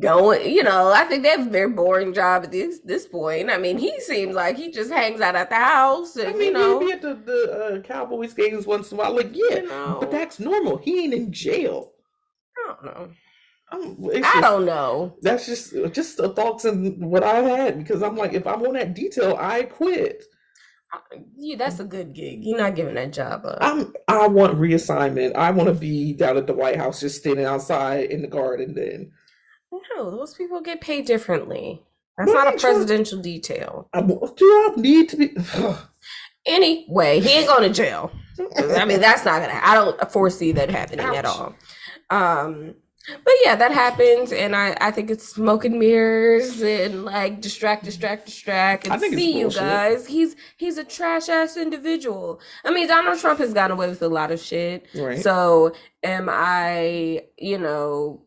going? 0.00 0.50
You 0.50 0.62
know, 0.62 0.92
I 0.92 1.04
think 1.04 1.24
have 1.26 1.46
a 1.46 1.50
very 1.50 1.70
boring 1.70 2.12
job 2.12 2.44
at 2.44 2.52
this 2.52 2.80
this 2.84 3.06
point. 3.06 3.50
I 3.50 3.58
mean, 3.58 3.78
he 3.78 4.00
seems 4.00 4.34
like 4.34 4.56
he 4.56 4.70
just 4.70 4.90
hangs 4.90 5.20
out 5.20 5.36
at 5.36 5.50
the 5.50 5.56
house, 5.56 6.16
and 6.16 6.28
I 6.28 6.30
you 6.32 6.38
mean, 6.38 6.52
know, 6.54 6.80
he'd 6.80 6.86
be 6.86 6.92
at 6.92 7.02
the, 7.02 7.14
the 7.14 7.52
uh, 7.52 7.80
Cowboys 7.82 8.34
games 8.34 8.66
once 8.66 8.90
in 8.90 8.98
a 8.98 9.00
while. 9.00 9.14
Like, 9.14 9.30
yeah, 9.32 9.56
you 9.56 9.66
know. 9.68 9.98
but 10.00 10.10
that's 10.10 10.40
normal. 10.40 10.78
He 10.78 11.04
ain't 11.04 11.14
in 11.14 11.32
jail. 11.32 11.92
I 12.58 12.74
don't 12.82 12.84
know. 12.84 13.10
I 13.72 14.20
just- 14.20 14.40
don't 14.40 14.64
know. 14.66 15.16
That's 15.22 15.46
just 15.46 15.72
just 15.92 16.16
the 16.16 16.30
thoughts 16.30 16.64
and 16.64 17.04
what 17.08 17.22
I 17.22 17.36
had 17.36 17.78
because 17.78 18.02
I'm 18.02 18.16
like, 18.16 18.32
if 18.32 18.46
I'm 18.46 18.62
on 18.62 18.74
that 18.74 18.94
detail, 18.94 19.36
I 19.38 19.62
quit. 19.62 20.24
Yeah, 21.36 21.56
that's 21.56 21.78
a 21.78 21.84
good 21.84 22.12
gig. 22.14 22.40
You're 22.42 22.58
not 22.58 22.74
giving 22.74 22.96
that 22.96 23.12
job 23.12 23.46
up. 23.46 23.58
I'm 23.60 23.92
I 24.08 24.26
want 24.26 24.58
reassignment. 24.58 25.36
I 25.36 25.52
want 25.52 25.68
to 25.68 25.74
be 25.74 26.12
down 26.14 26.36
at 26.36 26.48
the 26.48 26.52
White 26.52 26.76
House, 26.78 26.98
just 26.98 27.18
standing 27.20 27.44
outside 27.44 28.10
in 28.10 28.22
the 28.22 28.28
garden. 28.28 28.74
Then 28.74 29.12
No, 29.72 30.10
those 30.10 30.34
people 30.34 30.60
get 30.60 30.80
paid 30.80 31.06
differently. 31.06 31.82
That's 32.18 32.32
not 32.32 32.54
a 32.54 32.58
presidential 32.58 33.20
detail. 33.20 33.88
I, 33.94 34.02
do 34.02 34.18
I 34.40 34.72
need 34.76 35.08
to 35.10 35.16
be? 35.16 35.36
Anyway, 36.46 37.20
he 37.20 37.30
ain't 37.30 37.46
going 37.46 37.62
to 37.62 37.74
jail. 37.74 38.10
I 38.56 38.84
mean, 38.84 39.00
that's 39.00 39.24
not 39.24 39.40
gonna. 39.40 39.60
I 39.62 39.74
don't 39.74 40.12
foresee 40.12 40.52
that 40.52 40.70
happening 40.70 41.04
at 41.14 41.24
all. 41.26 41.54
Um, 42.08 42.74
but 43.06 43.32
yeah, 43.44 43.56
that 43.56 43.72
happens, 43.72 44.32
and 44.32 44.54
I 44.56 44.76
I 44.80 44.90
think 44.90 45.10
it's 45.10 45.26
smoke 45.28 45.64
and 45.64 45.78
mirrors 45.78 46.62
and 46.62 47.04
like 47.04 47.40
distract, 47.40 47.84
distract, 47.84 48.26
distract, 48.26 48.84
and 48.84 48.94
I 48.94 48.98
think 48.98 49.14
see 49.14 49.38
you 49.38 49.50
guys. 49.50 50.06
He's 50.06 50.36
he's 50.56 50.78
a 50.78 50.84
trash 50.84 51.28
ass 51.28 51.56
individual. 51.56 52.40
I 52.64 52.72
mean, 52.72 52.88
Donald 52.88 53.18
Trump 53.18 53.38
has 53.40 53.52
gotten 53.52 53.76
away 53.76 53.88
with 53.88 54.02
a 54.02 54.08
lot 54.08 54.30
of 54.30 54.40
shit. 54.40 54.86
right. 54.94 55.18
So 55.18 55.74
am 56.02 56.28
I, 56.30 57.24
you 57.38 57.58
know, 57.58 58.22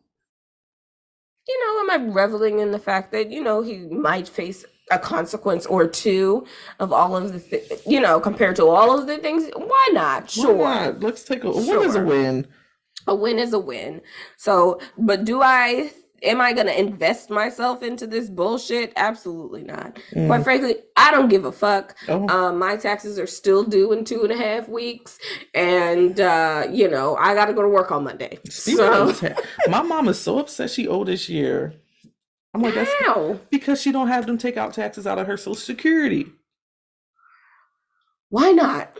you 1.48 1.60
know, 1.86 1.92
am 1.92 2.00
I 2.00 2.12
reveling 2.12 2.58
in 2.60 2.70
the 2.70 2.78
fact 2.78 3.12
that, 3.12 3.30
you 3.30 3.42
know, 3.42 3.62
he 3.62 3.78
might 3.88 4.28
face 4.28 4.64
a 4.90 4.98
consequence 4.98 5.66
or 5.66 5.86
two 5.86 6.46
of 6.78 6.92
all 6.92 7.16
of 7.16 7.32
the, 7.32 7.40
th- 7.40 7.80
you 7.86 8.00
know, 8.00 8.20
compared 8.20 8.56
to 8.56 8.66
all 8.68 8.98
of 8.98 9.06
the 9.06 9.18
things? 9.18 9.50
Why 9.56 9.88
not? 9.92 10.22
Why 10.24 10.28
Sure. 10.28 10.56
not? 10.58 11.00
Let's 11.00 11.24
take 11.24 11.44
a 11.44 11.50
win 11.50 11.82
is 11.82 11.94
a 11.94 12.04
win. 12.04 12.46
A 13.06 13.14
win 13.14 13.38
is 13.38 13.52
a 13.52 13.58
win. 13.58 14.00
So, 14.36 14.80
but 14.96 15.24
do 15.24 15.42
I, 15.42 15.92
am 16.24 16.40
I 16.40 16.52
going 16.52 16.66
to 16.66 16.78
invest 16.78 17.30
myself 17.30 17.82
into 17.82 18.06
this 18.06 18.28
bullshit? 18.28 18.92
Absolutely 18.96 19.62
not. 19.62 19.98
Mm. 20.12 20.26
Quite 20.26 20.42
frankly, 20.44 20.76
I 20.96 21.10
don't 21.10 21.28
give 21.28 21.44
a 21.44 21.52
fuck. 21.52 21.96
Oh, 22.08 22.28
Um, 22.28 22.58
my 22.58 22.76
taxes 22.76 23.18
are 23.18 23.26
still 23.26 23.62
due 23.64 23.92
in 23.92 24.04
two 24.04 24.22
and 24.22 24.32
a 24.32 24.36
half 24.36 24.68
weeks, 24.68 25.18
and 25.54 26.18
uh, 26.20 26.66
you 26.70 26.88
know 26.90 27.16
I 27.16 27.34
got 27.34 27.46
to 27.46 27.52
go 27.52 27.62
to 27.62 27.68
work 27.68 27.92
on 27.92 28.04
Monday. 28.04 28.38
So 28.50 29.12
ta- 29.12 29.40
my 29.68 29.82
mom 29.82 30.08
is 30.08 30.18
so 30.20 30.38
upset 30.38 30.70
she 30.70 30.88
owed 30.88 31.08
this 31.08 31.28
year. 31.28 31.74
I'm 32.54 32.62
like, 32.62 32.74
that's 32.74 32.92
how? 33.04 33.38
because 33.50 33.80
she 33.82 33.90
don't 33.90 34.08
have 34.08 34.26
them 34.26 34.38
take 34.38 34.56
out 34.56 34.72
taxes 34.74 35.06
out 35.06 35.18
of 35.18 35.26
her 35.26 35.36
Social 35.36 35.54
Security. 35.56 36.26
Why 38.30 38.52
not? 38.52 38.96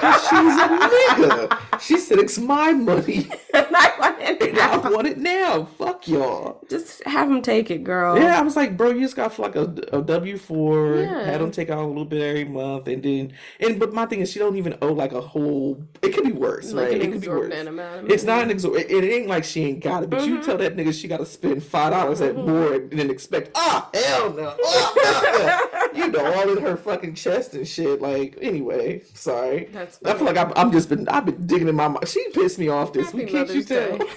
'Cause 0.00 0.22
she's 0.28 0.56
a 0.56 0.68
nigga. 0.68 1.80
She 1.80 1.98
said 1.98 2.18
it's 2.18 2.38
my 2.38 2.72
money 2.72 3.28
I 3.54 3.94
want 4.00 4.20
it 4.20 4.42
and 4.42 4.58
I 4.58 4.76
now. 4.76 4.90
want 4.90 5.06
it 5.06 5.18
now. 5.18 5.64
Fuck 5.78 6.08
y'all. 6.08 6.60
Just 6.68 7.02
have 7.04 7.30
him 7.30 7.40
take 7.42 7.70
it, 7.70 7.84
girl. 7.84 8.18
Yeah, 8.18 8.38
I 8.38 8.42
was 8.42 8.56
like, 8.56 8.76
bro, 8.76 8.90
you 8.90 9.00
just 9.00 9.16
got 9.16 9.38
like 9.38 9.56
a, 9.56 9.62
a 9.92 10.02
W 10.02 10.36
four. 10.38 10.96
Yeah. 11.02 11.24
Had 11.24 11.40
them 11.40 11.50
take 11.50 11.70
out 11.70 11.78
a 11.78 11.86
little 11.86 12.04
bit 12.04 12.22
every 12.22 12.44
month, 12.44 12.88
and 12.88 13.02
then 13.02 13.32
and 13.60 13.78
but 13.78 13.92
my 13.92 14.06
thing 14.06 14.20
is, 14.20 14.30
she 14.30 14.38
don't 14.38 14.56
even 14.56 14.76
owe 14.82 14.92
like 14.92 15.12
a 15.12 15.20
whole. 15.20 15.82
It 16.02 16.10
could 16.14 16.24
be 16.24 16.32
worse, 16.32 16.72
Like 16.72 16.88
right? 16.92 17.02
It 17.02 17.12
could 17.12 17.20
be 17.20 17.28
worse. 17.28 17.52
exorbitant 17.52 18.10
It's 18.10 18.24
not 18.24 18.42
an 18.42 18.50
exor. 18.50 18.78
It, 18.78 18.90
it 18.90 19.04
ain't 19.04 19.28
like 19.28 19.44
she 19.44 19.64
ain't 19.64 19.80
got 19.82 20.02
it, 20.02 20.10
but 20.10 20.26
you 20.26 20.38
Mhm. 20.38 20.44
tell 20.44 20.58
that 20.58 20.76
nigga 20.76 20.92
she 20.92 21.08
got 21.08 21.18
to 21.18 21.26
spend 21.26 21.62
five 21.62 21.92
dollars 21.92 22.20
at 22.20 22.34
Mhm. 22.36 22.46
board 22.46 22.88
and 22.90 22.98
then 23.00 23.10
expect, 23.10 23.50
ah, 23.54 23.88
hell 23.94 24.32
no, 24.32 24.54
ah, 24.64 25.68
you 25.94 26.08
know, 26.08 26.32
all 26.34 26.56
in 26.56 26.62
her 26.62 26.76
fucking 26.76 27.14
chest 27.14 27.54
and 27.54 27.66
shit. 27.66 28.00
Like, 28.00 28.36
anyway, 28.40 29.02
sorry. 29.14 29.68
That's 29.72 29.98
I 30.04 30.14
feel 30.14 30.26
like 30.26 30.36
I'm, 30.36 30.52
I'm 30.56 30.72
just 30.72 30.88
been 30.88 31.08
I've 31.08 31.26
been 31.26 31.46
digging 31.46 31.68
in 31.68 31.74
my 31.74 31.88
mind. 31.88 32.08
She 32.08 32.26
pissed 32.30 32.58
me 32.58 32.68
off 32.68 32.92
this 32.92 33.06
Happy 33.06 33.18
week. 33.18 33.28
Can't 33.28 33.50
you 33.50 33.64
tell? 33.64 33.98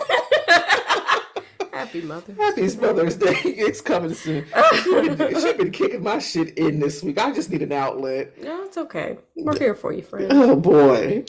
Happy 1.74 2.02
Mother's 2.02 2.38
Happy 2.38 2.78
Mother's 2.78 3.16
Day. 3.16 3.36
It's 3.44 3.82
coming 3.82 4.14
soon. 4.14 4.46
She 4.84 5.10
been, 5.10 5.42
she 5.42 5.54
been 5.54 5.72
kicking 5.72 6.04
my 6.04 6.20
shit 6.20 6.58
in 6.58 6.80
this 6.80 7.02
week. 7.02 7.18
I 7.18 7.32
just 7.32 7.50
need 7.50 7.62
an 7.62 7.72
outlet. 7.72 8.42
No, 8.42 8.64
it's 8.64 8.78
okay. 8.78 9.18
We're 9.36 9.58
here 9.58 9.74
for 9.74 9.92
you, 9.92 10.04
friend. 10.04 10.32
Oh 10.32 10.56
boy. 10.56 11.26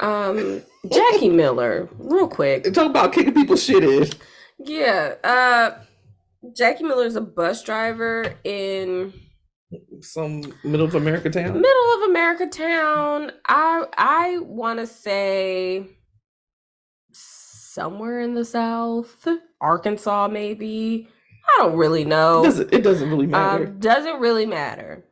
Um, 0.00 0.62
Jackie 0.90 1.28
Miller, 1.28 1.88
real 1.98 2.26
quick. 2.26 2.64
Talk 2.72 2.90
about 2.90 3.12
kicking 3.12 3.34
people 3.34 3.56
shit 3.56 3.84
in. 3.84 4.08
Yeah, 4.58 5.14
uh, 5.22 5.72
Jackie 6.56 6.84
Miller 6.84 7.04
is 7.04 7.16
a 7.16 7.20
bus 7.20 7.62
driver 7.62 8.34
in 8.42 9.12
Some 10.00 10.52
middle 10.64 10.86
of 10.86 10.94
America 10.94 11.30
town. 11.30 11.60
middle 11.60 11.94
of 11.96 12.10
America 12.10 12.46
town. 12.46 13.32
I 13.46 13.86
I 13.96 14.38
want 14.38 14.80
to 14.80 14.86
say 14.86 15.86
somewhere 17.12 18.20
in 18.20 18.34
the 18.34 18.44
South, 18.44 19.26
Arkansas, 19.60 20.28
maybe. 20.28 21.08
I 21.44 21.62
don't 21.62 21.76
really 21.76 22.04
know. 22.04 22.40
It 22.40 22.46
doesn't, 22.46 22.72
it 22.72 22.82
doesn't 22.82 23.10
really 23.10 23.26
matter. 23.26 23.66
Um, 23.66 23.78
doesn't 23.78 24.20
really 24.20 24.46
matter. 24.46 25.04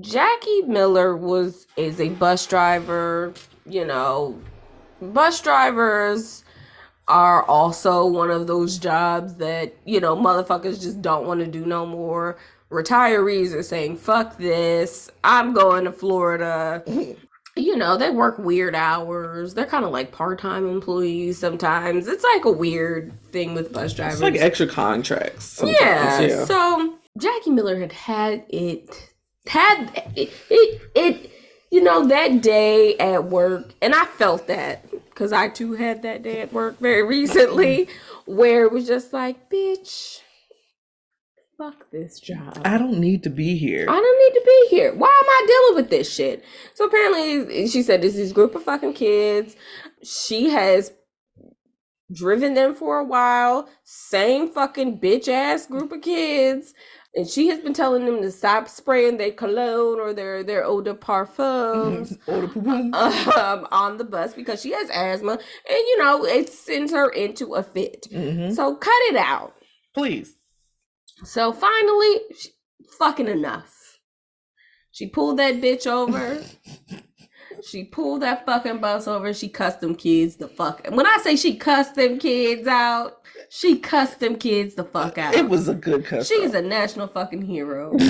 Jackie 0.00 0.62
Miller 0.62 1.16
was 1.16 1.66
is 1.76 2.00
a 2.00 2.10
bus 2.10 2.46
driver. 2.46 3.32
You 3.66 3.84
know, 3.84 4.40
bus 5.00 5.40
drivers 5.40 6.44
are 7.08 7.42
also 7.44 8.06
one 8.06 8.30
of 8.30 8.46
those 8.46 8.78
jobs 8.78 9.34
that 9.36 9.74
you 9.84 10.00
know 10.00 10.16
motherfuckers 10.16 10.80
just 10.80 11.02
don't 11.02 11.26
want 11.26 11.40
to 11.40 11.46
do 11.46 11.66
no 11.66 11.84
more. 11.84 12.38
Retirees 12.72 13.54
are 13.54 13.62
saying, 13.62 13.98
"Fuck 13.98 14.38
this! 14.38 15.10
I'm 15.22 15.52
going 15.52 15.84
to 15.84 15.92
Florida." 15.92 16.82
you 17.56 17.76
know, 17.76 17.98
they 17.98 18.10
work 18.10 18.38
weird 18.38 18.74
hours. 18.74 19.52
They're 19.54 19.66
kind 19.66 19.84
of 19.84 19.90
like 19.90 20.10
part-time 20.10 20.66
employees 20.66 21.38
sometimes. 21.38 22.08
It's 22.08 22.24
like 22.24 22.46
a 22.46 22.50
weird 22.50 23.12
thing 23.30 23.52
with 23.54 23.72
bus 23.72 23.92
drivers. 23.92 24.14
it's 24.14 24.22
like 24.22 24.36
extra 24.36 24.66
contracts. 24.66 25.44
sometimes, 25.44 25.78
Yeah. 25.80 26.20
yeah. 26.20 26.44
So 26.46 26.94
Jackie 27.20 27.50
Miller 27.50 27.78
had 27.78 27.92
had 27.92 28.44
it, 28.48 29.12
had 29.46 30.02
it, 30.16 30.32
it, 30.48 30.80
it, 30.94 31.30
you 31.70 31.82
know, 31.82 32.06
that 32.06 32.40
day 32.40 32.96
at 32.96 33.24
work, 33.24 33.74
and 33.82 33.94
I 33.94 34.06
felt 34.06 34.46
that 34.46 34.90
because 34.90 35.30
I 35.34 35.50
too 35.50 35.74
had 35.74 36.00
that 36.04 36.22
day 36.22 36.40
at 36.40 36.54
work 36.54 36.78
very 36.78 37.02
recently, 37.06 37.86
where 38.24 38.64
it 38.64 38.72
was 38.72 38.86
just 38.86 39.12
like, 39.12 39.50
bitch, 39.50 40.20
fuck 41.62 41.90
this 41.92 42.18
job. 42.18 42.60
I 42.64 42.76
don't 42.76 42.98
need 42.98 43.22
to 43.22 43.30
be 43.30 43.56
here. 43.56 43.86
I 43.88 43.94
don't 43.94 44.18
need 44.18 44.40
to 44.40 44.44
be 44.44 44.76
here. 44.76 44.92
Why 44.94 45.06
am 45.06 45.28
I 45.28 45.44
dealing 45.46 45.82
with 45.82 45.90
this 45.90 46.12
shit? 46.12 46.44
So 46.74 46.86
apparently, 46.86 47.68
she 47.68 47.82
said 47.82 48.02
this 48.02 48.16
is 48.16 48.32
group 48.32 48.54
of 48.56 48.64
fucking 48.64 48.94
kids. 48.94 49.54
She 50.02 50.50
has 50.50 50.92
driven 52.12 52.54
them 52.54 52.74
for 52.74 52.98
a 52.98 53.04
while. 53.04 53.68
Same 53.84 54.48
fucking 54.48 54.98
bitch 54.98 55.28
ass 55.28 55.66
group 55.66 55.92
of 55.92 56.02
kids. 56.02 56.74
And 57.14 57.28
she 57.28 57.48
has 57.48 57.60
been 57.60 57.74
telling 57.74 58.06
them 58.06 58.22
to 58.22 58.32
stop 58.32 58.68
spraying 58.68 59.18
their 59.18 59.32
cologne 59.32 60.00
or 60.00 60.14
their 60.14 60.42
their 60.42 60.64
eau 60.64 60.80
de 60.80 60.94
parfums 60.94 62.16
um, 63.36 63.68
on 63.70 63.98
the 63.98 64.04
bus 64.04 64.32
because 64.34 64.62
she 64.62 64.72
has 64.72 64.88
asthma, 64.90 65.32
and 65.32 65.40
you 65.70 65.98
know 65.98 66.24
it 66.24 66.48
sends 66.48 66.90
her 66.90 67.10
into 67.10 67.54
a 67.54 67.62
fit. 67.62 68.08
Mhm. 68.10 68.56
So 68.56 68.74
cut 68.74 69.00
it 69.10 69.16
out. 69.16 69.54
Please. 69.94 70.34
So 71.24 71.52
finally, 71.52 72.20
she, 72.36 72.50
fucking 72.98 73.28
enough. 73.28 74.00
She 74.90 75.06
pulled 75.06 75.38
that 75.38 75.54
bitch 75.54 75.86
over. 75.86 76.42
she 77.66 77.84
pulled 77.84 78.22
that 78.22 78.44
fucking 78.44 78.78
bus 78.78 79.08
over. 79.08 79.32
She 79.32 79.48
cussed 79.48 79.80
them 79.80 79.94
kids 79.94 80.36
the 80.36 80.48
fuck. 80.48 80.82
Out. 80.84 80.92
When 80.92 81.06
I 81.06 81.18
say 81.22 81.36
she 81.36 81.56
cussed 81.56 81.94
them 81.94 82.18
kids 82.18 82.66
out, 82.66 83.22
she 83.48 83.78
cussed 83.78 84.20
them 84.20 84.36
kids 84.36 84.74
the 84.74 84.84
fuck 84.84 85.18
out. 85.18 85.34
It 85.34 85.48
was 85.48 85.68
a 85.68 85.74
good 85.74 86.04
cuss. 86.04 86.28
She's 86.28 86.54
a 86.54 86.62
national 86.62 87.08
fucking 87.08 87.42
hero. 87.42 87.96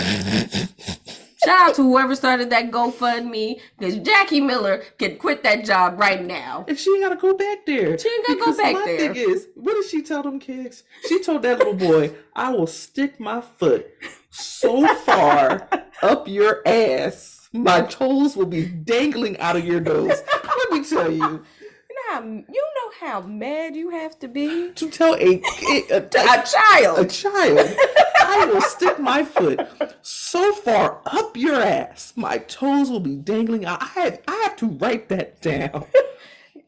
Shout 1.45 1.71
out 1.71 1.75
to 1.77 1.83
whoever 1.83 2.15
started 2.15 2.51
that 2.51 2.71
GoFundMe 2.71 3.61
because 3.79 3.99
Jackie 3.99 4.41
Miller 4.41 4.85
can 4.99 5.17
quit 5.17 5.43
that 5.43 5.65
job 5.65 5.99
right 5.99 6.25
now. 6.25 6.65
If 6.69 6.79
she 6.79 6.91
ain't 6.91 7.03
gotta 7.03 7.17
go 7.17 7.35
back 7.37 7.67
there. 7.67 7.99
She 7.99 8.09
ain't 8.09 8.27
gotta 8.27 8.39
go 8.41 8.57
back 8.57 8.75
my 8.75 8.85
there. 8.85 9.15
thing 9.15 9.31
is, 9.31 9.49
what 9.57 9.75
did 9.75 9.85
she 9.91 10.03
tell 10.03 10.23
them 10.23 10.39
kids? 10.39 10.85
She 11.09 11.21
told 11.23 11.43
that 11.43 11.59
little 11.59 11.75
boy, 11.75 12.13
I 12.35 12.51
will 12.51 12.67
stick 12.69 13.19
my 13.19 13.41
foot 13.41 13.87
so 14.31 14.87
far 14.99 15.69
up 16.03 16.29
your 16.29 16.63
ass, 16.67 17.49
my 17.53 17.83
toes 17.83 18.37
will 18.37 18.47
be 18.47 18.67
dangling 18.67 19.39
out 19.39 19.57
of 19.57 19.65
your 19.65 19.81
nose. 19.81 20.23
Let 20.45 20.71
me 20.71 20.85
tell 20.89 21.11
you, 21.11 21.19
You 21.19 21.97
know 21.97 22.13
how, 22.13 22.23
you 22.23 22.69
how 23.03 23.21
mad 23.23 23.75
you 23.77 23.91
have 23.91 24.19
to 24.21 24.29
be? 24.29 24.73
to 24.73 24.89
tell 24.91 25.15
a 25.15 25.39
kid, 25.39 25.91
a, 25.91 25.97
A 26.07 26.45
child. 26.45 26.99
a 27.01 27.05
child, 27.07 27.77
I 28.21 28.49
will 28.53 28.61
stick 28.61 28.99
my 28.99 29.25
foot 29.25 29.61
so 30.03 30.53
far 30.53 31.01
up 31.07 31.37
your 31.37 31.57
ass, 31.57 32.13
my 32.17 32.39
toes 32.39 32.91
will 32.91 33.01
be 33.01 33.17
dangling. 33.17 33.67
I 33.67 33.85
have, 33.95 34.21
I 34.29 34.35
have 34.45 34.57
to 34.57 34.67
write 34.67 35.09
that 35.09 35.41
down. 35.43 35.85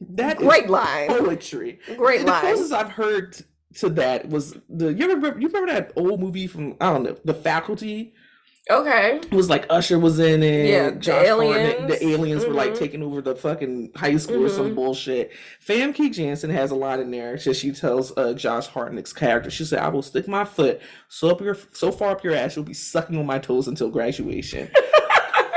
That 0.01 0.39
Great 0.39 0.69
line. 0.69 1.09
poetry. 1.09 1.79
Great 1.97 2.21
the 2.23 2.27
line. 2.27 2.41
closest 2.43 2.73
I've 2.73 2.91
heard 2.91 3.37
to 3.77 3.89
that 3.91 4.29
was 4.29 4.57
the 4.69 4.93
you 4.93 5.07
remember 5.09 5.39
you 5.41 5.49
remember 5.49 5.73
that 5.73 5.93
old 5.97 6.21
movie 6.21 6.47
from 6.47 6.77
I 6.81 6.93
don't 6.93 7.03
know 7.05 7.17
the 7.25 7.35
Faculty 7.35 8.15
Okay. 8.71 9.19
it 9.23 9.33
was 9.35 9.51
like 9.51 9.67
Usher 9.69 9.99
was 9.99 10.19
in 10.19 10.43
it 10.43 10.71
Yeah, 10.71 10.89
the 10.91 10.97
Josh 10.97 11.27
Hartnett, 11.29 11.81
aliens. 11.81 11.89
the 12.01 12.07
aliens 12.09 12.47
were 12.47 12.55
like 12.55 12.71
Mhm. 12.73 12.79
taking 12.79 13.03
over 13.03 13.21
the 13.21 13.35
fucking 13.37 13.91
high 13.95 14.17
school 14.17 14.43
or 14.43 14.49
some 14.49 14.71
Mhm. 14.71 14.75
bullshit 14.75 15.33
Famke 15.67 16.11
Janssen 16.11 16.49
has 16.49 16.71
a 16.71 16.75
line 16.75 17.01
in 17.01 17.11
there 17.11 17.37
she 17.37 17.53
she 17.53 17.73
tells 17.73 18.17
uh, 18.17 18.33
Josh 18.33 18.69
Hartnett's 18.69 19.13
character 19.13 19.51
she 19.51 19.65
said 19.67 19.81
I 19.81 19.89
will 19.89 20.01
stick 20.01 20.27
my 20.27 20.47
foot 20.47 20.81
so 21.09 21.29
up 21.29 21.43
your 21.43 21.59
so 21.73 21.93
far 21.93 22.13
up 22.13 22.25
your 22.25 22.35
ass 22.35 22.57
you'll 22.57 22.65
be 22.65 22.73
sucking 22.73 23.19
on 23.19 23.27
my 23.27 23.39
toes 23.39 23.69
until 23.69 23.91
graduation 23.91 24.71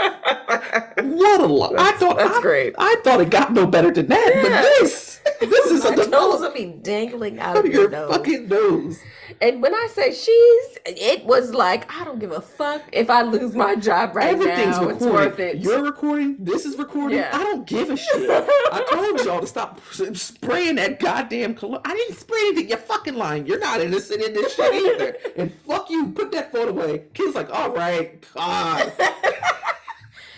what 1.04 1.41
a 1.41 1.46
lie 1.46 1.72
I 1.78 1.91
thought 1.93 2.17
that's 2.17 2.38
I, 2.38 2.41
great. 2.41 2.76
I 2.78 2.96
thought 3.04 3.22
it 3.22 3.30
got 3.30 3.54
no 3.54 3.65
better 3.67 3.91
than 3.91 4.08
that 4.08 4.32
Yeah. 4.36 4.41
but 4.43 4.50
this 4.80 5.20
this 5.41 5.65
is 5.72 5.84
a 5.86 5.89
My 5.91 5.96
toes 5.96 6.06
development 6.06 6.41
will 6.41 6.52
be 6.54 6.80
dangling 6.84 7.39
out 7.39 7.58
out 7.58 7.65
of 7.65 7.72
your 7.72 7.89
nose. 7.89 8.10
fucking 8.12 8.48
nose. 8.48 9.00
And 9.41 9.62
when 9.62 9.76
I 9.76 9.88
say 9.91 10.12
she's, 10.13 10.78
it 10.86 11.26
was 11.26 11.54
like 11.54 11.91
I 11.93 12.04
don't 12.06 12.17
give 12.20 12.32
a 12.32 12.41
fuck 12.41 12.82
if 12.91 13.10
I 13.10 13.22
lose 13.24 13.54
my 13.54 13.76
job 13.76 14.15
right 14.15 14.30
Everything's 14.34 14.78
now. 14.80 14.89
It's 14.89 15.04
worth 15.06 15.39
it. 15.39 15.58
You're 15.58 15.84
recording. 15.84 16.38
This 16.39 16.65
is 16.65 16.78
recording. 16.78 17.20
Yeah. 17.20 17.30
I 17.34 17.39
don't 17.43 17.67
give 17.67 17.89
a 17.89 17.98
shit. 18.06 18.30
I 18.30 18.86
told 18.91 19.26
y'all 19.26 19.41
to 19.41 19.48
stop 19.48 19.82
spraying 19.91 20.76
that 20.76 21.00
goddamn 21.00 21.56
cologne. 21.56 21.82
I 21.86 21.93
didn't 21.93 22.15
spray 22.15 22.39
anything. 22.48 22.70
You're 22.70 22.78
fucking 22.78 23.15
lying. 23.15 23.46
You're 23.46 23.60
not 23.60 23.82
innocent 23.82 24.24
in 24.24 24.34
this 24.34 24.56
shit 24.56 24.74
either. 24.74 25.17
And 25.36 25.54
fuck 25.67 25.89
you. 25.89 26.08
Put 26.13 26.32
that 26.32 26.52
phone 26.52 26.70
away. 26.70 27.04
Kid's 27.13 27.36
like, 27.36 27.52
all 27.54 27.72
right, 27.72 28.24
God. 28.34 28.93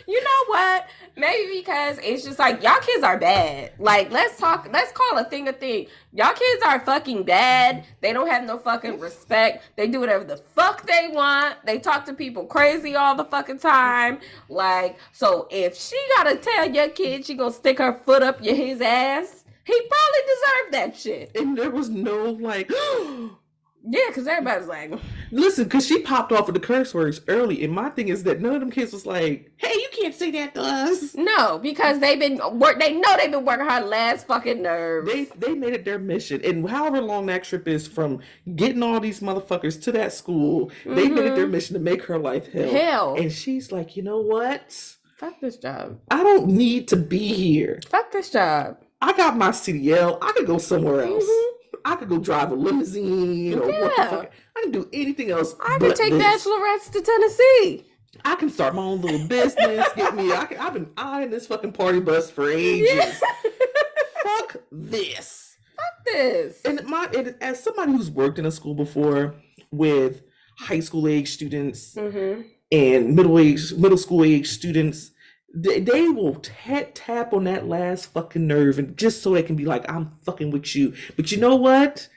You 0.09 0.23
know 0.23 0.45
what? 0.47 0.89
Maybe 1.15 1.59
because 1.59 1.99
it's 2.01 2.23
just 2.23 2.39
like 2.39 2.63
y'all 2.63 2.79
kids 2.81 3.03
are 3.03 3.19
bad. 3.19 3.73
Like 3.77 4.09
let's 4.09 4.39
talk. 4.39 4.67
Let's 4.73 4.91
call 4.91 5.19
a 5.19 5.23
thing 5.23 5.47
a 5.47 5.53
thing. 5.53 5.85
Y'all 6.13 6.33
kids 6.33 6.63
are 6.65 6.79
fucking 6.79 7.25
bad. 7.25 7.85
They 8.01 8.11
don't 8.11 8.27
have 8.27 8.43
no 8.43 8.57
fucking 8.57 8.99
respect. 8.99 9.65
They 9.75 9.85
do 9.85 9.99
whatever 9.99 10.23
the 10.23 10.37
fuck 10.37 10.87
they 10.87 11.09
want. 11.11 11.63
They 11.63 11.77
talk 11.77 12.05
to 12.05 12.13
people 12.13 12.47
crazy 12.47 12.95
all 12.95 13.13
the 13.13 13.25
fucking 13.25 13.59
time. 13.59 14.17
Like 14.49 14.97
so, 15.11 15.47
if 15.51 15.77
she 15.77 15.95
gotta 16.15 16.37
tell 16.37 16.67
your 16.67 16.89
kid 16.89 17.23
she 17.23 17.35
gonna 17.35 17.53
stick 17.53 17.77
her 17.77 17.93
foot 18.03 18.23
up 18.23 18.43
your 18.43 18.55
his 18.55 18.81
ass, 18.81 19.45
he 19.63 19.79
probably 19.79 20.21
deserved 20.25 20.73
that 20.73 20.97
shit. 20.97 21.31
And 21.35 21.55
there 21.55 21.69
was 21.69 21.89
no 21.89 22.31
like. 22.31 22.71
Yeah, 23.87 24.01
because 24.07 24.27
everybody's 24.27 24.67
like, 24.67 24.93
Listen, 25.31 25.63
because 25.63 25.85
she 25.87 26.01
popped 26.01 26.31
off 26.31 26.47
with 26.47 26.53
the 26.55 26.59
curse 26.59 26.93
words 26.93 27.21
early, 27.27 27.63
and 27.63 27.71
my 27.73 27.89
thing 27.89 28.09
is 28.09 28.23
that 28.23 28.41
none 28.41 28.53
of 28.53 28.59
them 28.59 28.71
kids 28.71 28.91
was 28.91 29.05
like, 29.05 29.51
"Hey, 29.57 29.71
you 29.73 29.87
can't 29.93 30.13
say 30.13 30.31
that 30.31 30.53
to 30.55 30.61
us." 30.61 31.15
no, 31.15 31.59
because 31.59 31.99
they've 31.99 32.19
been 32.19 32.39
work. 32.59 32.79
They 32.79 32.93
know 32.93 33.15
they've 33.17 33.31
been 33.31 33.45
working 33.45 33.65
hard 33.65 33.85
last 33.85 34.27
fucking 34.27 34.61
nerve. 34.61 35.05
They 35.05 35.25
they 35.37 35.53
made 35.55 35.73
it 35.73 35.85
their 35.85 35.99
mission, 35.99 36.41
and 36.43 36.67
however 36.69 36.99
long 37.01 37.27
that 37.27 37.43
trip 37.45 37.67
is 37.67 37.87
from 37.87 38.19
getting 38.55 38.83
all 38.83 38.99
these 38.99 39.19
motherfuckers 39.21 39.81
to 39.83 39.91
that 39.93 40.13
school, 40.13 40.71
they 40.85 41.07
made 41.07 41.25
it 41.25 41.35
their 41.35 41.47
mission 41.47 41.75
to 41.75 41.79
make 41.79 42.03
her 42.03 42.17
life 42.19 42.51
hell. 42.51 42.69
Hell. 42.69 43.15
And 43.15 43.31
she's 43.31 43.71
like, 43.71 43.95
you 43.95 44.03
know 44.03 44.19
what? 44.19 44.95
Fuck 45.17 45.39
this 45.41 45.57
job. 45.57 45.99
I 46.11 46.23
don't 46.23 46.47
need 46.47 46.87
to 46.89 46.95
be 46.95 47.27
here. 47.27 47.79
Fuck 47.89 48.11
this 48.11 48.29
job. 48.31 48.77
I 49.01 49.13
got 49.13 49.37
my 49.37 49.49
CDL. 49.51 50.17
I 50.21 50.31
could 50.33 50.47
go 50.47 50.57
somewhere 50.57 51.01
else. 51.01 51.23
Mhm. 51.23 51.45
I 51.85 51.95
could 51.95 52.09
go 52.09 52.17
drive 52.19 52.51
a 52.51 52.55
limousine 52.55 53.53
or 53.59 53.67
what 53.67 53.95
the 53.95 54.03
fuck. 54.05 54.31
I 54.57 54.61
can 54.63 54.71
do 54.71 54.89
anything 54.93 55.31
else. 55.31 55.55
I 55.61 55.77
could 55.79 55.95
take 55.95 56.11
this. 56.13 56.45
bachelorettes 56.45 56.91
to 56.93 57.01
Tennessee. 57.01 57.85
I 58.25 58.35
can 58.35 58.49
start 58.49 58.73
my 58.75 58.81
own 58.81 59.01
little 59.01 59.27
business. 59.27 59.87
Get 59.95 60.15
me. 60.15 60.33
I 60.33 60.45
can, 60.45 60.57
I've 60.57 60.73
been 60.73 60.89
eyeing 60.97 61.29
this 61.29 61.47
fucking 61.47 61.73
party 61.73 61.99
bus 61.99 62.29
for 62.31 62.49
ages. 62.49 62.89
Yeah. 62.91 63.13
Fuck 64.23 64.57
this. 64.71 65.55
Fuck 65.75 66.05
this. 66.13 66.61
and 66.65 66.83
my 66.85 67.07
and 67.15 67.35
as 67.41 67.63
somebody 67.63 67.91
who's 67.93 68.09
worked 68.11 68.39
in 68.39 68.45
a 68.45 68.51
school 68.51 68.73
before 68.75 69.35
with 69.71 70.23
high 70.57 70.79
school 70.81 71.07
age 71.07 71.29
students 71.29 71.95
Mm-hmm. 71.95 72.41
and 72.71 73.15
middle 73.15 73.39
age 73.39 73.73
middle 73.73 73.97
school 73.97 74.23
age 74.25 74.47
students 74.49 75.11
they, 75.53 75.79
they 75.79 76.07
will 76.09 76.35
tap 76.35 76.91
tap 76.93 77.33
on 77.33 77.45
that 77.45 77.67
last 77.67 78.07
fucking 78.13 78.45
nerve 78.45 78.77
and 78.77 78.95
just 78.97 79.23
so 79.23 79.33
they 79.33 79.43
can 79.43 79.55
be 79.55 79.65
like 79.65 79.89
i'm 79.91 80.09
fucking 80.25 80.51
with 80.51 80.75
you 80.75 80.93
but 81.15 81.31
you 81.31 81.37
know 81.39 81.55
what 81.55 82.07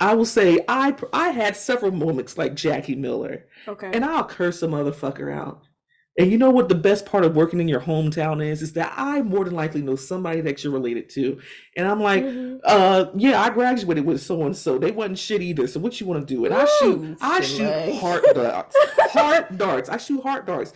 i 0.00 0.14
will 0.14 0.24
say 0.24 0.60
i 0.68 0.94
i 1.12 1.28
had 1.28 1.56
several 1.56 1.90
moments 1.92 2.38
like 2.38 2.54
jackie 2.54 2.94
miller 2.94 3.46
Okay. 3.68 3.90
and 3.92 4.04
i'll 4.04 4.24
curse 4.24 4.62
a 4.62 4.66
motherfucker 4.66 5.30
out 5.32 5.62
and 6.16 6.30
you 6.30 6.38
know 6.38 6.50
what 6.50 6.68
the 6.68 6.74
best 6.76 7.04
part 7.06 7.24
of 7.24 7.34
working 7.36 7.60
in 7.60 7.68
your 7.68 7.80
hometown 7.80 8.42
is 8.42 8.62
is 8.62 8.72
that 8.74 8.94
i 8.96 9.20
more 9.20 9.44
than 9.44 9.54
likely 9.54 9.82
know 9.82 9.96
somebody 9.96 10.40
that 10.40 10.64
you're 10.64 10.72
related 10.72 11.10
to 11.10 11.38
and 11.76 11.86
i'm 11.86 12.00
like 12.00 12.24
Mhm. 12.24 12.60
uh 12.64 13.10
yeah, 13.14 13.42
I 13.42 13.50
graduated 13.50 14.06
with 14.06 14.22
so 14.22 14.42
and 14.44 14.56
so. 14.56 14.78
They 14.78 14.90
wasn't 14.90 15.18
shit 15.18 15.42
either. 15.42 15.66
So 15.66 15.80
what 15.80 16.00
you 16.00 16.06
want 16.06 16.26
to 16.26 16.34
do? 16.34 16.44
And 16.46 16.54
I 16.54 16.64
shoot 16.78 17.18
I 17.20 17.40
shoot 17.42 17.96
heart 17.96 18.24
darts. 18.34 18.74
heart 19.12 19.58
darts. 19.58 19.88
I 19.90 19.98
shoot 19.98 20.22
heart 20.22 20.46
darts. 20.46 20.72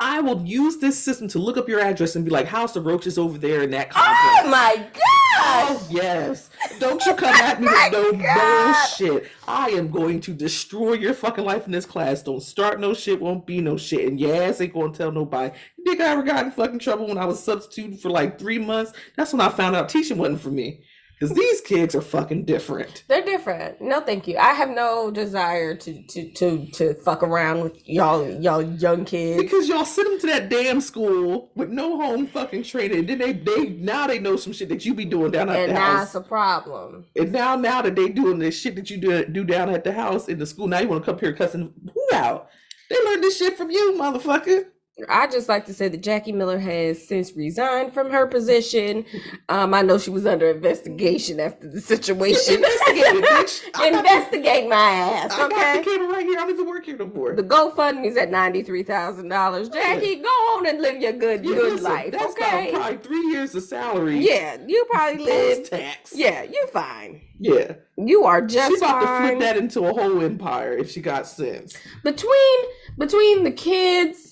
I 0.00 0.20
will 0.20 0.40
use 0.42 0.76
this 0.76 0.96
system 0.96 1.26
to 1.28 1.40
look 1.40 1.56
up 1.56 1.68
your 1.68 1.80
address 1.80 2.14
and 2.14 2.24
be 2.24 2.30
like, 2.30 2.46
House 2.46 2.76
of 2.76 2.86
Roaches 2.86 3.18
over 3.18 3.36
there 3.36 3.62
in 3.64 3.70
that 3.72 3.88
oh 3.90 3.94
complex. 3.94 4.44
Oh 4.44 4.48
my 4.48 4.76
god! 4.76 5.02
Oh 5.40 5.86
yes. 5.90 6.50
Don't 6.78 7.04
you 7.04 7.14
come 7.14 7.34
at 7.34 7.60
me 7.60 7.66
oh 7.70 8.10
with 8.12 8.20
no 8.20 8.22
God. 8.22 8.74
bullshit. 8.98 9.28
I 9.48 9.70
am 9.70 9.90
going 9.90 10.20
to 10.20 10.32
destroy 10.32 10.92
your 10.92 11.14
fucking 11.14 11.44
life 11.44 11.66
in 11.66 11.72
this 11.72 11.84
class. 11.84 12.22
Don't 12.22 12.42
start 12.42 12.78
no 12.78 12.94
shit, 12.94 13.20
won't 13.20 13.44
be 13.44 13.60
no 13.60 13.76
shit. 13.76 14.06
And 14.06 14.22
ass 14.22 14.60
ain't 14.60 14.72
gonna 14.72 14.92
tell 14.92 15.10
nobody. 15.10 15.52
You 15.76 15.84
think 15.84 16.00
I 16.00 16.08
ever 16.12 16.22
got 16.22 16.44
in 16.44 16.52
fucking 16.52 16.78
trouble 16.78 17.08
when 17.08 17.18
I 17.18 17.24
was 17.24 17.42
substituting 17.42 17.96
for 17.98 18.10
like 18.10 18.38
three 18.38 18.58
months? 18.58 18.92
That's 19.16 19.32
when 19.32 19.40
I 19.40 19.48
found 19.48 19.74
out 19.74 19.88
teaching 19.88 20.18
wasn't 20.18 20.40
for 20.40 20.50
me. 20.50 20.82
Because 21.18 21.34
these 21.36 21.60
kids 21.62 21.96
are 21.96 22.00
fucking 22.00 22.44
different. 22.44 23.02
They're 23.08 23.24
different. 23.24 23.80
No, 23.80 24.00
thank 24.00 24.28
you. 24.28 24.36
I 24.38 24.52
have 24.52 24.68
no 24.70 25.10
desire 25.10 25.74
to 25.74 26.02
to 26.02 26.30
to 26.34 26.66
to 26.72 26.94
fuck 26.94 27.24
around 27.24 27.62
with 27.62 27.88
y'all 27.88 28.28
y'all 28.40 28.62
young 28.62 29.04
kids. 29.04 29.42
Because 29.42 29.68
y'all 29.68 29.84
send 29.84 30.06
them 30.12 30.20
to 30.20 30.26
that 30.28 30.48
damn 30.48 30.80
school 30.80 31.50
with 31.56 31.70
no 31.70 31.96
home 31.96 32.28
fucking 32.28 32.62
training. 32.62 33.06
Then 33.06 33.18
they 33.18 33.32
they 33.32 33.70
now 33.70 34.06
they 34.06 34.20
know 34.20 34.36
some 34.36 34.52
shit 34.52 34.68
that 34.68 34.84
you 34.84 34.94
be 34.94 35.04
doing 35.04 35.32
down 35.32 35.48
at 35.48 35.56
And 35.56 35.70
the 35.70 35.74
now 35.74 35.96
house. 35.96 36.06
it's 36.06 36.14
a 36.14 36.20
problem. 36.20 37.06
And 37.16 37.32
now, 37.32 37.56
now 37.56 37.82
that 37.82 37.96
they 37.96 38.08
doing 38.08 38.38
this 38.38 38.58
shit 38.60 38.76
that 38.76 38.88
you 38.88 38.98
do, 38.98 39.24
do 39.24 39.42
down 39.44 39.70
at 39.70 39.82
the 39.82 39.92
house 39.92 40.28
in 40.28 40.38
the 40.38 40.46
school, 40.46 40.68
now 40.68 40.78
you 40.78 40.88
want 40.88 41.04
to 41.04 41.10
come 41.10 41.18
here 41.18 41.32
cussing 41.32 41.72
who 41.92 42.16
out? 42.16 42.48
They 42.90 42.96
learned 43.04 43.24
this 43.24 43.36
shit 43.38 43.56
from 43.56 43.70
you, 43.70 43.96
motherfucker. 43.98 44.66
I 45.08 45.26
just 45.28 45.48
like 45.48 45.64
to 45.66 45.74
say 45.74 45.88
that 45.88 46.02
Jackie 46.02 46.32
Miller 46.32 46.58
has 46.58 47.06
since 47.06 47.34
resigned 47.36 47.92
from 47.92 48.10
her 48.10 48.26
position. 48.26 49.04
Um, 49.48 49.72
I 49.74 49.82
know 49.82 49.98
she 49.98 50.10
was 50.10 50.26
under 50.26 50.48
investigation 50.50 51.38
after 51.40 51.68
the 51.68 51.80
situation. 51.80 52.54
Investigate 52.64 53.24
bitch. 53.24 53.62
I 53.74 53.90
got, 53.90 54.04
Investigate 54.04 54.68
my 54.68 54.76
ass, 54.76 55.32
I 55.32 55.36
got 55.36 55.48
the 55.50 55.54
okay? 55.56 55.82
camera 55.84 56.08
right 56.08 56.26
here. 56.26 56.38
I 56.38 56.42
don't 56.42 56.50
even 56.50 56.66
work 56.66 56.84
here 56.86 56.96
no 56.96 57.06
more. 57.06 57.34
The 57.36 57.42
GoFundMe's 57.44 58.16
at 58.16 58.30
ninety 58.30 58.62
three 58.62 58.82
thousand 58.82 59.28
dollars. 59.28 59.68
Jackie, 59.68 60.16
go 60.16 60.28
on 60.28 60.66
and 60.66 60.80
live 60.80 61.00
your 61.00 61.12
good 61.12 61.44
Yeah, 61.44 61.54
good 61.54 61.72
listen, 61.74 61.84
life, 61.84 62.12
That's 62.12 62.32
okay? 62.32 62.70
probably 62.72 62.98
three 62.98 63.26
years 63.30 63.54
of 63.54 63.62
salary. 63.62 64.18
Yeah, 64.18 64.56
you 64.66 64.84
probably 64.90 65.24
live. 65.24 65.68
Tax. 65.70 66.12
Yeah, 66.14 66.42
you're 66.42 66.66
fine. 66.68 67.20
Yeah. 67.38 67.74
You 67.96 68.24
are 68.24 68.42
just 68.42 68.70
She's 68.70 68.82
about 68.82 69.00
to 69.00 69.28
flip 69.28 69.40
that 69.40 69.56
into 69.56 69.84
a 69.84 69.92
whole 69.92 70.20
empire 70.22 70.72
if 70.76 70.90
she 70.90 71.00
got 71.00 71.26
sense. 71.26 71.76
between 72.02 72.58
between 72.96 73.44
the 73.44 73.50
kids 73.52 74.27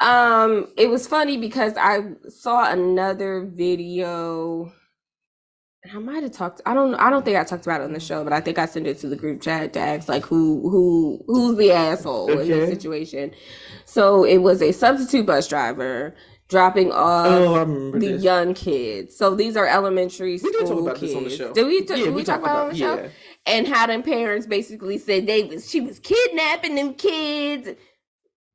um 0.00 0.66
it 0.76 0.88
was 0.88 1.06
funny 1.06 1.36
because 1.36 1.74
i 1.76 2.00
saw 2.28 2.70
another 2.70 3.46
video 3.54 4.72
i 5.94 5.98
might 5.98 6.22
have 6.22 6.32
talked 6.32 6.60
i 6.66 6.74
don't 6.74 6.94
i 6.94 7.10
don't 7.10 7.24
think 7.24 7.36
i 7.36 7.44
talked 7.44 7.66
about 7.66 7.80
it 7.80 7.84
on 7.84 7.92
the 7.92 8.00
show 8.00 8.24
but 8.24 8.32
i 8.32 8.40
think 8.40 8.58
i 8.58 8.66
sent 8.66 8.86
it 8.86 8.98
to 8.98 9.08
the 9.08 9.16
group 9.16 9.40
chat 9.40 9.72
to 9.72 9.78
ask 9.78 10.08
like 10.08 10.24
who 10.24 10.68
who 10.70 11.22
who's 11.26 11.56
the 11.56 11.70
asshole 11.72 12.30
in 12.30 12.48
this 12.48 12.70
situation. 12.70 13.32
So 13.84 14.24
it 14.24 14.38
was 14.38 14.62
a 14.62 14.72
substitute 14.72 15.26
bus 15.26 15.48
driver 15.48 16.14
dropping 16.48 16.90
off 16.92 17.26
oh, 17.26 17.92
the 17.92 17.98
this. 17.98 18.22
young 18.22 18.54
kids. 18.54 19.16
So 19.16 19.34
these 19.34 19.56
are 19.56 19.66
elementary 19.66 20.32
We 20.32 20.38
school 20.38 20.52
talk 20.52 20.78
about 20.78 20.96
kids 20.96 21.12
this 21.12 21.16
on 21.16 21.24
the 21.24 21.30
show. 21.30 21.52
did 21.52 21.66
we, 21.66 21.82
t- 21.82 21.94
yeah, 21.96 22.04
did 22.06 22.14
we, 22.14 22.24
talk 22.24 22.40
about 22.40 22.56
it 22.56 22.60
on 22.60 22.68
the 22.70 22.76
show? 22.76 22.94
Yeah. 22.96 23.08
and 23.46 23.68
how 23.68 23.86
them 23.86 24.02
parents 24.02 24.46
basically 24.46 24.98
said 24.98 25.26
they 25.26 25.44
was 25.44 25.70
she 25.70 25.80
was 25.80 25.98
kidnapping 26.00 26.74
them 26.74 26.94
kids 26.94 27.68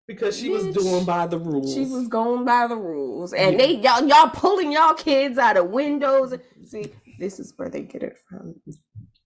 Because 0.08 0.38
she 0.38 0.50
was 0.50 0.68
doing 0.68 1.04
by 1.04 1.26
the 1.26 1.40
rules. 1.40 1.74
She 1.74 1.86
was 1.86 2.08
going 2.08 2.46
by 2.46 2.68
the 2.68 2.76
rules, 2.76 3.34
and 3.34 3.54
Yeah. 3.54 3.58
they 3.58 3.76
y'all 3.78 4.08
y'all 4.08 4.30
pulling 4.30 4.72
y'all 4.72 4.94
kids 4.94 5.38
out 5.38 5.58
of 5.58 5.70
windows. 5.72 6.34
See, 6.66 6.94
this 7.20 7.40
is 7.40 7.54
where 7.58 7.70
they 7.70 7.82
get 7.82 8.04
it 8.04 8.18
from. 8.30 8.56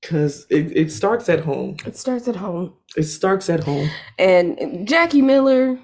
Because 0.02 0.46
it, 0.50 0.76
it 0.78 0.92
starts 0.92 1.28
at 1.28 1.42
home. 1.42 1.76
It 1.86 1.98
starts 1.98 2.28
at 2.30 2.38
home. 2.38 2.74
It 2.96 3.04
starts 3.04 3.50
at 3.50 3.64
home. 3.66 3.90
And 4.18 4.88
Jackie 4.88 5.22
Miller, 5.22 5.78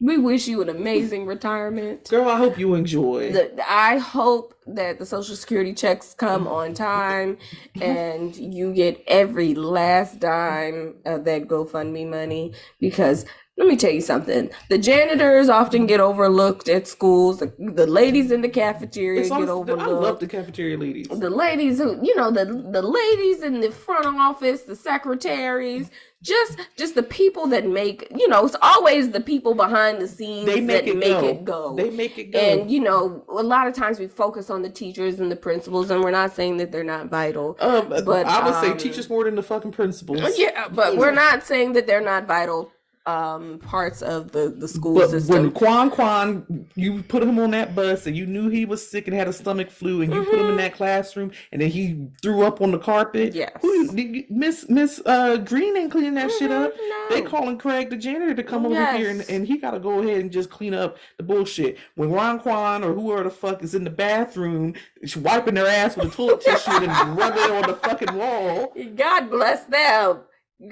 we 0.00 0.16
wish 0.16 0.48
you 0.48 0.62
an 0.62 0.70
amazing 0.70 1.26
retirement. 1.26 2.08
Girl, 2.08 2.26
I 2.26 2.38
hope 2.38 2.58
you 2.58 2.74
enjoy. 2.74 3.32
The, 3.32 3.52
I 3.70 3.98
hope 3.98 4.54
that 4.66 4.98
the 4.98 5.04
social 5.04 5.36
security 5.36 5.74
checks 5.74 6.14
come 6.14 6.48
on 6.48 6.72
time 6.72 7.36
and 7.82 8.34
you 8.34 8.72
get 8.72 9.02
every 9.06 9.54
last 9.54 10.18
dime 10.20 10.94
of 11.04 11.24
that 11.26 11.46
GoFundMe 11.46 12.08
money 12.08 12.54
because 12.80 13.26
let 13.56 13.68
me 13.68 13.76
tell 13.76 13.90
you 13.90 14.00
something. 14.00 14.48
The 14.70 14.78
janitors 14.78 15.50
often 15.50 15.86
get 15.86 16.00
overlooked 16.00 16.68
at 16.70 16.88
schools. 16.88 17.40
The, 17.40 17.52
the 17.58 17.86
ladies 17.86 18.30
in 18.30 18.40
the 18.40 18.48
cafeteria 18.48 19.22
get 19.28 19.32
overlooked. 19.48 19.82
I 19.82 19.86
love 19.86 20.18
the 20.18 20.26
cafeteria 20.26 20.78
ladies. 20.78 21.08
the 21.08 21.28
ladies 21.28 21.78
who 21.78 21.98
you 22.02 22.16
know 22.16 22.30
the 22.30 22.46
the 22.46 22.80
ladies 22.82 23.42
in 23.42 23.60
the 23.60 23.70
front 23.70 24.06
office 24.06 24.62
the 24.62 24.74
secretaries 24.76 25.90
just 26.22 26.58
just 26.76 26.94
the 26.94 27.02
people 27.02 27.46
that 27.48 27.66
make 27.66 28.06
you 28.14 28.28
know 28.28 28.44
it's 28.46 28.56
always 28.62 29.10
the 29.10 29.20
people 29.20 29.54
behind 29.54 30.00
the 30.00 30.08
scenes 30.08 30.46
They 30.46 30.60
make 30.60 30.84
that 30.84 30.90
it 30.90 30.96
make 30.96 31.12
go. 31.20 31.28
it 31.28 31.44
go 31.44 31.74
They 31.76 31.90
make 31.90 32.18
it 32.18 32.32
go. 32.32 32.38
and 32.38 32.70
you 32.70 32.80
know 32.80 33.24
a 33.28 33.42
lot 33.42 33.66
of 33.66 33.74
times 33.74 33.98
we 33.98 34.06
focus 34.06 34.48
on 34.50 34.62
the 34.62 34.68
teachers 34.70 35.18
and 35.20 35.30
the 35.30 35.36
principals 35.36 35.90
and 35.90 36.02
we're 36.02 36.10
not 36.10 36.32
saying 36.34 36.56
that 36.58 36.72
they're 36.72 36.84
not 36.84 37.06
vital 37.08 37.56
um, 37.60 37.88
but, 37.88 38.26
I 38.26 38.44
would 38.44 38.54
say 38.62 38.70
um, 38.72 38.78
teachers 38.78 39.08
more 39.08 39.24
than 39.24 39.34
the 39.34 39.42
fucking 39.42 39.72
principals. 39.72 40.38
yeah 40.38 40.68
but 40.68 40.96
we're 40.96 41.10
not 41.12 41.42
saying 41.42 41.72
that 41.74 41.86
they're 41.86 42.00
not 42.04 42.26
vital 42.26 42.70
um 43.10 43.58
parts 43.58 44.02
of 44.02 44.30
the 44.32 44.48
the 44.56 44.68
school 44.68 44.94
But 44.94 45.10
system 45.10 45.42
when 45.42 45.50
Quan 45.52 45.90
Quan, 45.90 46.66
you 46.74 47.02
put 47.02 47.22
him 47.22 47.38
on 47.38 47.50
that 47.52 47.74
bus 47.74 48.06
and 48.06 48.16
you 48.16 48.26
knew 48.26 48.48
he 48.48 48.64
was 48.64 48.86
sick 48.88 49.06
and 49.08 49.16
had 49.16 49.28
a 49.28 49.32
stomach 49.32 49.70
flu, 49.70 50.02
and 50.02 50.12
you 50.12 50.22
put 50.24 50.38
him 50.38 50.46
in 50.46 50.54
Mhm. 50.54 50.58
that 50.58 50.74
classroom, 50.74 51.32
and 51.52 51.60
then 51.62 51.70
he 51.70 52.08
threw 52.22 52.42
up 52.44 52.60
on 52.60 52.70
the 52.70 52.78
carpet. 52.78 53.34
Yes. 53.34 53.52
Who, 53.62 53.96
you- 53.96 54.24
Miss 54.30 54.68
Miss 54.68 55.00
uh, 55.06 55.36
Green 55.38 55.76
ain't 55.76 55.90
cleaning 55.92 56.14
that 56.14 56.30
shit 56.32 56.50
up. 56.50 56.72
Mhm, 56.72 57.08
They 57.10 57.22
calling 57.22 57.58
Craig 57.58 57.90
the 57.90 57.96
janitor 57.96 58.34
to 58.34 58.42
come 58.42 58.66
over 58.66 58.92
here 58.96 59.10
and, 59.10 59.24
and 59.28 59.46
he 59.46 59.58
got 59.58 59.72
to 59.72 59.80
go 59.80 60.00
ahead 60.00 60.18
and 60.20 60.30
just 60.30 60.50
clean 60.50 60.74
up 60.74 60.96
the 61.16 61.22
bullshit. 61.24 61.78
When 61.96 62.10
Ron 62.10 62.38
Quan 62.40 62.84
or 62.84 62.92
whoever 62.92 63.24
the 63.24 63.30
fuck 63.30 63.62
is 63.62 63.74
in 63.74 63.84
the 63.84 63.90
bathroom 63.90 64.74
wiping 65.16 65.54
their 65.54 65.66
ass 65.66 65.96
with 65.96 66.12
a 66.12 66.16
toilet 66.16 66.40
tissue 66.46 66.70
and 66.70 67.18
rubbing 67.18 67.42
it 67.42 67.50
on 67.50 67.62
the 67.70 67.74
fucking 67.76 68.14
wall. 68.14 68.72
god 68.94 69.30
bless 69.30 69.64
them 69.64 70.20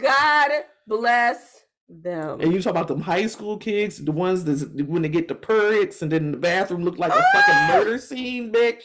god 0.00 0.50
bless 0.86 1.64
them 1.88 2.40
And 2.40 2.52
you 2.52 2.60
talk 2.60 2.72
about 2.72 2.88
them 2.88 3.00
high 3.00 3.26
school 3.26 3.56
kids, 3.56 4.04
the 4.04 4.12
ones 4.12 4.44
that 4.44 4.86
when 4.86 5.02
they 5.02 5.08
get 5.08 5.28
the 5.28 5.34
periods 5.34 6.02
and 6.02 6.12
then 6.12 6.32
the 6.32 6.36
bathroom 6.38 6.84
look 6.84 6.98
like 6.98 7.12
a 7.12 7.24
fucking 7.32 7.66
murder 7.68 7.98
scene, 7.98 8.52
bitch. 8.52 8.82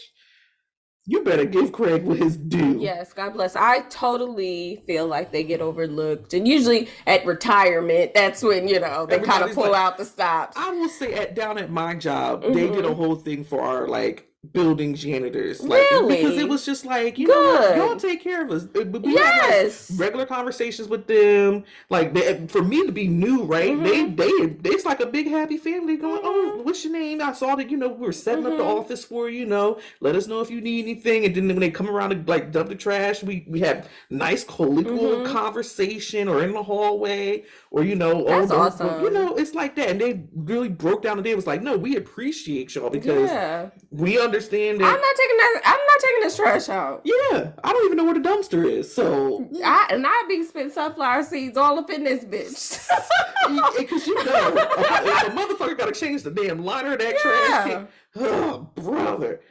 You 1.06 1.22
better 1.22 1.44
give 1.44 1.74
Craig 1.74 2.04
what 2.06 2.18
his 2.18 2.38
due. 2.38 2.78
Yes, 2.80 3.12
God 3.12 3.34
bless. 3.34 3.58
I 3.58 3.82
totally 3.90 4.82
feel 4.88 5.06
like 5.06 5.34
they 5.34 5.44
get 5.44 5.60
overlooked. 5.60 6.34
And 6.34 6.48
usually 6.48 6.88
at 7.06 7.26
retirement, 7.26 8.14
that's 8.14 8.42
when, 8.42 8.70
you 8.70 8.80
know, 8.80 9.06
they 9.06 9.20
kind 9.20 9.44
of 9.44 9.52
pull 9.54 9.72
like- 9.72 9.82
out 9.82 9.98
the 9.98 10.06
stops. 10.06 10.56
I 10.56 10.70
will 10.72 10.88
say 10.88 11.14
at 11.16 11.36
down 11.36 11.58
at 11.58 11.70
my 11.70 11.94
job, 11.96 12.44
they 12.44 12.70
did 12.70 12.86
a 12.86 12.90
Mhm. 12.90 12.96
whole 12.96 13.16
thing 13.18 13.44
for 13.44 13.60
our 13.60 13.86
like 13.86 14.30
building 14.52 14.94
janitors. 14.94 15.62
Like 15.62 15.84
because 15.90 16.38
it 16.38 16.50
was 16.50 16.66
just 16.66 16.86
like, 16.86 17.18
you 17.18 17.28
know 17.28 17.42
what, 17.42 17.78
y'all 17.78 17.96
take 17.96 18.22
care 18.22 18.44
of 18.44 18.52
us. 18.52 18.66
But 18.66 18.92
we 19.02 19.16
had, 19.16 19.24
like, 19.24 19.52
yes. 19.52 19.92
regular 19.92 20.26
conversations 20.26 20.90
with 20.90 21.08
them. 21.08 21.64
Like 21.90 22.14
they, 22.14 22.46
for 22.48 22.62
me 22.62 22.86
to 22.86 22.92
be 22.92 23.08
new, 23.08 23.44
right? 23.44 23.72
Mhm. 23.72 24.18
They 24.18 24.46
they 24.48 24.70
it's 24.72 24.86
like 24.86 25.00
a 25.00 25.06
big 25.06 25.28
happy 25.30 25.58
family 25.58 25.96
going, 25.96 26.20
Oh, 26.24 26.56
Mhm. 26.58 26.66
what's 26.66 26.84
your 26.84 26.94
name? 26.94 27.22
I 27.22 27.32
saw 27.32 27.56
that, 27.56 27.70
you 27.72 27.78
know, 27.78 27.88
we 27.88 28.06
were 28.06 28.12
setting 28.12 28.46
up 28.46 28.58
the 28.58 28.64
Mhm. 28.64 28.80
office 28.80 29.06
for 29.06 29.30
you, 29.30 29.40
you 29.40 29.46
know. 29.46 29.80
Let 30.02 30.16
us 30.16 30.28
know 30.28 30.42
if 30.42 30.52
you 30.52 30.60
need 30.60 30.84
anything. 30.84 31.24
And 31.26 31.34
then 31.34 31.48
when 31.48 31.60
they 31.60 31.72
come 31.72 31.90
around 31.90 32.10
to 32.10 32.22
like 32.30 32.52
dump 32.52 32.68
the 32.70 32.76
trash, 32.76 33.24
we 33.24 33.46
we 33.48 33.62
have 33.62 33.88
nice 34.10 34.44
colloquial 34.44 35.20
Mhm. 35.22 35.26
conversation 35.32 36.28
or 36.28 36.44
in 36.44 36.52
the 36.52 36.64
hallway 36.64 37.44
or 37.72 37.84
you 37.84 37.96
know, 37.96 38.26
That's 38.26 38.52
oh, 38.52 38.58
awesome. 38.60 39.04
you 39.04 39.10
know, 39.10 39.36
it's 39.36 39.56
like 39.56 39.76
that. 39.76 39.90
And 39.90 40.02
they 40.02 40.24
really 40.36 40.70
broke 40.70 41.02
down 41.02 41.16
the 41.18 41.24
day. 41.24 41.32
It 41.32 41.36
was 41.38 41.48
like, 41.48 41.62
no, 41.62 41.78
we 41.78 41.96
appreciate 41.96 42.76
y'all 42.76 42.90
because 42.90 43.30
yeah. 43.30 43.70
we 43.90 44.20
understand 44.20 44.33
I'm 44.86 45.02
not 45.02 45.16
taking 45.16 45.38
that 45.38 45.62
I'm 45.66 45.80
not 45.80 46.00
taking 46.02 46.22
this 46.22 46.36
trash 46.36 46.70
out. 46.70 47.02
yeah, 47.04 47.52
I 47.64 47.72
don't 47.74 47.86
even 47.86 47.98
know 47.98 48.06
where 48.06 48.14
the 48.14 48.20
dumpster 48.20 48.66
is. 48.70 48.94
So 48.94 49.48
I 49.64 49.88
and 49.90 50.06
I 50.08 50.24
be 50.28 50.44
spitting 50.44 50.72
sunflower 50.72 51.24
seeds 51.24 51.58
all 51.58 51.80
up 51.80 51.90
in 51.90 52.04
this 52.04 52.24
bitch. 52.26 52.88
Because 53.78 54.08
you 54.08 54.16
know, 54.24 54.54
a, 54.56 54.62
a 54.62 55.32
motherfucker 55.32 55.78
got 55.78 55.94
to 55.94 56.00
change 56.00 56.24
the 56.24 56.32
damn 56.32 56.64
liner 56.64 56.94
of 56.94 57.00
that 57.00 57.18
trash 57.18 57.68
can, 57.70 57.88
oh, 58.16 58.70
brother. 58.76 59.42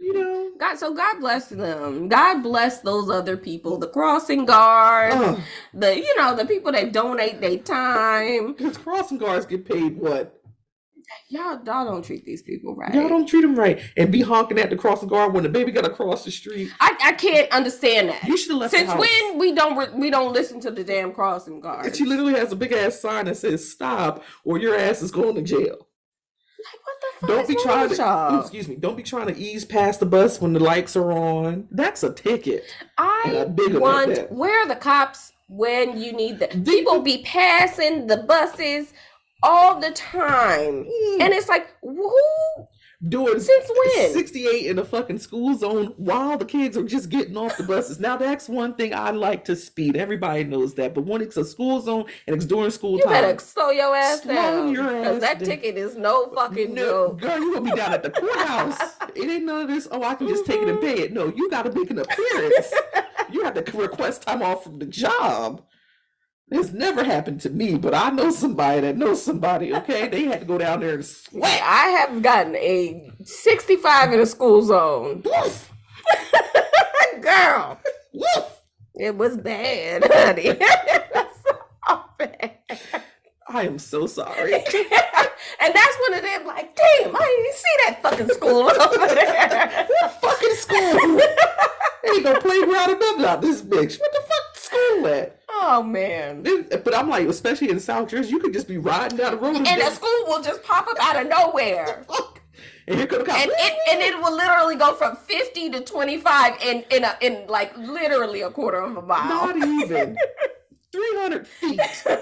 You 0.00 0.14
know, 0.14 0.50
God 0.58 0.76
so 0.78 0.94
God 0.94 1.20
bless 1.20 1.48
them. 1.48 2.08
God 2.08 2.42
bless 2.42 2.80
those 2.80 3.10
other 3.10 3.36
people, 3.36 3.76
the 3.78 3.88
crossing 3.88 4.46
guards, 4.46 5.14
oh, 5.18 5.44
the 5.74 5.96
you 5.98 6.16
know, 6.16 6.34
the 6.34 6.46
people 6.46 6.72
that 6.72 6.92
donate 6.92 7.40
their 7.42 7.58
time. 7.58 8.54
because 8.54 8.78
crossing 8.78 9.18
guards 9.18 9.44
get 9.46 9.64
paid 9.66 9.96
what? 9.98 10.41
Y'all, 11.28 11.60
y'all 11.64 11.84
don't 11.84 12.04
treat 12.04 12.24
these 12.24 12.42
people 12.42 12.74
right. 12.76 12.92
Y'all 12.94 13.08
don't 13.08 13.26
treat 13.26 13.42
them 13.42 13.54
right 13.56 13.80
and 13.96 14.10
be 14.12 14.20
honking 14.22 14.58
at 14.58 14.70
the 14.70 14.76
crossing 14.76 15.08
guard 15.08 15.32
when 15.34 15.42
the 15.42 15.48
baby 15.48 15.70
got 15.72 15.84
to 15.84 15.90
cross 15.90 16.24
the 16.24 16.30
street. 16.30 16.70
I, 16.80 16.96
I 17.04 17.12
can't 17.12 17.50
understand 17.52 18.08
that. 18.10 18.22
You 18.24 18.36
should 18.36 18.50
have 18.52 18.60
left 18.60 18.74
Since 18.74 18.92
when 18.94 19.38
we 19.38 19.52
don't 19.52 19.76
re- 19.76 19.94
we 19.94 20.10
don't 20.10 20.32
listen 20.32 20.60
to 20.60 20.70
the 20.70 20.84
damn 20.84 21.12
crossing 21.12 21.54
And 21.54 21.62
guards? 21.62 21.96
she 21.96 22.04
literally 22.04 22.34
has 22.34 22.52
a 22.52 22.56
big 22.56 22.72
ass 22.72 23.00
sign 23.00 23.26
that 23.26 23.36
says 23.36 23.68
"Stop" 23.70 24.22
or 24.44 24.58
your 24.58 24.76
ass 24.78 25.02
is 25.02 25.10
going 25.10 25.34
to 25.36 25.42
jail. 25.42 25.58
like, 25.60 26.80
what 26.84 26.96
the 27.00 27.26
fuck 27.26 27.28
Don't 27.28 27.48
be 27.48 27.56
trying 27.62 27.88
to. 27.90 27.96
y'all? 27.96 28.32
Mm, 28.32 28.40
excuse 28.42 28.68
me. 28.68 28.76
Don't 28.76 28.96
be 28.96 29.02
trying 29.02 29.26
to 29.26 29.36
ease 29.38 29.64
past 29.64 30.00
the 30.00 30.06
bus 30.06 30.40
when 30.40 30.52
the 30.52 30.60
lights 30.60 30.96
are 30.96 31.12
on. 31.12 31.66
That's 31.70 32.02
a 32.02 32.12
ticket. 32.12 32.64
I 32.98 33.46
want 33.48 34.30
where 34.30 34.60
are 34.64 34.68
the 34.68 34.76
cops 34.76 35.32
when 35.48 36.00
you 36.00 36.12
need 36.12 36.38
them? 36.38 36.64
People 36.64 37.00
be 37.02 37.22
passing 37.24 38.06
the 38.06 38.18
buses 38.18 38.92
all 39.42 39.80
the 39.80 39.90
time, 39.90 40.84
Mm. 40.84 41.20
and 41.20 41.32
it's 41.32 41.48
like 41.48 41.68
who 41.82 42.12
doing 43.08 43.40
Since 43.40 43.68
when? 43.96 44.12
68 44.12 44.66
in 44.66 44.78
a 44.78 44.84
fucking 44.84 45.18
school 45.18 45.56
zone 45.56 45.92
while 45.96 46.38
the 46.38 46.44
kids 46.44 46.76
are 46.76 46.84
just 46.84 47.08
getting 47.08 47.36
off 47.36 47.56
the 47.56 47.64
buses. 47.64 47.98
Now 47.98 48.16
that's 48.16 48.48
one 48.48 48.74
thing 48.74 48.94
I 48.94 49.10
like 49.10 49.44
to 49.46 49.56
speed. 49.56 49.96
Everybody 49.96 50.44
knows 50.44 50.74
that. 50.74 50.94
But 50.94 51.06
when 51.06 51.20
it's 51.20 51.36
a 51.36 51.44
school 51.44 51.80
zone 51.80 52.04
and 52.28 52.36
it's 52.36 52.44
during 52.44 52.70
school 52.70 52.98
You 52.98 53.02
time, 53.02 53.12
better 53.14 53.38
slow 53.40 53.70
your 53.70 53.96
ass 53.96 54.22
Slow 54.22 54.34
down. 54.34 54.72
your 54.72 54.84
Because 54.84 55.16
ass 55.16 55.20
that 55.22 55.38
down. 55.40 55.48
ticket 55.48 55.76
is 55.76 55.96
no 55.96 56.26
fucking 56.32 56.74
no, 56.74 57.08
joke. 57.08 57.20
girl, 57.22 57.38
you 57.40 57.54
gonna 57.54 57.70
be 57.72 57.76
down 57.76 57.92
at 57.92 58.04
the 58.04 58.10
courthouse. 58.10 58.78
it 59.16 59.28
ain't 59.28 59.46
none 59.46 59.62
of 59.62 59.68
this. 59.68 59.88
Oh, 59.90 60.04
I 60.04 60.14
can 60.14 60.28
just 60.28 60.46
take 60.46 60.62
it 60.62 60.68
and 60.68 60.80
pay 60.80 61.00
it. 61.00 61.12
No, 61.12 61.26
you 61.34 61.50
got 61.50 61.64
to 61.64 61.72
make 61.72 61.90
an 61.90 61.98
appearance. 61.98 62.72
you 63.32 63.42
have 63.42 63.54
to 63.54 63.76
request 63.76 64.22
time 64.22 64.42
off 64.42 64.62
from 64.62 64.78
the 64.78 64.86
job. 64.86 65.62
It's 66.54 66.72
never 66.72 67.02
happened 67.02 67.40
to 67.42 67.50
me, 67.50 67.76
but 67.76 67.94
I 67.94 68.10
know 68.10 68.30
somebody 68.30 68.82
that 68.82 68.96
knows 68.96 69.22
somebody. 69.22 69.74
Okay, 69.74 70.08
they 70.08 70.24
had 70.24 70.40
to 70.40 70.46
go 70.46 70.58
down 70.58 70.80
there 70.80 70.94
and 70.94 71.04
sweat. 71.04 71.62
I 71.64 71.88
have 71.88 72.22
gotten 72.22 72.54
a 72.56 73.10
65 73.24 74.12
in 74.12 74.20
a 74.20 74.26
school 74.26 74.62
zone. 74.62 75.22
Woof, 75.24 75.72
Girl, 77.20 77.78
woof. 78.12 78.60
it 78.96 79.16
was 79.16 79.36
bad, 79.38 80.04
honey. 80.12 80.42
It 80.60 81.10
was 81.14 81.26
so 81.46 82.04
bad. 82.18 82.52
I 83.48 83.66
am 83.66 83.78
so 83.78 84.06
sorry. 84.06 84.54
and 84.54 84.64
that's 85.74 85.96
one 86.08 86.14
of 86.14 86.22
them, 86.22 86.46
like, 86.46 86.74
damn, 86.76 87.14
I 87.16 87.18
didn't 87.20 87.54
see 87.54 87.76
that 87.86 88.02
fucking 88.02 88.28
school 88.28 88.70
over 88.70 89.14
there. 89.14 89.86
What 89.88 90.20
fucking 90.20 90.54
school? 90.56 91.20
ain't 92.14 92.24
no 92.24 92.40
playground 92.40 92.90
or 92.92 92.98
nothing 92.98 93.24
out 93.24 93.40
this 93.42 93.62
bitch. 93.62 94.00
What 94.00 94.12
the 94.12 94.22
fuck 94.22 94.56
school 94.56 95.06
at? 95.08 95.41
Oh, 95.64 95.82
man. 95.82 96.42
It- 96.44 96.84
But 96.84 96.94
I'm 96.96 97.08
like, 97.08 97.26
especially 97.28 97.70
in 97.70 97.78
South 97.80 98.08
Jersey, 98.08 98.30
you 98.30 98.38
could 98.40 98.52
just 98.52 98.66
be 98.68 98.78
riding 98.78 99.16
down 99.18 99.32
the 99.32 99.38
road 99.38 99.56
and, 99.56 99.66
And 99.66 99.80
the 99.80 99.90
school 99.90 100.24
will 100.26 100.42
just 100.42 100.62
pop 100.64 100.86
up 100.88 100.96
out 101.00 101.20
of 101.20 101.28
nowhere. 101.28 102.04
And 102.88 102.96
here 102.98 103.06
come 103.06 103.20
and 103.20 103.48
it 103.54 103.74
and 103.92 104.00
it 104.02 104.18
will 104.18 104.34
literally 104.36 104.74
go 104.74 104.94
from 104.94 105.14
50 105.14 105.70
to 105.70 105.80
25 105.82 106.60
in 106.66 106.84
in 106.90 107.04
a, 107.04 107.16
in 107.20 107.46
like 107.46 107.76
literally 107.78 108.40
a 108.42 108.50
quarter 108.50 108.80
of 108.80 108.96
a 108.96 109.02
mile. 109.02 109.28
Not 109.28 109.56
even 109.56 110.16
300 110.92 111.46
feet. 111.46 111.80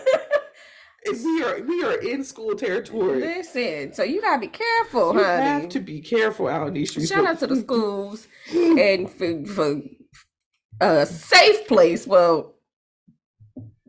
We 1.24 1.42
are 1.42 1.62
we 1.62 1.82
are 1.82 1.94
in 1.94 2.22
school 2.24 2.54
territory. 2.54 3.20
Listen, 3.20 3.94
so 3.94 4.02
you 4.02 4.20
gotta 4.20 4.38
be 4.38 4.48
careful, 4.48 5.14
You 5.14 5.24
honey. 5.24 5.42
have 5.42 5.68
to 5.70 5.80
be 5.80 6.02
careful 6.02 6.46
out 6.46 6.68
in 6.68 6.74
these 6.74 6.90
streets. 6.90 7.08
Shout 7.08 7.24
out 7.24 7.38
to 7.38 7.46
the 7.46 7.56
schools 7.56 8.28
and 8.52 9.08
for 9.10 9.46
for 9.46 9.80
a 10.82 11.06
safe 11.06 11.66
place. 11.68 12.06
Well, 12.06 12.54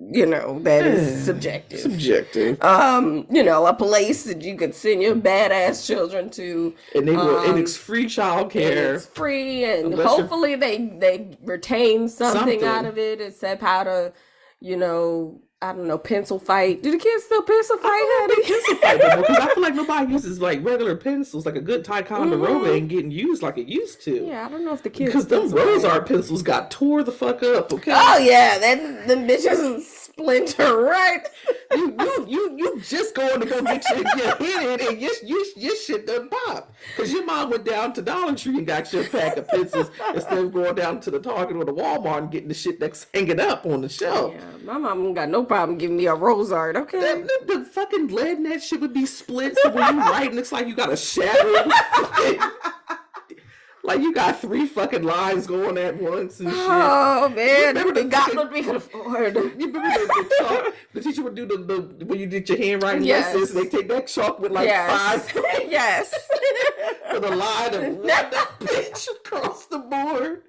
you 0.09 0.25
know 0.25 0.59
that 0.63 0.85
is 0.85 1.23
subjective. 1.23 1.79
subjective, 1.79 2.61
Um, 2.63 3.27
you 3.29 3.43
know, 3.43 3.65
a 3.67 3.73
place 3.73 4.23
that 4.23 4.41
you 4.41 4.55
could 4.57 4.73
send 4.73 5.01
your 5.03 5.15
badass 5.15 5.85
children 5.85 6.29
to. 6.31 6.73
and 6.95 7.07
they 7.07 7.15
will, 7.15 7.39
and 7.41 7.53
um, 7.53 7.57
it's 7.59 7.77
free 7.77 8.07
child 8.07 8.51
and. 8.55 8.95
It's 8.95 9.05
free, 9.05 9.63
and 9.65 9.93
Unless 9.93 9.97
you're- 10.09 10.21
hopefully 10.21 10.55
they 10.55 10.77
they 10.99 11.37
retain 11.43 12.09
something, 12.09 12.63
out 12.63 12.85
of 12.85 12.97
it, 12.97 13.21
except 13.21 13.61
how 13.61 13.83
to, 13.83 14.11
you 14.59 14.75
know, 14.77 15.41
I 15.63 15.73
don't 15.73 15.85
know, 15.87 15.99
pencil 15.99 16.39
fight. 16.39 16.81
Do 16.81 16.89
the 16.89 16.97
kids 16.97 17.23
still 17.25 17.43
pencil 17.43 17.77
fight, 17.77 18.03
honey? 18.03 18.41
pencil 18.43 18.75
fight 18.77 19.17
because 19.21 19.37
I 19.37 19.53
feel 19.53 19.61
like 19.61 19.75
nobody 19.83 20.11
uses 20.11 20.41
like 20.41 20.65
regular 20.65 20.95
pencils. 20.95 21.45
Like 21.45 21.55
a 21.55 21.61
good 21.61 21.85
Ticonderoga 21.85 22.67
Mhm. 22.67 22.75
ain't 22.75 22.87
getting 22.89 23.11
used 23.11 23.43
like 23.43 23.59
it 23.59 23.67
used 23.67 24.01
to. 24.05 24.25
Yeah, 24.25 24.45
I 24.47 24.49
don't 24.49 24.65
know 24.65 24.73
if 24.73 24.81
the 24.81 24.89
kids 24.89 25.11
Because 25.11 25.27
them 25.27 25.41
pencil 25.51 25.59
RoseArt 25.59 26.07
pencils 26.07 26.41
got 26.41 26.71
tore 26.71 27.03
the 27.03 27.11
fuck 27.11 27.43
up. 27.43 27.71
Okay. 27.73 27.93
Oh 27.95 28.17
yeah, 28.17 28.57
that 28.57 29.07
the 29.07 29.15
bitches 29.15 29.81
splinter 29.81 30.77
right. 30.81 31.27
you, 31.75 31.95
you 31.99 32.25
you 32.27 32.57
you 32.57 32.81
just 32.81 33.13
going 33.15 33.39
to 33.41 33.45
go 33.45 33.61
get 33.61 33.83
your, 33.89 33.99
your 34.17 34.35
hit 34.37 34.81
in 34.81 34.87
and 34.87 34.99
your, 34.99 35.11
your, 35.23 35.43
your 35.55 35.75
shit 35.75 36.07
done 36.07 36.27
pop. 36.29 36.73
Because 36.95 37.13
your 37.13 37.23
mom 37.23 37.51
went 37.51 37.65
down 37.65 37.93
to 37.93 38.01
Dollar 38.01 38.35
Tree 38.35 38.57
and 38.57 38.65
got 38.67 38.91
your 38.91 39.03
pack 39.07 39.37
of 39.37 39.47
pencils 39.47 39.91
instead 40.15 40.39
of 40.39 40.51
going 40.51 40.73
down 40.75 40.99
to 41.01 41.11
the 41.11 41.19
Target 41.19 41.55
or 41.55 41.65
the 41.65 41.71
Walmart 41.73 42.17
and 42.17 42.31
getting 42.31 42.47
the 42.47 42.53
shit 42.55 42.79
that's 42.79 43.05
hanging 43.13 43.39
up 43.39 43.65
on 43.67 43.81
the 43.81 43.89
shelf. 43.89 44.33
Yeah, 44.35 44.41
my 44.65 44.77
mom 44.79 45.13
got 45.13 45.29
no 45.29 45.43
problem 45.51 45.77
giving 45.77 45.97
me 45.97 46.07
a 46.07 46.15
RoseArt. 46.15 46.77
Okay. 46.77 47.01
That, 47.01 47.27
the, 47.45 47.59
the 47.59 47.65
fucking 47.65 48.07
lead 48.07 48.37
in 48.37 48.43
that 48.43 48.63
shit 48.63 48.79
would 48.79 48.93
be 48.93 49.05
split 49.05 49.57
so 49.57 49.69
when 49.71 49.95
you 49.95 49.99
write, 49.99 50.27
it 50.31 50.33
looks 50.33 50.53
like 50.53 50.65
you 50.65 50.73
got 50.75 50.89
a 50.93 50.95
shadow. 50.95 51.69
like 53.83 53.99
you 53.99 54.13
got 54.13 54.39
three 54.39 54.65
fucking 54.65 55.03
lines 55.03 55.45
going 55.47 55.77
at 55.77 55.97
once 56.01 56.39
and 56.39 56.49
shit. 56.51 56.57
Oh 56.57 57.27
man, 57.35 57.75
Remember 57.75 58.01
the 58.01 58.09
fucking- 58.09 58.35
what 58.37 58.53
we 58.53 58.63
could 58.63 58.77
afford. 58.77 59.35
You 59.35 59.67
remember 59.67 59.81
the, 59.81 60.07
the 60.07 60.35
chalk? 60.39 60.73
The 60.93 61.01
teacher 61.01 61.23
would 61.23 61.35
do 61.35 61.45
the, 61.45 61.57
the 61.57 62.05
when 62.05 62.17
you 62.17 62.27
did 62.27 62.47
your 62.47 62.57
handwriting 62.57 63.03
Yes. 63.03 63.35
lessons. 63.35 63.53
They 63.53 63.67
take 63.77 63.89
that 63.89 64.07
chalk 64.07 64.39
with 64.39 64.53
like 64.53 64.67
yes, 64.69 65.29
five 65.31 65.43
yes. 65.69 66.13
For 67.11 67.19
the 67.19 67.35
line 67.35 67.73
of 67.73 68.03
that 68.03 68.31
bitch 68.61 69.05
across 69.17 69.65
the 69.65 69.79
board. 69.79 70.43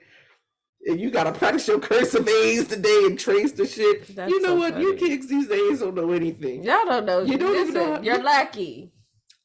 And 0.84 1.00
you 1.00 1.10
gotta 1.10 1.32
practice 1.32 1.68
your 1.68 1.78
cursive 1.78 2.26
A's 2.28 2.66
today 2.66 3.02
and 3.06 3.18
trace 3.18 3.52
the 3.52 3.66
shit. 3.66 4.14
That's 4.16 4.30
you 4.30 4.40
know 4.42 4.48
so 4.48 4.56
what? 4.56 4.78
You 4.80 4.94
kids 4.96 5.28
these 5.28 5.46
days 5.46 5.78
don't 5.80 5.94
know 5.94 6.10
anything. 6.10 6.64
Y'all 6.64 6.84
don't 6.84 7.06
know. 7.06 7.20
You 7.20 7.38
don't 7.38 7.54
even 7.54 7.74
Listen, 7.74 7.94
know- 7.94 8.00
You're 8.02 8.22
lucky. 8.22 8.92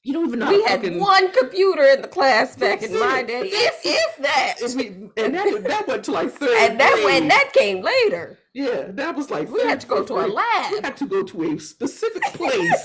You 0.04 0.14
don't 0.14 0.28
even 0.28 0.40
know. 0.40 0.50
We 0.50 0.62
how 0.64 0.70
had 0.70 0.82
fucking, 0.84 1.00
one 1.02 1.32
computer 1.34 1.84
in 1.84 2.02
the 2.02 2.08
class 2.08 2.56
back 2.56 2.82
in 2.82 2.98
my 2.98 3.24
day, 3.24 3.42
if 3.44 3.82
if 3.84 4.18
that. 4.24 4.56
if 4.62 4.74
we, 4.74 4.88
and 5.22 5.36
that 5.36 5.64
that 5.66 5.86
went 5.86 6.06
to 6.06 6.12
like 6.14 6.32
third. 6.32 6.50
And 6.50 6.80
that 6.80 7.02
when 7.04 7.28
that 7.28 7.52
came 7.54 7.84
later. 7.84 8.40
yeah, 8.54 8.86
that 8.90 9.16
was 9.18 9.30
like 9.30 9.50
We 9.52 9.62
had 9.64 9.82
to 9.82 9.88
go 9.88 10.04
to 10.06 10.14
a 10.14 10.26
lab. 10.28 10.72
We 10.72 10.80
had 10.82 10.96
to 10.98 11.08
go 11.08 11.24
to 11.24 11.44
a 11.56 11.60
specific 11.60 12.24
place 12.34 12.84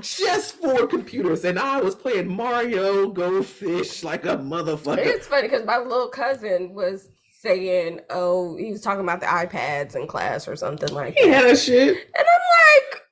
just 0.00 0.56
for 0.56 0.86
computers, 0.86 1.44
and 1.44 1.58
I 1.58 1.80
was 1.80 1.94
playing 1.94 2.28
Mario 2.34 3.08
Go 3.08 3.42
Fish 3.42 4.02
like 4.02 4.24
a 4.24 4.36
motherfucker. 4.38 4.98
It's 5.04 5.26
funny 5.26 5.48
because 5.48 5.66
my 5.66 5.78
little 5.78 6.08
cousin 6.08 6.72
was 6.74 7.08
saying, 7.40 8.00
"Oh, 8.10 8.56
he 8.56 8.72
was 8.72 8.80
talking 8.80 9.02
about 9.02 9.20
the 9.20 9.26
iPads 9.26 9.94
in 9.96 10.06
class 10.06 10.48
or 10.48 10.56
something 10.56 10.92
like 10.92 11.14
that. 11.14 11.22
He 11.24 11.30
that," 11.30 11.42
had 11.44 11.50
a 11.50 11.56
shit. 11.56 11.88
and 11.96 12.26
I'm 12.26 12.90
like, 12.90 13.02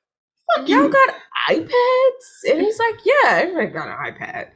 Fuck 0.55 0.69
"Y'all 0.69 0.83
you. 0.83 0.89
got 0.91 1.15
iPads?" 1.49 2.51
And 2.51 2.61
he's 2.61 2.79
like, 2.79 2.95
"Yeah, 3.05 3.29
everybody 3.39 3.67
got 3.67 3.87
an 3.87 4.13
iPad." 4.13 4.49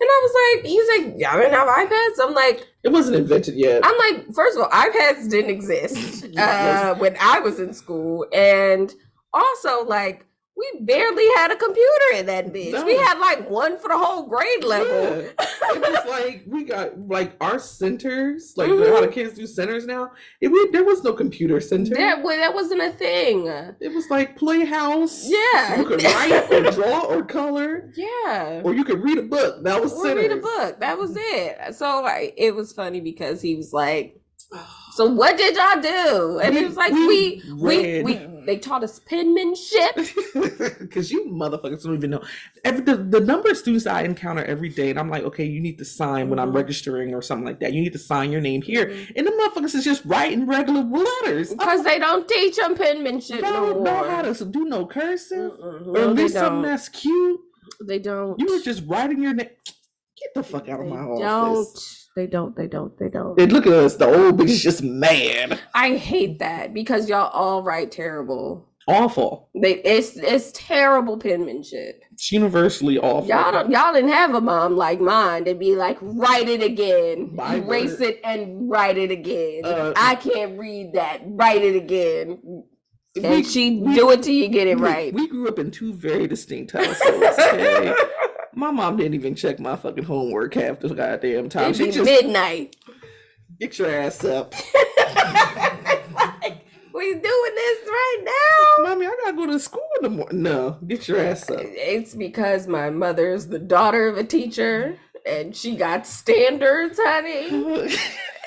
And 0.00 0.08
I 0.08 0.20
was 0.22 0.56
like, 0.62 0.66
"He's 0.66 0.88
like, 0.88 1.20
y'all 1.20 1.38
didn't 1.40 1.54
have 1.54 1.68
iPads?" 1.68 2.24
I'm 2.24 2.32
like, 2.34 2.66
It 2.84 2.92
wasn't 2.92 3.16
invented 3.16 3.54
yet. 3.56 3.82
I'm 3.84 3.98
like, 3.98 4.32
first 4.32 4.56
of 4.56 4.62
all, 4.62 4.70
iPads 4.70 5.28
didn't 5.28 5.50
exist 5.50 6.24
uh, 6.38 6.94
when 6.94 7.16
I 7.20 7.40
was 7.40 7.58
in 7.58 7.72
school, 7.74 8.24
and 8.32 8.94
also 9.32 9.84
like 9.84 10.24
we 10.58 10.80
barely 10.80 11.24
had 11.36 11.52
a 11.52 11.56
computer 11.56 12.08
in 12.16 12.26
that 12.26 12.46
bitch. 12.52 12.84
We 12.84 12.96
had 12.96 13.18
like 13.20 13.48
one 13.48 13.78
for 13.78 13.88
the 13.88 13.96
whole 13.96 14.26
grade 14.26 14.64
level. 14.64 14.88
Yeah. 15.22 15.30
it 15.74 15.80
was 15.80 16.06
like 16.08 16.42
we 16.46 16.64
got 16.64 16.98
like 17.08 17.32
our 17.40 17.58
centers, 17.58 18.54
like 18.56 18.68
Mhm. 18.68 18.88
how 18.88 19.00
the 19.00 19.08
kids 19.08 19.34
do 19.34 19.46
centers 19.46 19.86
now. 19.86 20.10
It 20.40 20.48
we, 20.48 20.68
there 20.72 20.84
was 20.84 21.04
no 21.04 21.12
computer 21.12 21.60
center. 21.60 21.94
That 21.94 22.24
that 22.24 22.54
wasn't 22.54 22.82
a 22.82 22.90
thing. 22.90 23.46
It 23.80 23.94
was 23.94 24.10
like 24.10 24.36
playhouse. 24.36 25.28
Yeah. 25.28 25.78
you 25.78 25.84
could 25.84 26.02
write 26.02 26.52
or 26.52 26.70
draw 26.72 27.02
or 27.04 27.22
color, 27.24 27.92
Yeah. 27.96 28.62
or 28.64 28.74
you 28.74 28.84
could 28.84 29.02
read 29.02 29.18
a 29.18 29.22
book. 29.22 29.62
That 29.64 29.80
was 29.80 29.92
Or 29.92 30.14
read 30.16 30.32
a 30.32 30.36
book. 30.36 30.80
That 30.80 30.98
was 30.98 31.14
it. 31.16 31.74
So 31.74 32.02
like, 32.02 32.34
it 32.36 32.54
was 32.54 32.72
funny 32.72 33.00
because 33.00 33.40
he 33.40 33.54
was 33.54 33.72
like, 33.72 34.20
"So 34.98 35.04
what 35.20 35.36
did 35.42 35.52
y'all 35.56 35.80
do?" 35.80 36.38
And 36.42 36.54
We- 36.54 36.60
it 36.62 36.66
was 36.70 36.76
like, 36.84 36.92
we 36.92 37.42
"We 37.66 37.76
we 37.78 38.02
we 38.06 38.14
they 38.48 38.58
taught 38.68 38.82
us 38.88 38.94
penmanship." 39.10 39.94
Because 40.84 41.06
you 41.12 41.20
motherfuckers 41.42 41.82
don't 41.84 41.94
even 42.00 42.10
know. 42.14 42.22
Every 42.68 42.82
the, 42.90 42.96
the 42.96 43.20
number 43.20 43.48
of 43.50 43.56
students 43.56 43.86
I 43.86 44.02
encounter 44.02 44.44
every 44.54 44.70
day, 44.80 44.88
and 44.90 44.98
I'm 44.98 45.10
like, 45.14 45.24
okay, 45.30 45.44
you 45.54 45.60
need 45.60 45.78
to 45.78 45.84
sign 46.00 46.24
when 46.30 46.38
I'm 46.38 46.50
Mhm. 46.52 46.60
registering 46.62 47.14
or 47.14 47.22
something 47.22 47.46
like 47.50 47.60
that. 47.60 47.72
You 47.74 47.80
need 47.86 47.92
to 47.92 47.98
sign 48.12 48.32
your 48.32 48.40
name 48.40 48.62
here. 48.62 48.86
Mhm. 48.86 49.12
And 49.16 49.26
the 49.26 49.32
motherfuckers 49.38 49.74
is 49.74 49.84
just 49.84 50.02
writing 50.04 50.46
regular 50.46 50.82
letters. 50.82 51.46
Because 51.54 51.84
they 51.84 51.98
don't 52.06 52.26
teach 52.28 52.56
them 52.56 52.74
penmanship 52.74 53.42
no 53.42 53.52
don't 53.52 53.82
know 53.84 54.02
how 54.12 54.22
to 54.22 54.44
do 54.58 54.64
no 54.64 54.80
cursive. 54.86 55.52
Or 55.60 55.98
at 55.98 56.14
least 56.14 56.34
something 56.34 56.62
that's 56.70 56.88
cute. 56.88 57.40
They 57.90 57.98
don't. 57.98 58.38
You 58.40 58.46
were 58.52 58.60
just 58.70 58.82
writing 58.86 59.22
your 59.22 59.34
name. 59.34 59.50
Get 60.20 60.30
the 60.34 60.42
fuck 60.42 60.68
out 60.68 60.80
of 60.80 60.86
They 60.86 60.92
my 60.92 61.04
don't. 61.28 61.68
They 62.18 62.26
don't. 62.26 62.56
They 62.56 62.66
don't. 62.66 62.98
They 62.98 63.08
don't. 63.08 63.40
And 63.40 63.52
look 63.52 63.64
at 63.64 63.72
us. 63.72 63.94
The 63.94 64.06
old 64.08 64.38
bitch 64.40 64.48
is 64.48 64.60
just 64.60 64.82
mad. 64.82 65.60
I 65.72 65.94
hate 65.94 66.40
that 66.40 66.74
because 66.74 67.08
y'all 67.08 67.30
all 67.30 67.62
write 67.62 67.92
terrible. 67.92 68.66
Awful. 68.88 69.48
They 69.54 69.74
it's 69.82 70.16
it's 70.16 70.50
terrible 70.52 71.16
penmanship. 71.16 72.02
It's 72.10 72.32
universally 72.32 72.98
awful. 72.98 73.28
Y'all 73.28 73.52
don't 73.52 73.70
y'all 73.70 73.92
didn't 73.92 74.10
have 74.10 74.34
a 74.34 74.40
mom 74.40 74.74
like 74.76 75.00
mine 75.00 75.44
to 75.44 75.54
be 75.54 75.76
like 75.76 75.96
write 76.00 76.48
it 76.48 76.60
again, 76.64 77.36
My 77.36 77.54
erase 77.56 78.00
word. 78.00 78.08
it 78.08 78.20
and 78.24 78.68
write 78.68 78.98
it 78.98 79.12
again. 79.12 79.60
Uh, 79.64 79.92
I 79.94 80.16
can't 80.16 80.58
read 80.58 80.94
that. 80.94 81.20
Write 81.24 81.62
it 81.62 81.76
again, 81.76 82.40
We- 83.14 83.24
and 83.24 83.46
she 83.46 83.78
we- 83.78 83.94
do 83.94 84.10
it 84.10 84.24
till 84.24 84.34
you 84.34 84.48
get 84.48 84.66
it 84.66 84.78
we- 84.80 84.82
right. 84.88 85.14
We 85.14 85.28
grew 85.28 85.46
up 85.46 85.60
in 85.60 85.70
two 85.70 85.92
very 85.92 86.26
distinct 86.26 86.72
households. 86.72 87.38
Okay? 87.38 87.94
my 88.58 88.72
mom 88.72 88.96
didn't 88.96 89.14
even 89.14 89.36
check 89.36 89.60
my 89.60 89.76
fucking 89.76 90.02
homework 90.02 90.54
half 90.54 90.80
the 90.80 90.88
goddamn 90.88 91.48
time. 91.48 91.70
It'd 91.70 91.86
be 91.86 91.92
just 91.92 92.04
midnight. 92.04 92.74
get 93.60 93.78
your 93.78 93.88
ass 93.88 94.24
up. 94.24 94.52
like, 96.14 96.66
we 96.92 97.12
doing 97.12 97.22
this 97.22 97.88
right 97.88 98.18
now. 98.24 98.84
Mommy, 98.84 99.06
I 99.06 99.16
gotta 99.24 99.36
go 99.36 99.46
to 99.46 99.60
school 99.60 99.88
in 99.98 100.02
the 100.02 100.10
morning. 100.10 100.42
No, 100.42 100.76
get 100.88 101.06
your 101.06 101.20
ass 101.20 101.48
up. 101.48 101.60
It's 101.62 102.16
because 102.16 102.66
my 102.66 102.90
mother's 102.90 103.46
the 103.46 103.60
daughter 103.60 104.08
of 104.08 104.18
a 104.18 104.24
teacher, 104.24 104.98
and 105.24 105.54
she 105.54 105.76
got 105.76 106.04
standards, 106.04 106.98
honey. 107.00 107.94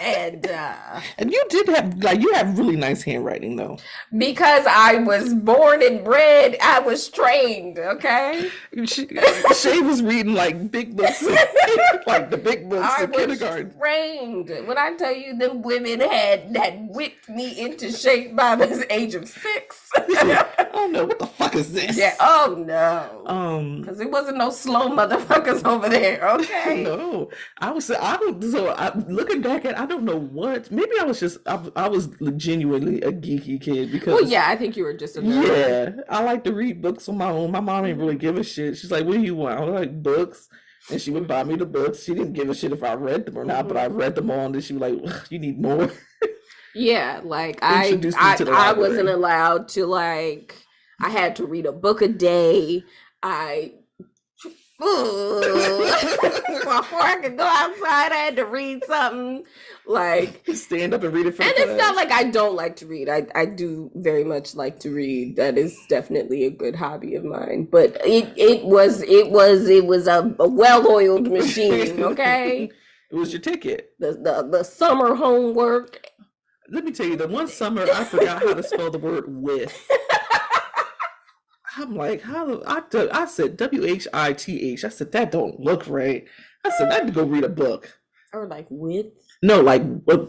And 0.01 0.47
uh 0.47 0.99
and 1.19 1.31
you 1.31 1.43
did 1.49 1.67
have 1.69 1.95
like 2.03 2.19
you 2.21 2.33
have 2.33 2.57
really 2.57 2.75
nice 2.75 3.03
handwriting 3.03 3.55
though. 3.55 3.77
because 4.17 4.65
I 4.67 4.95
was 4.95 5.33
born 5.35 5.83
and 5.83 6.03
bred, 6.03 6.57
I 6.61 6.79
was 6.79 7.07
trained, 7.09 7.77
okay? 7.77 8.49
She, 8.85 9.07
Shay 9.55 9.79
was 9.81 10.01
reading 10.01 10.33
like 10.33 10.71
big 10.71 10.97
books, 10.97 11.21
like 12.07 12.31
the 12.31 12.37
big 12.43 12.67
books 12.69 12.87
I 12.97 13.03
in 13.03 13.11
was 13.11 13.19
kindergarten. 13.19 13.77
trained. 13.79 14.49
When 14.67 14.77
I 14.77 14.93
tell 14.95 15.13
you 15.15 15.37
them 15.37 15.61
women 15.61 15.99
had 15.99 16.55
had 16.57 16.87
whipped 16.89 17.29
me 17.29 17.59
into 17.59 17.91
shape 17.91 18.35
by 18.35 18.55
the 18.55 18.87
age 18.91 19.13
of 19.13 19.27
six. 19.27 19.89
I 19.95 20.67
don't 20.73 20.91
know 20.93 21.05
what 21.05 21.19
the 21.19 21.27
fuck 21.27 21.55
is 21.55 21.73
this. 21.73 21.95
yeah, 21.97 22.15
oh 22.19 22.55
no. 22.65 23.23
Um. 23.27 23.81
Because 23.81 23.99
it 23.99 24.09
wasn't 24.09 24.37
no 24.37 24.49
slow 24.49 24.89
motherfuckers 24.89 25.63
over 25.71 25.89
there, 25.89 26.27
okay? 26.31 26.83
No, 26.91 27.29
I 27.59 27.69
was. 27.71 27.91
I 27.91 28.17
don't. 28.17 28.41
So 28.41 28.69
I, 28.69 28.97
looking 29.07 29.41
back 29.41 29.65
at, 29.65 29.77
I 29.77 29.85
don't 29.91 30.03
know 30.03 30.19
what. 30.19 30.71
Maybe 30.71 30.91
I 30.99 31.03
was 31.03 31.19
just. 31.19 31.37
I, 31.45 31.61
I 31.75 31.87
was 31.87 32.07
genuinely 32.37 33.01
a 33.01 33.11
geeky 33.11 33.61
kid 33.61 33.91
because. 33.91 34.13
Well, 34.13 34.29
yeah, 34.29 34.45
I 34.47 34.55
think 34.55 34.77
you 34.77 34.83
were 34.83 34.93
just 34.93 35.17
a 35.17 35.21
nerd. 35.21 35.45
Yeah, 35.97 36.03
I 36.09 36.23
like 36.23 36.43
to 36.45 36.53
read 36.53 36.81
books 36.81 37.07
on 37.09 37.17
my 37.17 37.29
own. 37.29 37.51
My 37.51 37.59
mom 37.59 37.83
didn't 37.83 37.99
really 37.99 38.15
give 38.15 38.37
a 38.37 38.43
shit. 38.43 38.77
She's 38.77 38.91
like, 38.91 39.05
"What 39.05 39.15
do 39.15 39.21
you 39.21 39.35
want?" 39.35 39.59
I 39.59 39.63
was 39.63 39.79
like, 39.79 40.01
"Books," 40.01 40.49
and 40.89 41.01
she 41.01 41.11
would 41.11 41.27
buy 41.27 41.43
me 41.43 41.55
the 41.55 41.65
books. 41.65 42.03
She 42.03 42.13
didn't 42.13 42.33
give 42.33 42.49
a 42.49 42.55
shit 42.55 42.71
if 42.71 42.83
I 42.83 42.93
read 42.93 43.25
them 43.25 43.37
or 43.37 43.45
not, 43.45 43.67
but 43.67 43.77
I 43.77 43.87
mm-hmm. 43.87 43.97
read 43.97 44.15
them 44.15 44.31
all, 44.31 44.45
and 44.45 44.55
then 44.55 44.61
she 44.61 44.73
was 44.73 44.81
like, 44.81 45.31
"You 45.31 45.39
need 45.39 45.59
more." 45.59 45.91
Yeah, 46.73 47.19
like 47.23 47.59
I, 47.61 47.99
I, 48.17 48.37
I 48.47 48.73
wasn't 48.73 49.09
allowed 49.09 49.67
to 49.69 49.85
like. 49.85 50.55
I 51.01 51.09
had 51.09 51.35
to 51.37 51.45
read 51.45 51.65
a 51.65 51.71
book 51.71 52.01
a 52.01 52.07
day. 52.07 52.83
I. 53.21 53.73
Before 56.63 57.01
I 57.01 57.19
could 57.21 57.37
go 57.37 57.43
outside, 57.43 58.11
I 58.11 58.23
had 58.25 58.35
to 58.37 58.45
read 58.45 58.83
something. 58.85 59.43
Like, 59.85 60.43
Stand 60.55 60.95
up 60.95 61.03
and 61.03 61.13
read 61.13 61.27
it 61.27 61.35
for 61.35 61.43
and 61.43 61.53
it's 61.55 61.77
not 61.77 61.95
like 61.95 62.11
I 62.11 62.23
don't 62.23 62.55
like 62.55 62.77
to 62.77 62.87
read. 62.87 63.07
I, 63.07 63.27
I 63.35 63.45
do 63.45 63.91
very 63.93 64.23
much 64.23 64.55
like 64.55 64.79
to 64.79 64.89
read. 64.89 65.35
That 65.35 65.57
is 65.59 65.77
definitely 65.87 66.45
a 66.45 66.49
good 66.49 66.75
hobby 66.75 67.13
of 67.15 67.23
mine. 67.23 67.67
But 67.71 67.97
it, 68.03 68.33
it 68.35 68.63
was 68.65 69.03
it 69.03 69.29
was 69.29 69.69
it 69.69 69.85
was 69.85 70.07
a, 70.07 70.35
a 70.39 70.47
well-oiled 70.47 71.31
machine. 71.31 72.01
Okay, 72.11 72.71
it 73.11 73.15
was 73.15 73.31
your 73.31 73.41
ticket. 73.41 73.91
the 73.99 74.13
the 74.13 74.47
the 74.49 74.63
summer 74.63 75.13
homework. 75.13 76.07
Let 76.69 76.85
me 76.85 76.91
tell 76.91 77.05
you, 77.05 77.17
the 77.17 77.27
one 77.27 77.47
summer 77.47 77.83
I 77.83 78.03
forgot 78.03 78.41
how 78.41 78.53
to 78.55 78.63
spell 78.63 78.89
the 78.89 78.97
word 78.97 79.25
with. 79.27 79.87
I'm 81.77 81.95
like, 81.95 82.21
how 82.21 82.61
I? 82.65 82.81
I 83.11 83.25
said 83.25 83.57
W 83.57 83.85
H 83.85 84.07
I 84.13 84.33
T 84.33 84.73
H. 84.73 84.83
I 84.83 84.89
said 84.89 85.11
that 85.11 85.31
don't 85.31 85.59
look 85.59 85.87
right. 85.87 86.25
I 86.65 86.69
said 86.69 86.89
I 86.89 86.95
had 86.95 87.07
to 87.07 87.13
go 87.13 87.23
read 87.23 87.43
a 87.43 87.49
book. 87.49 88.00
Or 88.33 88.47
like 88.47 88.65
with 88.69 89.07
No, 89.43 89.59
like, 89.59 89.81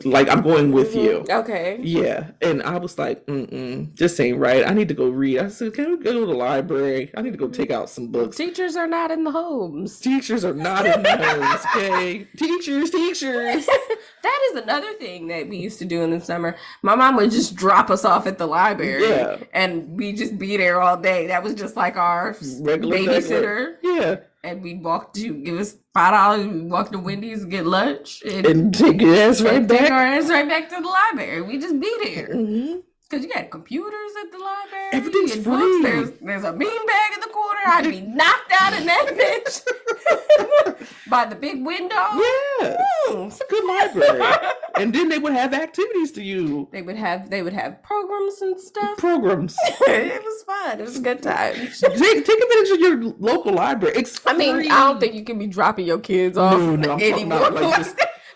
like 0.05 0.29
I'm 0.29 0.43
going 0.43 0.73
with 0.73 0.95
you. 0.97 1.21
Mhm. 1.29 1.41
Okay. 1.43 1.79
Yeah, 1.83 2.31
and 2.41 2.61
I 2.63 2.79
was 2.79 2.99
like, 2.99 3.25
mm-mm, 3.27 3.97
this 3.97 4.19
ain't 4.19 4.39
right. 4.39 4.67
I 4.67 4.73
need 4.73 4.89
to 4.89 4.95
go 4.95 5.09
read. 5.09 5.39
I 5.39 5.49
said, 5.49 5.75
can 5.75 5.99
we 5.99 6.03
go 6.05 6.13
to 6.13 6.27
the 6.27 6.33
library? 6.33 7.11
I 7.17 7.23
need 7.23 7.33
to 7.33 7.39
go 7.39 7.49
take 7.49 7.71
out 7.71 7.89
some 7.91 8.09
books. 8.09 8.37
Teachers 8.37 8.75
are 8.75 8.89
not 8.89 9.11
in 9.13 9.23
the 9.23 9.31
homes. 9.31 10.01
Teachers 10.01 10.45
are 10.45 10.55
not 10.55 10.85
in 10.87 11.03
the 11.03 11.17
homes, 11.17 11.61
okay? 11.77 12.25
Teachers, 12.37 12.91
teachers. 12.91 13.69
That 14.23 14.39
is 14.53 14.63
another 14.63 14.93
thing 14.95 15.27
that 15.29 15.49
we 15.49 15.57
used 15.57 15.81
to 15.81 15.85
do 15.85 16.03
in 16.03 16.11
the 16.13 16.21
summer. 16.21 16.55
My 16.83 16.95
mom 16.95 17.17
would 17.17 17.33
just 17.33 17.57
drop 17.57 17.91
us 17.91 18.05
off 18.05 18.29
at 18.29 18.39
the 18.39 18.47
library. 18.47 19.09
Yeah. 19.09 19.39
And 19.53 19.99
we 19.99 20.13
just 20.13 20.39
be 20.39 20.57
there 20.57 20.81
all 20.81 20.97
day. 20.97 21.27
That 21.27 21.43
was 21.43 21.55
just 21.55 21.75
like 21.77 21.97
our 21.97 22.37
Regular 22.61 22.97
babysitter. 22.99 23.75
Yeah, 23.83 24.17
And 24.45 24.63
we'd 24.63 24.83
walk 24.83 25.13
to 25.15 25.35
give 25.35 25.59
us 25.59 25.77
five 25.95 26.13
dollars, 26.13 26.47
we'd 26.47 26.71
walk 26.71 26.91
to 26.93 26.99
Wendy's 26.99 27.43
and 27.43 27.51
get 27.51 27.67
lunch. 27.67 28.23
And, 28.29 28.47
and 28.47 28.75
take 28.75 29.01
your 29.01 29.15
ass 29.15 29.41
right 29.41 29.55
and 29.55 29.69
take 29.69 29.81
back. 29.83 29.91
our 29.91 30.03
ass 30.03 30.29
right 30.29 30.49
back 30.49 30.69
to 30.71 30.81
the 30.81 30.89
library. 30.89 31.43
We 31.43 31.59
just 31.59 31.79
be 31.79 31.91
there. 32.05 32.27
hmm 32.33 32.79
Because 33.13 33.27
you 33.27 33.33
got 33.35 33.51
computers 33.51 34.13
at 34.25 34.33
the 34.33 34.39
library. 34.39 34.89
Everything's 34.95 35.35
get 35.35 35.45
books, 35.45 35.61
free. 35.63 35.83
There's, 35.83 36.11
there's 36.23 36.45
a 36.45 36.53
beanbag 36.53 37.15
in 37.15 37.21
the 37.21 37.29
corner. 37.31 37.61
I'd 37.67 37.91
be 37.91 38.01
knocked 38.07 38.53
out 38.59 38.73
in 38.73 38.87
that 38.87 39.07
bitch 39.13 40.89
by 41.11 41.27
the 41.27 41.35
big 41.35 41.63
window. 41.63 41.95
Yeah, 41.95 42.77
Mm. 43.09 43.27
it's 43.27 43.41
a 43.41 43.45
good 43.51 43.65
library. 43.67 44.23
and 44.77 44.95
then 44.95 45.11
they 45.11 45.19
would 45.19 45.35
have 45.35 45.53
activities 45.53 46.13
to 46.13 46.23
you, 46.23 46.69
They 46.73 46.81
would 46.81 46.97
have 46.97 47.29
they 47.29 47.43
would 47.43 47.53
have 47.53 47.83
programs 47.83 48.41
and 48.41 48.59
stuff. 48.59 48.97
programs. 48.97 49.57
it 49.63 50.23
was 50.25 50.43
fun. 50.45 50.81
It 50.81 50.85
was 50.85 50.97
a 50.97 51.01
good 51.03 51.23
time. 51.23 51.55
take, 51.55 52.25
take 52.25 52.43
advantage 52.43 52.71
of 52.71 52.79
your 52.81 53.03
local 53.19 53.53
library. 53.53 53.95
It's 53.97 54.19
I 54.27 54.33
mean, 54.33 54.55
free. 54.57 54.71
I 54.71 54.85
don't 54.89 55.01
think 55.01 55.13
you 55.15 55.25
can 55.25 55.39
be 55.39 55.49
dropping 55.49 55.85
your 55.87 55.99
kids 55.99 56.39
off 56.39 56.59
No, 56.59 56.77
no, 56.77 56.93
anymore 56.99 57.51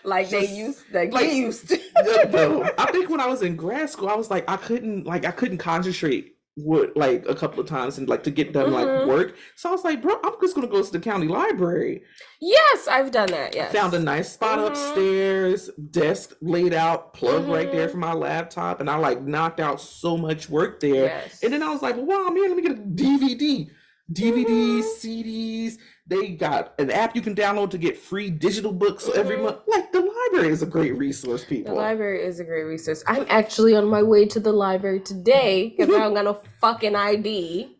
like, 0.07 0.29
just- 0.29 0.47
they 0.49 0.55
used 0.57 0.79
like, 0.93 1.11
like- 1.13 1.25
they 1.29 1.35
used 1.35 1.69
to. 1.69 1.79
no, 2.31 2.63
I 2.77 2.91
think 2.91 3.09
when 3.09 3.19
I 3.21 3.27
was 3.27 3.41
in 3.41 3.55
grad 3.55 3.89
school, 3.89 4.09
I 4.09 4.15
was 4.15 4.29
like, 4.31 4.49
I 4.49 4.57
couldn't 4.57 5.05
like 5.05 5.25
I 5.25 5.31
couldn't 5.31 5.59
concentrate 5.59 6.33
with 6.59 6.89
like 6.95 7.23
a 7.29 7.35
couple 7.35 7.59
of 7.59 7.67
times 7.67 7.99
and 7.99 8.09
like 8.09 8.23
to 8.23 8.31
get 8.31 8.51
done 8.51 8.71
Mhm. 8.71 8.73
like 8.73 9.07
work. 9.07 9.35
So 9.55 9.69
I 9.69 9.71
was 9.71 9.83
like, 9.83 10.01
bro, 10.01 10.15
I'm 10.23 10.33
just 10.41 10.55
gonna 10.55 10.65
go 10.67 10.81
to 10.81 10.91
the 10.91 10.99
county 10.99 11.27
library. 11.27 12.01
Yes, 12.41 12.87
I've 12.87 13.11
done 13.11 13.27
that. 13.29 13.53
Yes. 13.53 13.71
Found 13.73 13.93
a 13.93 13.99
nice 13.99 14.31
spot 14.33 14.57
Mhm. 14.57 14.67
upstairs, 14.69 15.69
desk 15.91 16.35
laid 16.41 16.73
out, 16.73 17.13
plug 17.13 17.47
right 17.47 17.71
there 17.71 17.87
Mhm. 17.87 17.91
for 17.91 17.97
my 17.97 18.13
laptop, 18.13 18.79
and 18.79 18.89
I 18.89 18.95
like 18.97 19.21
knocked 19.21 19.59
out 19.59 19.79
so 19.79 20.17
much 20.17 20.49
work 20.49 20.79
there. 20.79 21.05
Yes. 21.05 21.43
And 21.43 21.53
then 21.53 21.61
I 21.61 21.69
was 21.69 21.83
like, 21.83 21.95
well, 21.95 22.05
wow, 22.07 22.29
man, 22.29 22.47
let 22.47 22.55
me 22.55 22.63
get 22.63 22.71
a 22.71 22.81
DVD. 22.81 23.69
DVDs, 24.11 24.83
Mhm. 24.83 24.97
CDs. 24.99 25.77
They 26.09 26.29
got 26.29 26.73
an 26.79 26.89
app 26.89 27.15
you 27.15 27.21
can 27.21 27.35
download 27.35 27.69
to 27.71 27.77
get 27.77 27.97
free 27.97 28.29
digital 28.29 28.71
books 28.71 29.09
every 29.13 29.35
Mhm. 29.37 29.43
month. 29.43 29.57
Like 29.67 29.91
the 29.91 29.99
library 29.99 30.53
is 30.53 30.61
a 30.61 30.65
great 30.65 30.97
resource, 30.97 31.43
people. 31.43 31.73
The 31.73 31.79
library 31.79 32.23
is 32.23 32.39
a 32.39 32.45
great 32.45 32.63
resource. 32.63 33.03
I'm 33.07 33.25
actually 33.29 33.75
on 33.75 33.87
my 33.87 34.01
way 34.03 34.25
to 34.27 34.39
the 34.39 34.53
library 34.53 35.01
today 35.01 35.69
because 35.77 35.93
I 35.93 35.99
don't 35.99 36.13
got 36.13 36.23
no 36.25 36.39
fucking 36.61 36.95
ID. 36.95 37.75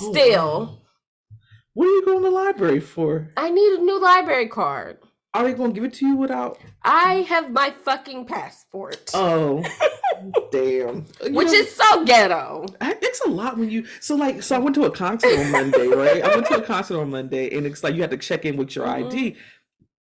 Oh, 0.00 0.12
Still. 0.12 0.82
What 1.74 1.86
are 1.86 1.90
you 1.90 2.04
going 2.04 2.18
to 2.22 2.24
the 2.24 2.30
library 2.30 2.80
for? 2.80 3.32
I 3.36 3.50
need 3.50 3.78
a 3.78 3.82
new 3.82 4.00
library 4.00 4.48
card. 4.48 4.98
Are 5.34 5.44
they 5.44 5.52
to 5.54 5.68
give 5.72 5.84
it 5.84 5.92
to 5.94 6.06
you 6.06 6.16
without? 6.16 6.58
I 6.82 7.16
have 7.28 7.50
my 7.50 7.70
fucking 7.84 8.24
passport, 8.24 9.10
Oh, 9.12 9.62
damn. 10.50 11.04
You 11.24 11.32
which 11.34 11.48
know, 11.48 11.52
is 11.52 11.74
so 11.74 12.04
ghetto. 12.06 12.64
I- 12.80 12.95
it's 13.16 13.26
a 13.26 13.30
lot 13.30 13.56
when 13.58 13.70
you. 13.70 13.86
So 14.00 14.14
like, 14.14 14.42
so 14.42 14.56
I 14.56 14.58
went 14.58 14.74
to 14.76 14.84
a 14.84 14.90
concert 14.90 15.38
on 15.38 15.50
Monday, 15.52 15.86
right? 15.88 16.22
I 16.22 16.28
went 16.34 16.46
to 16.46 16.56
a 16.56 16.62
concert 16.74 16.98
on 17.00 17.10
Monday, 17.10 17.56
and 17.56 17.66
it's 17.66 17.82
like 17.82 17.94
you 17.94 18.02
had 18.02 18.10
to 18.10 18.16
check 18.16 18.44
in 18.44 18.56
with 18.56 18.74
your 18.76 18.86
Mhm. 18.86 19.06
ID. 19.06 19.36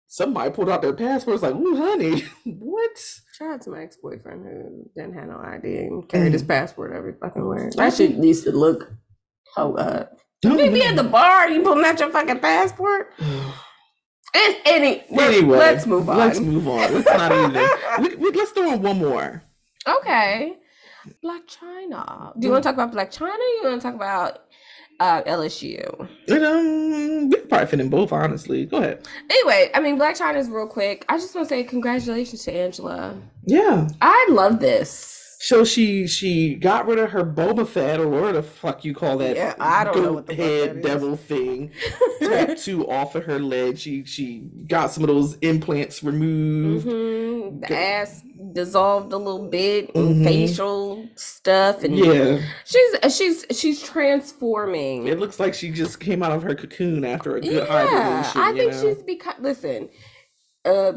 Somebody 0.06 0.50
pulled 0.50 0.68
out 0.68 0.82
their 0.82 0.92
passport. 0.92 1.34
It's 1.34 1.42
like, 1.44 1.54
ooh, 1.54 1.76
honey, 1.76 2.24
what? 2.44 2.98
Shout 3.38 3.50
out 3.52 3.62
to 3.62 3.70
my 3.70 3.82
ex 3.82 3.96
boyfriend 3.96 4.44
who 4.44 4.90
didn't 4.96 5.14
have 5.14 5.28
no 5.28 5.38
ID 5.38 5.78
and 5.78 6.08
carried 6.08 6.32
his 6.32 6.42
Mm. 6.42 6.48
passport 6.48 6.92
every 6.92 7.12
fucking 7.20 7.46
where. 7.46 7.70
That 7.76 7.94
shit 7.94 8.18
needs 8.18 8.42
to 8.42 8.52
look. 8.52 8.92
Hold 9.54 9.78
up. 9.78 10.16
No, 10.44 10.56
You 10.58 10.70
be 10.70 10.82
at 10.82 10.96
the 10.96 11.04
bar, 11.04 11.48
you 11.50 11.60
pulling 11.62 11.84
out 11.84 12.00
your 12.00 12.10
fucking 12.10 12.38
passport. 12.40 13.12
An- 13.20 14.56
Any, 14.64 15.02
Anyway, 15.10 15.58
let's 15.58 15.86
move 15.86 16.08
on. 16.08 16.16
Let's 16.18 16.38
move 16.40 16.66
on. 16.68 16.94
Let's 16.94 17.06
not 17.06 17.32
even. 17.32 17.68
We, 18.00 18.14
we, 18.16 18.30
let's 18.30 18.52
throw 18.52 18.72
in 18.72 18.80
one 18.80 18.98
more. 18.98 19.42
Okay. 19.88 20.56
Blac 21.24 21.40
Chyna. 21.46 22.32
Do 22.38 22.46
you 22.46 22.52
want 22.52 22.64
to 22.64 22.72
talk 22.72 22.74
about 22.74 22.92
Blac 22.92 23.14
Chyna? 23.14 23.34
Or 23.34 23.36
you 23.36 23.60
want 23.64 23.82
to 23.82 23.86
talk 23.86 23.94
about 23.94 24.44
uh, 25.00 25.22
LSU? 25.24 26.08
And, 26.28 26.44
um, 26.44 27.28
we 27.28 27.36
could 27.36 27.48
probably 27.48 27.66
fit 27.66 27.80
in 27.80 27.90
both, 27.90 28.10
honestly. 28.10 28.64
Go 28.64 28.78
ahead. 28.78 29.06
Anyway, 29.28 29.70
I 29.74 29.80
mean, 29.80 29.98
Blac 29.98 30.18
Chyna 30.18 30.36
is 30.36 30.48
real 30.48 30.66
quick. 30.66 31.04
I 31.10 31.18
just 31.18 31.34
want 31.34 31.46
to 31.46 31.54
say 31.54 31.62
congratulations 31.62 32.44
to 32.44 32.52
Angela. 32.54 33.20
Yeah. 33.44 33.88
I 34.00 34.28
love 34.30 34.60
this. 34.60 35.19
So 35.42 35.64
she 35.64 36.06
she 36.06 36.54
got 36.54 36.86
rid 36.86 36.98
of 36.98 37.10
her 37.12 37.24
Boba 37.24 37.66
Fett 37.66 37.98
or 37.98 38.08
whatever 38.08 38.32
the 38.34 38.42
fuck 38.42 38.84
you 38.84 38.92
call 38.92 39.16
that 39.18 39.36
Yeah, 39.36 39.54
I 39.58 39.84
don't 39.84 40.02
know 40.02 40.12
what 40.12 40.26
the 40.26 40.34
head 40.34 40.82
devil 40.82 41.16
thing 41.16 41.72
tattoo 42.22 42.86
off 42.90 43.14
of 43.14 43.24
her 43.24 43.38
leg. 43.38 43.78
She 43.78 44.04
she 44.04 44.40
got 44.68 44.90
some 44.90 45.02
of 45.02 45.08
those 45.08 45.36
implants 45.40 46.02
removed. 46.02 46.84
hmm 46.84 47.58
The 47.60 47.72
ass 47.72 48.22
dissolved 48.52 49.12
a 49.14 49.16
little 49.16 49.48
bit, 49.48 49.94
and 49.94 50.16
Mhm. 50.16 50.24
facial 50.24 51.08
stuff, 51.16 51.84
and 51.84 51.96
Yeah, 51.96 52.38
she's 52.66 53.16
she's 53.16 53.46
she's 53.58 53.82
transforming. 53.82 55.06
it 55.06 55.18
looks 55.18 55.40
like 55.40 55.54
she 55.54 55.70
just 55.70 56.00
came 56.00 56.22
out 56.22 56.32
of 56.32 56.42
her 56.42 56.54
cocoon 56.54 57.02
after 57.04 57.36
a 57.36 57.40
good 57.40 57.52
yeah, 57.52 57.66
hibernation. 57.66 58.40
I 58.42 58.52
think 58.52 58.72
know? 58.72 58.80
she's 58.94 59.02
because 59.04 59.34
Listen, 59.40 59.88
uh, 60.66 60.92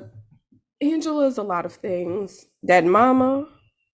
Angela 0.82 1.28
is 1.28 1.38
a 1.38 1.44
lot 1.44 1.66
of 1.66 1.74
things. 1.74 2.46
That 2.64 2.86
mama, 2.86 3.48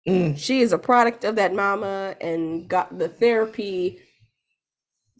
Mm, 0.09 0.37
she 0.37 0.61
is 0.61 0.73
a 0.73 0.77
product 0.77 1.23
of 1.23 1.35
that 1.35 1.53
mama, 1.53 2.15
and 2.21 2.67
got 2.67 2.97
the 2.97 3.09
therapy 3.09 3.99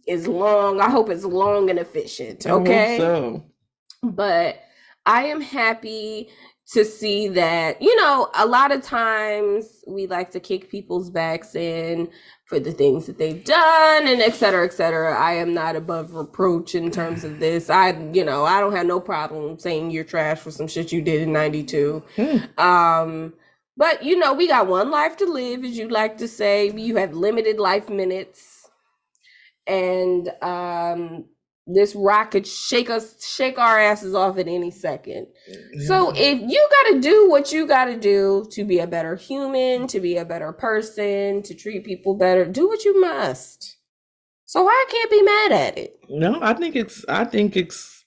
is 0.07 0.27
long. 0.27 0.81
I 0.81 0.89
hope 0.89 1.09
it's 1.09 1.25
long 1.25 1.69
and 1.69 1.79
efficient. 1.79 2.45
Okay, 2.47 2.97
so 2.97 3.43
but 4.03 4.61
I 5.05 5.23
am 5.25 5.41
happy 5.41 6.29
to 6.73 6.85
see 6.85 7.27
that, 7.29 7.81
you 7.81 7.95
know, 7.95 8.29
a 8.35 8.45
lot 8.45 8.71
of 8.71 8.83
times 8.83 9.83
we 9.87 10.05
like 10.05 10.29
to 10.31 10.39
kick 10.39 10.69
people's 10.69 11.09
backs 11.09 11.55
in 11.55 12.07
for 12.45 12.59
the 12.59 12.71
things 12.71 13.07
that 13.07 13.17
they've 13.17 13.43
done 13.43 14.07
and 14.07 14.21
et 14.21 14.35
cetera, 14.35 14.65
et 14.65 14.73
cetera. 14.73 15.19
I 15.19 15.33
am 15.33 15.53
not 15.53 15.75
above 15.75 16.13
reproach 16.13 16.75
in 16.75 16.91
terms 16.91 17.23
of 17.23 17.39
this. 17.39 17.71
I, 17.71 17.97
you 18.13 18.23
know, 18.23 18.45
I 18.45 18.59
don't 18.59 18.75
have 18.75 18.85
no 18.85 18.99
problem 18.99 19.57
saying 19.57 19.89
you're 19.89 20.03
trash 20.03 20.39
for 20.39 20.51
some 20.51 20.67
shit 20.67 20.91
you 20.91 21.01
did 21.01 21.23
in 21.23 21.33
92. 21.33 22.03
Hmm. 22.15 22.61
Um, 22.61 23.33
but 23.79 24.03
you 24.03 24.19
know, 24.19 24.33
we 24.33 24.47
got 24.47 24.67
one 24.67 24.91
life 24.91 25.15
to 25.17 25.25
live, 25.25 25.63
as 25.63 25.77
you 25.77 25.87
like 25.87 26.17
to 26.17 26.27
say. 26.27 26.69
You 26.69 26.97
have 26.97 27.13
limited 27.13 27.57
life 27.59 27.89
minutes. 27.89 28.69
And 29.65 30.29
um 30.41 31.25
this 31.71 31.95
rock 31.95 32.31
could 32.31 32.47
shake 32.47 32.89
us, 32.89 33.23
shake 33.23 33.59
our 33.59 33.79
asses 33.79 34.15
off 34.15 34.37
at 34.37 34.47
any 34.47 34.71
second. 34.71 35.27
So 35.85 36.11
if 36.15 36.41
you 36.41 36.69
got 36.71 36.93
to 36.93 36.99
do 36.99 37.29
what 37.29 37.51
you 37.51 37.67
got 37.67 37.85
to 37.85 37.95
do 37.95 38.47
to 38.51 38.65
be 38.65 38.79
a 38.79 38.87
better 38.87 39.15
human, 39.15 39.85
to 39.87 39.99
be 39.99 40.17
a 40.17 40.25
better 40.25 40.51
person, 40.51 41.43
to 41.43 41.53
treat 41.53 41.85
people 41.85 42.15
better, 42.15 42.45
do 42.45 42.67
what 42.67 42.83
you 42.83 42.99
must. 42.99 43.77
So 44.45 44.67
I 44.67 44.85
can't 44.89 45.11
be 45.11 45.21
mad 45.21 45.51
at 45.51 45.77
it. 45.77 45.99
No, 46.09 46.39
I 46.41 46.55
think 46.55 46.75
it's 46.75 47.05
I 47.07 47.23
think 47.23 47.55
it's 47.55 47.98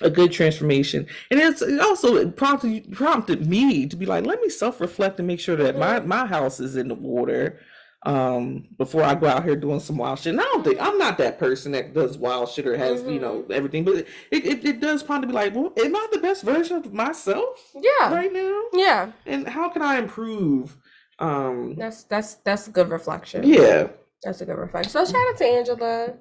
a 0.00 0.10
good 0.10 0.32
transformation, 0.32 1.06
and 1.30 1.40
it's 1.40 1.62
it 1.62 1.80
also 1.80 2.30
prompted 2.30 2.92
prompted 2.92 3.46
me 3.46 3.86
to 3.86 3.96
be 3.96 4.06
like, 4.06 4.24
let 4.26 4.40
me 4.40 4.48
self 4.48 4.80
reflect 4.80 5.18
and 5.18 5.26
make 5.26 5.40
sure 5.40 5.56
that 5.56 5.78
my 5.78 6.00
my 6.00 6.26
house 6.26 6.60
is 6.60 6.76
in 6.76 6.88
the 6.88 6.94
water 6.94 7.58
um 8.04 8.64
before 8.78 9.02
I 9.02 9.16
go 9.16 9.26
out 9.26 9.42
here 9.44 9.56
doing 9.56 9.80
some 9.80 9.96
wild 9.96 10.20
shit. 10.20 10.30
And 10.32 10.40
I 10.40 10.44
don't 10.44 10.62
think 10.62 10.80
I'm 10.80 10.98
not 10.98 11.18
that 11.18 11.38
person 11.40 11.72
that 11.72 11.94
does 11.94 12.16
wild 12.16 12.48
shit 12.48 12.64
or 12.66 12.76
has 12.76 13.02
you 13.02 13.18
know 13.18 13.44
everything, 13.50 13.84
but 13.84 13.96
it, 13.96 14.06
it, 14.30 14.64
it 14.64 14.80
does 14.80 15.02
prompt 15.02 15.22
to 15.24 15.26
be 15.26 15.32
like, 15.34 15.52
well, 15.54 15.72
am 15.76 15.96
I 15.96 16.06
the 16.12 16.20
best 16.20 16.44
version 16.44 16.76
of 16.76 16.92
myself 16.92 17.72
Yeah. 17.74 18.14
right 18.14 18.32
now? 18.32 18.62
Yeah. 18.72 19.10
And 19.26 19.48
how 19.48 19.68
can 19.68 19.82
I 19.82 19.98
improve? 19.98 20.76
Um, 21.18 21.74
That's 21.76 22.04
that's 22.04 22.34
that's 22.34 22.68
a 22.68 22.70
good 22.70 22.90
reflection. 22.90 23.42
yeah, 23.42 23.88
That's 24.22 24.40
a 24.40 24.46
good 24.46 24.56
reflection. 24.58 24.92
So 24.92 25.04
shout 25.04 25.16
out 25.16 25.36
to 25.38 25.44
Angela. 25.44 26.14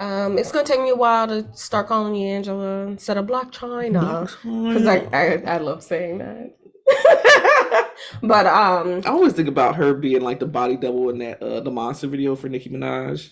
Um, 0.00 0.38
it's 0.38 0.50
gonna 0.50 0.66
take 0.66 0.80
me 0.80 0.90
a 0.90 0.94
while 0.96 1.26
to 1.28 1.46
start 1.56 1.86
calling 1.86 2.14
you 2.16 2.26
Angela 2.28 2.86
instead 2.86 3.16
of 3.16 3.26
Blac 3.26 3.52
Chyna. 3.52 4.26
Because 4.42 4.86
I, 4.86 5.06
I 5.12 5.54
I 5.54 5.56
love 5.58 5.82
saying 5.82 6.18
that. 6.18 6.56
but 8.22 8.46
um 8.46 9.00
I 9.06 9.08
always 9.10 9.32
think 9.32 9.48
about 9.48 9.76
her 9.76 9.94
being 9.94 10.20
like 10.22 10.40
the 10.40 10.46
body 10.46 10.76
double 10.76 11.10
in 11.10 11.18
that 11.18 11.42
uh 11.42 11.60
the 11.60 11.70
monster 11.70 12.06
video 12.08 12.34
for 12.36 12.48
Nicki 12.48 12.68
Minaj. 12.70 13.30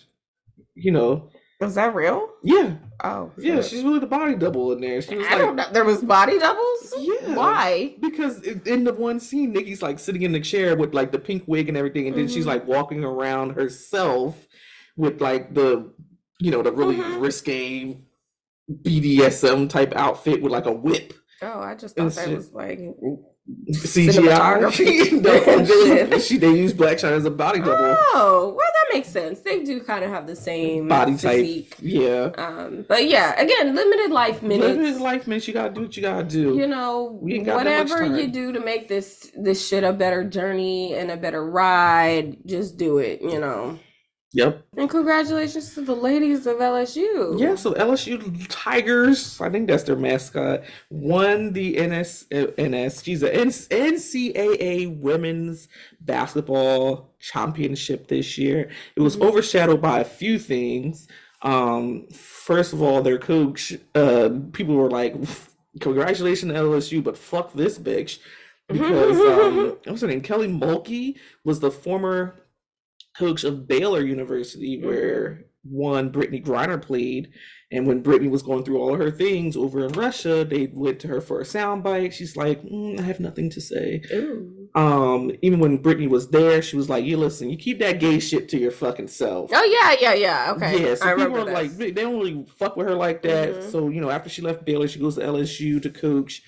You 0.75 0.91
know, 0.91 1.29
was 1.59 1.75
that 1.75 1.93
real? 1.93 2.29
yeah, 2.43 2.77
Oh 3.03 3.31
yeah, 3.37 3.55
shit. 3.57 3.65
she's 3.65 3.83
really 3.83 3.99
the 3.99 4.07
body 4.07 4.35
double 4.35 4.71
in 4.71 4.81
there. 4.81 5.01
She 5.01 5.15
was 5.15 5.27
I 5.27 5.37
don't 5.37 5.55
like, 5.55 5.67
know. 5.67 5.73
There 5.73 5.83
was 5.85 6.01
body 6.01 6.39
doubles? 6.39 6.93
Yeah. 6.97 7.35
Why? 7.35 7.95
because 7.99 8.41
in 8.41 8.85
the 8.85 8.93
one 8.93 9.19
scene, 9.19 9.51
Nicki's 9.53 9.81
like 9.83 9.99
sitting 9.99 10.23
in 10.23 10.31
the 10.31 10.39
chair 10.39 10.75
with 10.75 10.93
like 10.95 11.11
the 11.11 11.19
pink 11.19 11.43
wig 11.45 11.67
and 11.69 11.77
everything, 11.77 12.07
and 12.07 12.17
then 12.17 12.27
she's 12.27 12.45
Mhm. 12.45 12.47
like 12.47 12.67
walking 12.67 13.03
around 13.03 13.51
herself 13.51 14.47
with 14.95 15.21
like 15.21 15.53
the, 15.53 15.91
you 16.43 16.51
know, 16.51 16.61
the 16.61 16.71
really 16.71 16.97
Mhm. 16.97 17.21
risque 17.21 17.97
BDSM 18.83 19.67
type 19.69 19.93
outfit 19.95 20.41
with 20.41 20.51
like 20.51 20.65
a 20.65 20.71
whip. 20.73 21.13
Oh, 21.41 21.59
I 21.59 21.75
just 21.75 21.97
And 21.97 22.11
thought 22.11 22.21
that 22.21 22.27
shit. 22.29 22.37
was 22.37 22.51
like 22.53 22.79
CGI. 23.71 24.61
No, 25.23 26.05
they, 26.05 26.19
she, 26.19 26.37
they 26.37 26.51
use 26.51 26.73
Blac 26.73 26.93
Chyna 27.01 27.11
as 27.11 27.25
a 27.25 27.31
body 27.31 27.59
double. 27.59 27.75
Oh, 28.13 28.53
well 28.55 28.67
that 28.73 28.93
makes 28.95 29.09
sense. 29.09 29.39
They 29.41 29.63
do 29.63 29.81
kind 29.81 30.03
of 30.03 30.09
have 30.11 30.27
the 30.27 30.35
same 30.35 30.87
body 30.87 31.17
type. 31.17 31.73
Yeah. 31.81 32.31
Um, 32.37 32.85
but 32.87 33.07
yeah, 33.07 33.39
again, 33.39 33.75
limited 33.75 34.11
life 34.11 34.41
minutes. 34.41 34.77
Limited 34.77 35.01
life, 35.01 35.27
man. 35.27 35.41
You 35.43 35.53
gotta 35.53 35.73
do 35.73 35.81
what 35.81 35.95
you 35.97 36.03
gotta 36.03 36.23
do. 36.23 36.55
you 36.55 36.67
know 36.67 37.17
We 37.21 37.35
ain't 37.35 37.45
got 37.45 37.63
that 37.65 37.89
much 37.89 37.99
whatever 37.99 38.17
you 38.19 38.27
do 38.27 38.53
to 38.53 38.59
make 38.61 38.87
this 38.87 39.31
this 39.37 39.65
shit 39.67 39.83
a 39.83 39.91
better 39.93 40.23
journey 40.23 40.93
and 40.95 41.11
a 41.11 41.17
better 41.17 41.45
ride 41.45 42.37
just 42.45 42.77
do 42.77 42.97
it 42.99 43.21
you 43.21 43.39
know 43.39 43.77
Yep. 44.35 44.65
and 44.77 44.89
congratulations 44.89 45.75
to 45.75 45.81
the 45.81 45.95
ladies 45.95 46.47
of 46.47 46.57
lsu 46.57 47.39
Yeah. 47.39 47.53
So 47.55 47.73
LSU 47.73 48.17
Tigers, 48.49 49.39
I 49.39 49.49
think 49.51 49.67
that's 49.67 49.83
their 49.83 49.95
mascot, 49.95 50.63
won 50.89 51.53
the 51.53 51.77
NS 51.77 52.25
NS. 52.57 53.03
Geez, 53.03 53.19
the 53.21 53.29
NCAA 53.29 54.87
Women's 54.99 55.67
Basketball 56.01 57.13
Championship 57.19 58.07
this 58.07 58.37
year. 58.37 58.69
It 58.95 59.01
was 59.01 59.17
Mhm. 59.17 59.27
overshadowed 59.27 59.81
by 59.81 59.99
a 59.99 60.05
few 60.05 60.39
things. 60.39 61.07
Um, 61.43 62.07
first 62.11 62.73
of 62.73 62.81
all, 62.81 63.01
their 63.01 63.17
coach. 63.19 63.73
Uh, 63.93 64.29
people 64.53 64.75
were 64.75 64.89
like, 64.89 65.13
"Congratulations 65.79 66.51
to 66.51 66.57
LSU," 66.57 67.03
but 67.03 67.17
fuck 67.17 67.53
this 67.53 67.77
bitch. 67.77 68.19
Because 68.69 69.19
um, 69.19 69.75
what's 69.85 70.01
her 70.01 70.07
name? 70.07 70.21
Kelly 70.21 70.47
Mulkey 70.47 71.15
was 71.43 71.59
the 71.59 71.69
former 71.69 72.35
coach 73.17 73.43
of 73.43 73.67
Baylor 73.67 74.01
University, 74.01 74.81
where 74.83 75.45
one 75.63 76.11
Brittney 76.11 76.43
Griner 76.43 76.81
played. 76.81 77.31
And 77.71 77.87
when 77.87 78.03
Brittney 78.03 78.29
was 78.29 78.43
going 78.43 78.63
through 78.63 78.79
all 78.79 78.93
of 78.93 78.99
her 78.99 79.09
things 79.09 79.57
over 79.57 79.85
in 79.85 79.93
Russia, 79.93 80.45
they 80.45 80.69
went 80.71 80.99
to 80.99 81.07
her 81.07 81.21
for 81.21 81.39
a 81.39 81.43
soundbite. 81.43 82.11
She's 82.11 82.35
like, 82.37 82.61
"Mm, 82.63 82.99
I 82.99 83.01
have 83.03 83.19
nothing 83.19 83.49
to 83.51 83.61
say. 83.61 84.03
Ooh. 84.13 84.67
Um, 84.75 85.31
even 85.41 85.59
when 85.59 85.79
Brittney 85.81 86.07
was 86.07 86.29
there, 86.29 86.61
she 86.61 86.75
was 86.75 86.89
like, 86.89 87.03
"You 87.05 87.17
listen, 87.17 87.49
you 87.49 87.57
keep 87.57 87.79
that 87.79 87.99
gay 87.99 88.19
shit 88.19 88.49
to 88.49 88.59
your 88.59 88.71
fucking 88.71 89.07
self." 89.07 89.49
oh 89.53 89.63
yeah 89.63 89.95
yeah 89.99 90.13
yeah 90.13 90.53
okay 90.55 90.85
Yeah, 90.89 90.95
so 90.95 91.05
i 91.07 91.13
people 91.15 91.29
remember 91.29 91.49
are 91.51 91.53
like, 91.53 91.71
they 91.77 91.91
don't 91.91 92.19
really 92.19 92.45
fuck 92.59 92.75
with 92.75 92.87
her 92.87 92.95
like 92.95 93.21
that. 93.23 93.55
Mhm. 93.55 93.71
So 93.71 93.89
you 93.89 94.01
know, 94.01 94.09
after 94.11 94.29
she 94.29 94.41
left 94.43 94.65
Baylor, 94.65 94.87
she 94.87 94.99
goes 94.99 95.15
to 95.15 95.21
LSU 95.21 95.81
to 95.81 95.89
coach. 95.89 96.43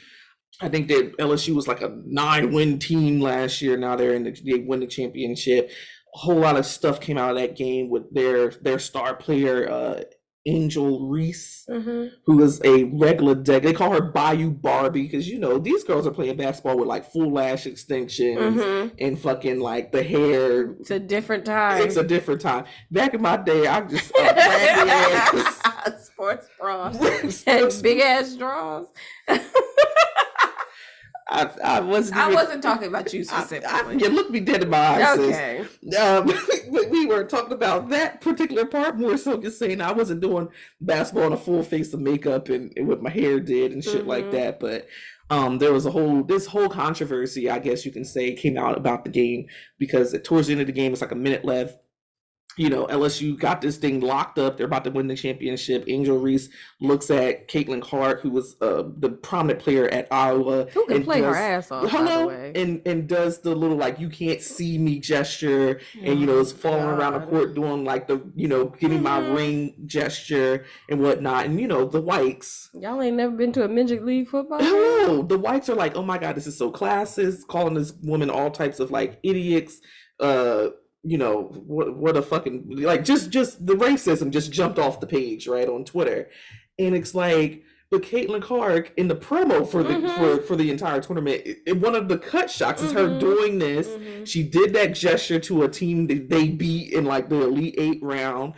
I 0.62 0.70
think 0.70 0.88
that 0.90 1.18
LSU 1.18 1.54
was 1.56 1.68
like 1.68 1.82
a 1.82 1.98
nine-win 2.06 2.80
team 2.80 3.20
last 3.20 3.62
year. 3.62 3.78
Now 3.78 3.96
they're 3.96 4.14
in 4.14 4.24
the 4.26 4.32
they 4.46 4.60
win 4.60 4.80
the 4.82 4.88
championship. 4.88 5.72
A 6.16 6.18
whole 6.18 6.40
lot 6.40 6.56
of 6.56 6.66
stuff 6.66 7.02
came 7.02 7.18
out 7.18 7.32
of 7.32 7.36
that 7.36 7.56
game 7.58 7.90
with 7.90 8.14
their 8.14 8.50
their 8.50 8.80
star 8.80 9.16
player, 9.16 9.70
uh, 9.70 10.02
Angel 10.48 11.10
Reese, 11.10 11.66
Mhm. 11.70 12.12
who 12.26 12.42
is 12.44 12.62
a 12.64 12.84
regular 12.86 13.34
deck. 13.36 13.64
They 13.64 13.74
call 13.74 13.92
her 13.92 14.02
Bayou 14.02 14.52
Barbie 14.52 15.02
because 15.02 15.28
you 15.28 15.40
know 15.40 15.58
these 15.58 15.84
girls 15.84 16.06
are 16.08 16.12
playing 16.12 16.38
basketball 16.38 16.78
with 16.78 16.88
like 16.88 17.12
full 17.12 17.34
lash 17.34 17.66
extensions 17.66 18.40
Mhm. 18.62 18.92
and 19.00 19.20
fucking 19.20 19.60
like 19.60 19.92
the 19.92 20.04
hair 20.04 20.76
it's 20.80 20.92
a 20.92 21.00
different 21.00 21.46
time 21.46 21.82
it's 21.82 21.98
a 21.98 22.04
different 22.04 22.40
time. 22.42 22.64
Back 22.92 23.14
in 23.16 23.22
my 23.22 23.36
day, 23.38 23.66
I 23.68 23.82
just 23.82 24.12
uh, 24.16 24.22
ass- 24.38 26.06
sports 26.06 26.48
bras 26.62 27.44
and 27.48 27.74
big 27.84 28.00
ass 28.00 28.36
draws 28.36 28.86
I, 31.28 31.50
I 31.64 31.80
wasn't. 31.80 32.18
i 32.18 32.24
even- 32.26 32.36
wasn't 32.36 32.62
talking 32.64 32.88
about 32.88 33.12
you 33.14 33.26
I, 33.32 33.36
I, 33.40 33.44
specifically 33.46 33.98
you 34.00 34.10
look 34.10 34.30
me 34.30 34.40
dead 34.42 34.62
in 34.64 34.70
my 34.70 34.78
eyes. 34.78 35.18
okay 35.18 35.60
Um, 35.98 36.28
but 36.72 36.90
we 36.90 37.06
were 37.08 37.24
talking 37.24 37.54
about 37.54 37.90
that 37.90 38.22
particular 38.22 38.66
part 38.66 38.98
more 39.00 39.18
so 39.18 39.38
just 39.42 39.58
saying 39.58 39.82
I 39.82 39.92
wasn't 39.92 40.22
doing 40.22 40.50
basketball 40.82 41.28
in 41.28 41.34
a 41.34 41.38
full 41.38 41.64
face 41.64 41.94
of 41.94 42.00
makeup 42.00 42.50
and, 42.50 42.72
and 42.78 42.88
what 42.88 43.02
my 43.02 43.10
hair 43.10 43.40
did 43.40 43.72
and 43.72 43.84
shit 43.84 44.06
like 44.06 44.26
Mhm. 44.26 44.32
that. 44.34 44.60
But 44.60 44.88
um, 45.32 45.58
there 45.58 45.74
was 45.74 45.88
a 45.88 45.92
whole 45.92 46.24
this 46.24 46.46
whole 46.46 46.70
controversy, 46.70 47.50
I 47.50 47.58
guess 47.58 47.84
you 47.86 47.92
can 47.92 48.06
say, 48.06 48.36
came 48.36 48.58
out 48.60 48.78
about 48.78 49.04
the 49.04 49.10
game 49.10 49.48
because 49.80 50.16
towards 50.24 50.46
the 50.48 50.54
end 50.54 50.62
of 50.62 50.68
the 50.68 50.74
game, 50.74 50.92
it's 50.92 51.02
like 51.02 51.12
a 51.12 51.16
minute 51.16 51.44
left. 51.44 51.80
You 52.58 52.70
know, 52.70 52.86
LSU 52.88 53.38
got 53.38 53.62
this 53.62 53.78
thing 53.78 54.00
locked 54.00 54.40
up. 54.40 54.56
They're 54.56 54.66
about 54.66 54.84
to 54.86 54.92
win 54.92 55.08
the 55.08 55.16
championship. 55.16 55.84
Angel 55.88 56.18
Reese 56.18 56.48
looks 56.80 57.12
at 57.12 57.48
Caitlin 57.50 57.82
Clark, 57.82 58.22
who 58.22 58.30
was 58.30 58.56
uh, 58.62 58.84
the 58.98 59.10
prominent 59.10 59.60
player 59.60 59.88
at 59.90 60.08
Iowa. 60.12 60.66
who 60.74 60.86
can 60.86 60.98
and 60.98 61.06
play 61.06 61.22
her 61.22 61.36
ass 61.36 61.70
off 61.72 61.84
by 61.84 61.90
the 61.90 61.98
Hello, 61.98 62.28
way 62.28 62.52
and 62.56 62.82
and 62.86 63.08
does 63.10 63.40
the 63.42 63.54
little 63.54 63.76
like 63.76 64.00
you 64.00 64.10
can't 64.10 64.42
see 64.42 64.78
me 64.78 65.00
gesture, 65.00 65.82
and 66.02 66.20
you 66.20 66.26
know 66.26 66.40
is 66.40 66.54
falling 66.54 66.86
around 66.86 67.14
the 67.14 67.28
court 67.28 67.56
doing 67.56 67.84
like 67.84 68.08
the 68.08 68.22
you 68.36 68.48
know 68.48 68.66
giving 68.66 69.04
my 69.04 69.20
Mhm. 69.20 69.36
ring 69.36 69.76
gesture 69.86 70.66
and 70.90 71.02
whatnot, 71.02 71.46
and 71.46 71.60
you 71.60 71.68
know 71.68 71.86
the 71.86 72.02
whites. 72.02 72.70
Y'all 72.74 73.02
ain't 73.02 73.18
never 73.18 73.36
been 73.36 73.52
to 73.54 73.64
a 73.66 73.68
midget 73.68 74.06
league 74.06 74.28
football 74.30 74.60
game? 74.60 74.70
Hello, 74.70 75.24
the 75.24 75.38
whites 75.38 75.68
are 75.70 75.76
like, 75.76 75.96
oh 75.96 76.04
my 76.04 76.18
god, 76.18 76.36
this 76.36 76.48
is 76.48 76.58
so 76.58 76.72
classist, 76.72 77.48
calling 77.48 77.74
this 77.74 77.92
woman 78.04 78.30
all 78.30 78.50
types 78.50 78.80
of 78.80 78.92
like 78.92 79.20
idiots. 79.24 79.82
Uh, 80.20 80.68
you 81.06 81.18
know 81.18 81.44
what? 81.68 81.96
What 81.96 82.18
a 82.18 82.22
fucking 82.22 82.66
like 82.82 83.04
just 83.06 83.30
just 83.30 83.66
the 83.66 83.74
racism 83.76 84.32
just 84.32 84.52
jumped 84.52 84.80
off 84.80 85.00
the 85.00 85.08
page 85.08 85.48
right 85.48 85.68
on 85.70 85.86
Twitter, 85.86 86.30
and 86.80 86.96
it's 86.96 87.14
like. 87.16 87.64
But 87.92 88.02
Caitlin 88.02 88.42
Clark 88.42 88.92
in 88.98 89.08
the 89.10 89.16
promo 89.16 89.66
for 89.70 89.84
the 89.84 89.94
Mhm. 89.94 90.18
for 90.18 90.42
for 90.42 90.56
the 90.56 90.72
entire 90.72 91.00
tournament, 91.02 91.44
it, 91.46 91.58
it- 91.68 91.78
one 91.78 91.94
of 91.94 92.08
the 92.08 92.18
cut 92.18 92.50
shots 92.50 92.82
is 92.82 92.92
her 92.94 93.08
Mhm. 93.08 93.20
doing 93.20 93.60
this. 93.60 93.88
Mhm. 93.88 94.26
She 94.28 94.42
did 94.42 94.74
that 94.74 94.96
gesture 94.96 95.40
to 95.42 95.62
a 95.62 95.70
team 95.70 96.08
that 96.08 96.28
they 96.28 96.48
beat 96.48 96.92
in 96.94 97.06
like 97.06 97.30
the 97.30 97.42
Elite 97.44 97.76
Eight 97.78 98.00
round, 98.02 98.54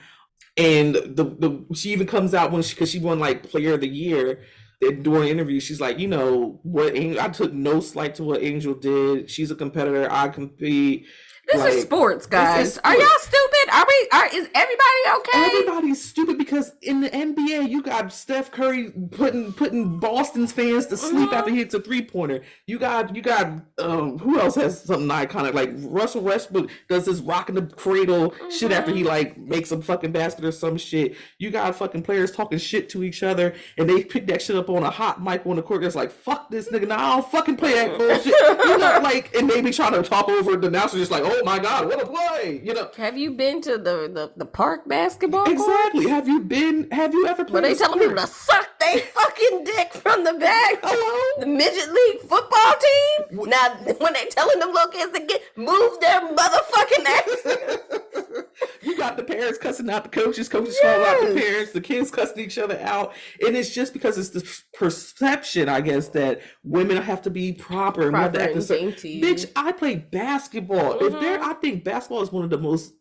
and 0.56 0.96
the 0.96 1.26
the 1.26 1.66
she 1.76 1.92
even 1.92 2.08
comes 2.08 2.34
out 2.34 2.54
when 2.54 2.62
she 2.62 2.74
because 2.74 2.90
she 2.90 3.00
won 3.00 3.20
like 3.20 3.44
Player 3.44 3.74
of 3.74 3.82
the 3.82 3.90
Year. 3.90 4.40
And 4.82 5.04
during 5.04 5.28
interview, 5.30 5.60
she's 5.60 5.82
like, 5.82 5.98
you 6.00 6.08
know 6.08 6.60
what? 6.64 6.96
Angel, 6.96 7.20
I 7.20 7.30
took 7.30 7.52
no 7.52 7.80
slight 7.82 8.16
to 8.16 8.24
what 8.24 8.42
Angel 8.44 8.76
did. 8.76 9.30
She's 9.30 9.50
a 9.52 9.56
competitor. 9.56 10.08
I 10.10 10.30
compete. 10.30 11.06
This 11.52 11.62
Like, 11.62 11.74
is 11.76 11.82
sports, 11.84 12.26
guys. 12.26 12.68
is 12.74 12.78
Are 12.84 12.94
y'all 12.94 13.08
stupid? 13.20 13.74
Are 13.74 13.86
we? 13.88 14.08
Are 14.12 14.26
is 14.28 14.50
everybody 14.54 15.20
okay? 15.20 15.46
Everybody's 15.46 16.04
stupid 16.04 16.38
because 16.38 16.74
in 16.82 17.00
the 17.00 17.10
NBA, 17.10 17.70
you 17.70 17.82
got 17.82 18.12
Steph 18.12 18.52
Curry 18.52 18.92
putting 19.12 19.54
putting 19.54 19.98
Boston's 20.00 20.52
fans 20.52 20.88
to 20.88 20.98
sleep 20.98 21.30
Mhm. 21.30 21.34
after 21.34 21.52
he 21.52 21.58
hits 21.58 21.74
a 21.74 21.80
three 21.80 22.02
pointer. 22.02 22.42
You 22.66 22.78
got 22.80 23.16
you 23.16 23.22
got 23.22 23.48
um 23.80 24.18
who 24.20 24.40
else 24.40 24.56
has 24.56 24.84
something 24.84 25.08
iconic 25.08 25.54
like 25.54 25.72
Russell 25.84 26.22
Westbrook 26.22 26.70
does 26.90 27.06
this 27.06 27.20
rocking 27.22 27.56
the 27.56 27.62
cradle 27.62 28.34
shit 28.50 28.72
after 28.74 28.92
he 28.92 29.04
like 29.06 29.38
makes 29.38 29.72
a 29.72 29.82
fucking 29.82 30.12
basket 30.12 30.44
or 30.44 30.52
some 30.52 30.78
shit. 30.78 31.16
You 31.40 31.50
got 31.50 31.76
fucking 31.76 32.02
players 32.04 32.32
talking 32.32 32.60
shit 32.60 32.90
to 32.90 33.04
each 33.04 33.24
other 33.24 33.54
and 33.78 33.90
they 33.90 34.04
pick 34.04 34.28
that 34.28 34.42
shit 34.42 34.58
up 34.58 34.70
on 34.70 34.84
a 34.84 34.90
hot 34.90 35.24
mic 35.24 35.46
on 35.46 35.56
the 35.56 35.62
court. 35.62 35.84
It's 35.86 35.96
like 35.96 36.12
fuck 36.12 36.50
this 36.52 36.68
nigga. 36.70 36.90
Now 36.90 36.98
I 36.98 37.16
don't 37.16 37.32
fucking 37.32 37.56
play 37.56 37.74
that 37.74 37.98
bullshit. 37.98 38.26
You 38.68 38.78
know, 38.80 39.00
like 39.04 39.34
and 39.34 39.50
they 39.50 39.62
be 39.62 39.72
trying 39.72 39.94
to 39.94 40.04
talk 40.04 40.28
over 40.28 40.58
the 40.58 40.68
announcer 40.68 40.98
just 40.98 41.12
like 41.12 41.24
oh 41.26 41.37
Oh 41.40 41.46
my 41.46 41.60
god 41.60 41.86
what 41.86 42.02
a 42.02 42.06
play. 42.06 42.62
You 42.64 42.74
know. 42.74 42.90
Have 42.98 43.18
you 43.18 43.32
been 43.32 43.62
to 43.62 43.78
the 43.78 44.10
the, 44.12 44.32
the 44.36 44.46
park 44.46 44.88
basketball 44.88 45.46
court? 45.46 45.58
Exactly. 45.58 46.08
Have 46.08 46.28
you 46.28 46.40
been? 46.40 46.90
Have 46.92 47.14
you 47.14 47.28
ever 47.28 47.46
played? 47.46 47.64
they 47.64 47.74
a 47.74 47.76
telling 47.76 48.00
people 48.00 48.16
to 48.16 48.28
suck 48.28 48.68
they 48.80 49.00
fucking 49.00 49.64
dick 49.64 49.94
from 49.94 50.24
the 50.24 50.34
back? 50.34 50.80
Hello. 50.84 51.40
The 51.40 51.46
midget 51.46 51.92
league 51.92 52.22
football 52.22 52.76
team. 52.80 53.50
Now, 53.50 53.76
when 54.00 54.14
they 54.14 54.26
telling 54.30 54.60
them 54.60 54.74
little 54.74 54.92
kids 54.92 55.18
to 55.18 55.26
get 55.26 55.42
move 55.56 56.00
their 56.00 56.22
motherfucking 56.22 57.06
ass. 57.06 58.44
you 58.82 58.98
got 58.98 59.18
the 59.18 59.24
parents 59.24 59.58
cussing 59.58 59.90
out 59.90 60.04
the 60.04 60.10
coaches, 60.10 60.50
coaches 60.50 60.78
calling 60.82 61.06
out 61.06 61.28
the 61.28 61.40
parents, 61.40 61.72
the 61.72 61.82
kids 61.82 62.12
cussing 62.12 62.40
each 62.40 62.58
other 62.58 62.80
out, 62.82 63.14
and 63.46 63.56
it's 63.56 63.70
just 63.74 63.94
because 63.94 64.18
it's 64.18 64.30
the 64.30 64.62
perception, 64.74 65.70
I 65.70 65.82
guess, 65.82 66.10
that 66.10 66.42
women 66.64 67.02
have 67.02 67.22
to 67.24 67.30
be 67.30 67.54
proper 67.54 68.08
and 68.08 68.16
have 68.16 68.34
Proper 68.34 68.38
to 68.38 68.44
act 68.44 68.72
a 68.72 68.76
and 68.76 68.96
dainty. 68.96 69.22
Bitch, 69.22 69.52
I 69.56 69.72
play 69.72 69.96
basketball. 69.96 71.00
If 71.00 71.14
mm-hmm. 71.14 71.24
There. 71.28 71.44
I 71.44 71.54
think 71.54 71.84
basketball 71.84 72.22
is 72.22 72.32
one 72.32 72.44
of 72.44 72.50
the 72.50 72.58
most. 72.58 72.94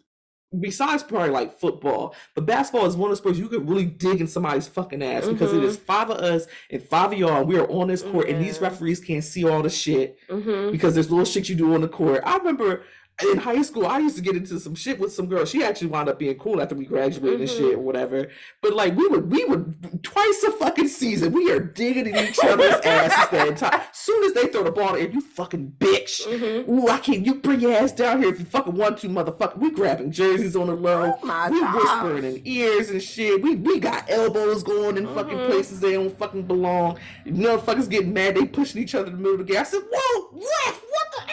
Besides 0.59 1.03
probably 1.03 1.31
like 1.31 1.59
football, 1.59 2.14
but 2.37 2.47
basketball 2.47 2.87
is 2.87 2.97
one 2.97 3.11
of 3.11 3.12
the 3.12 3.16
sports 3.16 3.37
you 3.37 3.49
could 3.49 3.68
really 3.68 3.85
dig 3.85 4.20
in 4.20 4.29
somebody's 4.29 4.68
fucking 4.68 5.03
ass 5.03 5.27
because 5.27 5.53
it 5.53 5.62
is 5.64 5.77
five 5.77 6.09
of 6.09 6.18
us 6.18 6.47
and 6.70 6.81
five 6.81 7.12
of 7.12 7.18
y'all. 7.18 7.39
and 7.41 7.49
We 7.49 7.59
are 7.59 7.68
on 7.68 7.89
this 7.89 8.01
court, 8.03 8.29
and 8.29 8.43
these 8.43 8.61
referees 8.61 9.01
can't 9.01 9.24
see 9.24 9.45
all 9.47 9.61
the 9.62 9.68
shit 9.68 10.16
Mm-hmm. 10.31 10.70
because 10.70 10.95
there's 10.95 11.11
little 11.11 11.24
shit 11.27 11.49
you 11.49 11.57
do 11.57 11.74
on 11.74 11.81
the 11.81 11.89
court. 11.89 12.22
I 12.24 12.37
remember 12.39 12.85
in 13.23 13.39
high 13.39 13.62
school, 13.62 13.87
I 13.87 13.99
used 13.99 14.17
to 14.17 14.23
get 14.23 14.37
into 14.37 14.61
some 14.61 14.75
shit 14.75 14.99
with 14.99 15.11
some 15.12 15.27
girl. 15.27 15.47
She 15.47 15.64
actually 15.64 15.87
wound 15.89 16.09
up 16.11 16.19
being 16.19 16.37
cool 16.39 16.61
after 16.61 16.75
we 16.75 16.85
graduated 16.85 17.41
and 17.41 17.49
Mhm. 17.49 17.57
shit 17.57 17.75
or 17.75 17.79
whatever. 17.79 18.29
But 18.61 18.75
like 18.75 18.95
we 18.95 19.07
would, 19.09 19.31
we 19.31 19.43
would 19.47 20.03
twice 20.03 20.43
a 20.47 20.53
fucking 20.53 20.89
season. 20.89 21.33
We 21.33 21.51
are 21.51 21.59
digging 21.61 22.07
in 22.07 22.17
each 22.17 22.39
other's 22.45 22.75
asses 22.85 23.31
the 23.31 23.47
entire. 23.49 23.83
Soon 23.93 24.23
as 24.25 24.33
they 24.35 24.49
throw 24.49 24.64
the 24.64 24.71
ball 24.71 24.95
in, 24.97 25.12
you 25.12 25.23
fucking 25.23 25.75
bitch. 25.79 26.27
Mm-hmm. 26.27 26.71
Ooh, 26.71 26.89
I 26.89 26.99
can't. 26.99 27.25
You 27.25 27.37
bring 27.37 27.61
your 27.61 27.73
ass 27.73 27.93
down 27.93 28.21
here 28.23 28.31
if 28.33 28.39
you 28.39 28.45
fucking 28.45 28.75
want 28.75 28.99
to, 28.99 29.09
motherfucker. 29.09 29.57
We 29.57 29.71
grabbing 29.71 30.12
jerseys 30.12 30.55
on 30.55 30.67
the 30.67 30.75
low. 30.75 31.17
Oh 31.23 31.27
my 31.27 31.49
we 31.51 31.61
God. 31.61 31.75
whispering 31.75 32.25
in 32.25 32.43
ears 32.45 32.91
and 32.91 33.03
shit. 33.03 33.41
We 33.41 33.57
we 33.57 33.79
got 33.81 34.05
elbows 34.11 34.62
going 34.62 34.99
in 34.99 35.07
fucking 35.14 35.39
Mhm. 35.39 35.47
places 35.47 35.81
they 35.81 35.93
don't 35.95 36.17
fucking 36.19 36.43
belong. 36.43 36.99
Motherfuckers 37.27 37.89
getting 37.89 38.12
mad. 38.12 38.35
They 38.35 38.45
pushing 38.47 38.83
each 38.83 38.95
other 38.95 39.07
in 39.07 39.12
the 39.14 39.19
middle 39.19 39.41
of 39.41 39.47
the 39.47 39.53
game. 39.53 39.61
I 39.61 39.64
said, 39.64 39.83
whoa, 39.91 40.29
ref, 40.35 40.83
what 40.91 41.07
the 41.27 41.33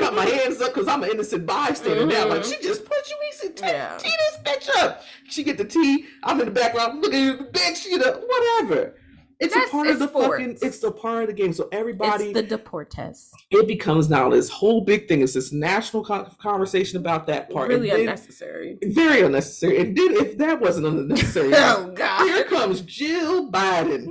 Got 0.00 0.14
my 0.14 0.24
hands 0.26 0.60
up 0.60 0.72
because 0.74 0.88
I'm 0.88 1.02
an 1.02 1.10
innocent 1.10 1.44
bystander 1.46 2.06
now. 2.06 2.28
Like 2.28 2.42
Mhm. 2.42 2.54
she 2.54 2.62
just 2.62 2.84
pushed 2.84 3.10
you. 3.10 3.16
We 3.20 3.32
said, 3.32 3.56
tee, 3.56 3.66
Yeah. 3.66 3.98
this 3.98 4.38
bitch 4.44 4.76
up. 4.82 5.02
She 5.28 5.42
get 5.42 5.58
the 5.58 5.64
tea. 5.64 6.06
I'm 6.24 6.38
in 6.40 6.46
the 6.46 6.52
background. 6.52 7.02
Look 7.02 7.12
at 7.12 7.20
you, 7.20 7.36
bitch. 7.52 7.86
You 7.86 7.98
know, 7.98 8.22
whatever. 8.26 8.94
It's 9.40 9.54
That's- 9.54 9.68
a 9.68 9.72
part 9.72 9.86
of 9.88 9.98
the 10.00 10.08
fucking. 10.08 10.56
sports. 10.56 10.62
It's 10.62 10.78
the 10.80 10.90
part 10.90 11.22
of 11.22 11.26
the 11.28 11.32
game. 11.32 11.52
So 11.52 11.68
everybody, 11.70 12.30
It's 12.32 12.40
the 12.50 12.56
deportes. 12.58 13.28
it 13.52 13.68
becomes 13.68 14.10
now 14.10 14.28
this 14.30 14.48
whole 14.48 14.80
big 14.80 15.06
thing. 15.06 15.20
It's 15.22 15.34
this 15.34 15.52
national 15.52 16.04
con- 16.04 16.34
conversation 16.40 16.98
about 16.98 17.28
that 17.28 17.48
part. 17.50 17.68
Really 17.68 17.88
then, 17.90 18.00
unnecessary. 18.00 18.78
very 18.82 19.22
unnecessary. 19.22 19.78
And 19.78 19.96
then 19.96 20.12
if 20.16 20.38
that 20.38 20.60
wasn't 20.60 20.86
unnecessary, 20.86 21.52
Oh 21.56 21.92
god, 21.94 22.26
here 22.26 22.44
comes 22.44 22.80
Jill 22.80 23.48
Biden. 23.50 24.06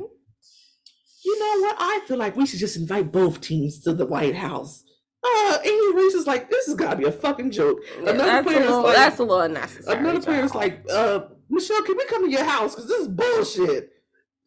You 1.26 1.39
know 1.39 1.61
what? 1.61 1.76
I 1.78 1.99
feel 2.07 2.15
like 2.18 2.38
we 2.38 2.45
should 2.45 2.59
just 2.59 2.78
invite 2.78 3.11
both 3.11 3.41
teams 3.41 3.82
to 3.82 3.93
the 3.93 4.05
White 4.05 4.36
House. 4.36 4.84
Uh, 5.24 5.57
Amy 5.63 5.95
Reese 5.95 6.13
is 6.13 6.28
like, 6.28 6.49
this 6.49 6.68
has 6.68 6.76
got 6.76 6.91
to 6.91 6.95
be 6.97 7.05
a 7.05 7.11
fucking 7.11 7.51
joke. 7.51 7.80
Yeah, 8.03 8.11
Another 8.11 8.43
player's 8.43 8.65
little, 8.68 8.84
like- 8.84 8.95
that's 8.95 9.20
a 9.20 9.24
little 9.24 9.41
unnecessary. 9.41 9.97
Another 9.99 10.22
player's 10.22 10.51
child. 10.51 10.63
like, 10.63 10.86
uh, 10.91 11.20
Michelle, 11.49 11.82
can 11.84 11.97
we 11.97 12.05
come 12.05 12.26
to 12.26 12.32
your 12.32 12.43
house? 12.43 12.76
Because 12.76 12.89
this 12.89 12.99
is 13.01 13.07
bullshit. 13.07 13.91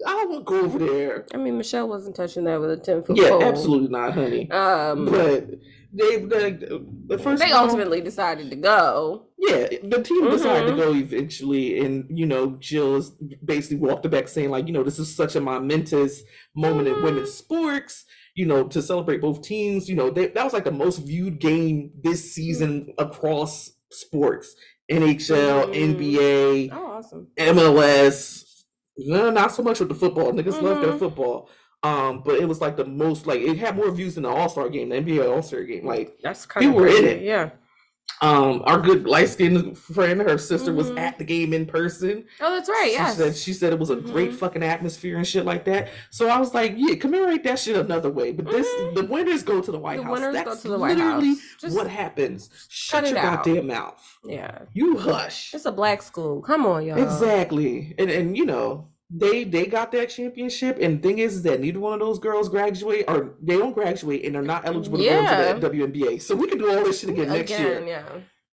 I 0.06 0.10
don't 0.12 0.30
want 0.30 0.46
to 0.46 0.50
go 0.50 0.60
over 0.60 0.78
there. 0.78 1.26
I 1.34 1.36
mean, 1.36 1.58
Michelle 1.58 1.86
wasn't 1.88 2.16
touching 2.16 2.44
that 2.44 2.58
with 2.60 2.70
a 2.70 2.76
ten 2.78 3.02
foot 3.02 3.18
Yeah, 3.18 3.30
pole. 3.30 3.42
absolutely 3.44 3.88
not, 3.88 4.14
honey. 4.14 4.50
Um, 4.50 5.04
But 5.04 5.50
they, 5.92 6.16
they, 6.20 6.52
the 6.52 7.18
first 7.22 7.42
they 7.42 7.52
ultimately 7.52 8.00
decided 8.00 8.48
to 8.48 8.56
go. 8.56 9.26
Yeah, 9.36 9.66
the 9.82 10.02
team 10.02 10.30
decided 10.30 10.70
to 10.70 10.76
go 10.76 10.94
eventually, 10.94 11.80
and 11.80 12.06
you 12.16 12.24
know, 12.24 12.56
Jill's 12.60 13.10
basically 13.44 13.76
walked 13.78 14.06
it 14.06 14.10
back 14.10 14.28
saying, 14.28 14.48
like, 14.50 14.66
you 14.68 14.72
know, 14.72 14.84
this 14.84 14.98
is 14.98 15.14
such 15.14 15.36
a 15.36 15.40
momentous 15.40 16.22
moment 16.54 16.88
in 16.88 16.94
Mhm. 16.94 17.02
women's 17.02 17.34
sports, 17.34 18.06
you 18.40 18.46
know, 18.46 18.60
to 18.74 18.80
celebrate 18.80 19.20
both 19.20 19.42
teams. 19.42 19.88
You 19.90 19.96
know, 19.96 20.08
they, 20.10 20.26
that 20.28 20.44
was 20.44 20.52
like 20.54 20.64
the 20.64 20.70
most 20.84 20.98
viewed 20.98 21.38
game 21.38 21.90
this 22.02 22.32
season 22.34 22.92
across 22.98 23.52
sports 23.90 24.54
NHL, 24.90 25.66
Mhm. 25.66 25.74
NBA, 25.94 26.70
Oh, 26.72 26.86
awesome. 26.96 27.28
MLS. 27.36 28.64
No, 28.98 29.30
not 29.30 29.52
so 29.52 29.62
much 29.62 29.78
with 29.80 29.88
the 29.88 29.94
football. 29.94 30.32
Niggas 30.32 30.60
love 30.62 30.80
their 30.80 30.92
Mhm. 30.92 30.98
football. 30.98 31.48
Um, 31.82 32.22
but 32.24 32.38
it 32.40 32.46
was 32.46 32.60
like 32.60 32.76
the 32.76 32.84
most, 32.84 33.26
like, 33.26 33.40
it 33.40 33.56
had 33.56 33.76
more 33.76 33.90
views 33.90 34.14
than 34.14 34.24
the 34.24 34.28
All 34.28 34.48
Star 34.48 34.68
game, 34.68 34.90
the 34.90 34.96
NBA 34.96 35.26
All 35.32 35.42
Star 35.42 35.62
game. 35.64 35.86
Like, 35.86 36.18
That's 36.22 36.44
kind 36.46 36.66
People 36.66 36.78
of 36.84 36.90
were 36.90 36.96
in 36.98 37.04
it. 37.06 37.22
Yeah. 37.22 37.50
Um, 38.22 38.62
our 38.66 38.78
good 38.78 39.06
light 39.06 39.28
skinned 39.30 39.78
friend, 39.78 40.20
her 40.20 40.36
sister 40.36 40.72
was 40.72 40.90
Mhm. 40.90 40.98
at 40.98 41.18
the 41.18 41.24
game 41.24 41.52
in 41.54 41.64
person. 41.66 42.24
Oh, 42.40 42.54
that's 42.54 42.68
right. 42.68 42.88
She 42.88 42.92
Yes. 42.92 43.16
said 43.16 43.36
she 43.36 43.52
said 43.54 43.72
it 43.72 43.78
was 43.78 43.88
a 43.90 43.96
great 43.96 44.32
Mhm. 44.32 44.36
fucking 44.36 44.62
atmosphere 44.62 45.16
and 45.16 45.26
shit 45.26 45.44
like 45.46 45.64
that. 45.64 45.88
So 46.10 46.28
I 46.28 46.38
was 46.38 46.52
like, 46.52 46.74
yeah, 46.76 46.96
commemorate 46.96 47.44
that 47.44 47.58
shit 47.58 47.76
another 47.76 48.10
way. 48.10 48.32
But 48.32 48.50
this, 48.50 48.66
Mhm. 48.68 48.94
the 48.94 49.04
winners 49.06 49.42
go 49.42 49.60
to 49.62 49.72
the 49.72 49.78
White 49.78 49.98
The 49.98 50.02
House. 50.04 50.12
winners 50.12 50.36
go 50.36 50.44
That's 50.50 50.62
to 50.62 50.68
the 50.68 50.78
White 50.78 50.96
literally 50.98 51.28
House. 51.28 51.38
Just- 51.60 51.76
what 51.76 51.88
happens. 51.88 52.50
Shut 52.68 53.08
your 53.08 53.18
out. 53.18 53.44
goddamn 53.44 53.66
mouth. 53.68 54.18
yeah. 54.24 54.58
You 54.74 54.98
hush. 54.98 55.54
It's 55.54 55.64
a 55.64 55.72
black 55.72 56.02
school. 56.02 56.42
Come 56.42 56.66
on, 56.66 56.84
y'all. 56.84 57.02
Exactly. 57.02 57.94
And 57.98 58.10
and 58.10 58.36
you 58.36 58.44
know, 58.44 58.88
they 59.10 59.44
they 59.44 59.66
got 59.66 59.90
that 59.92 60.08
championship. 60.10 60.78
And 60.80 61.02
thing 61.02 61.18
is, 61.18 61.42
that 61.42 61.60
neither 61.60 61.80
one 61.80 61.94
of 61.94 62.00
those 62.00 62.18
girls 62.18 62.48
graduate 62.48 63.04
or 63.08 63.34
they 63.42 63.56
don't 63.56 63.74
graduate 63.74 64.24
and 64.24 64.34
they're 64.34 64.42
not 64.42 64.66
eligible 64.66 64.98
to 64.98 65.04
Yeah. 65.04 65.42
go 65.44 65.54
into 65.56 65.68
the 65.68 65.76
WNBA. 65.76 66.22
So 66.22 66.36
we 66.36 66.46
can 66.46 66.58
do 66.58 66.68
all 66.70 66.84
this 66.84 67.00
shit 67.00 67.10
again, 67.10 67.28
next 67.28 67.50
year. 67.50 67.84
yeah. 67.86 68.04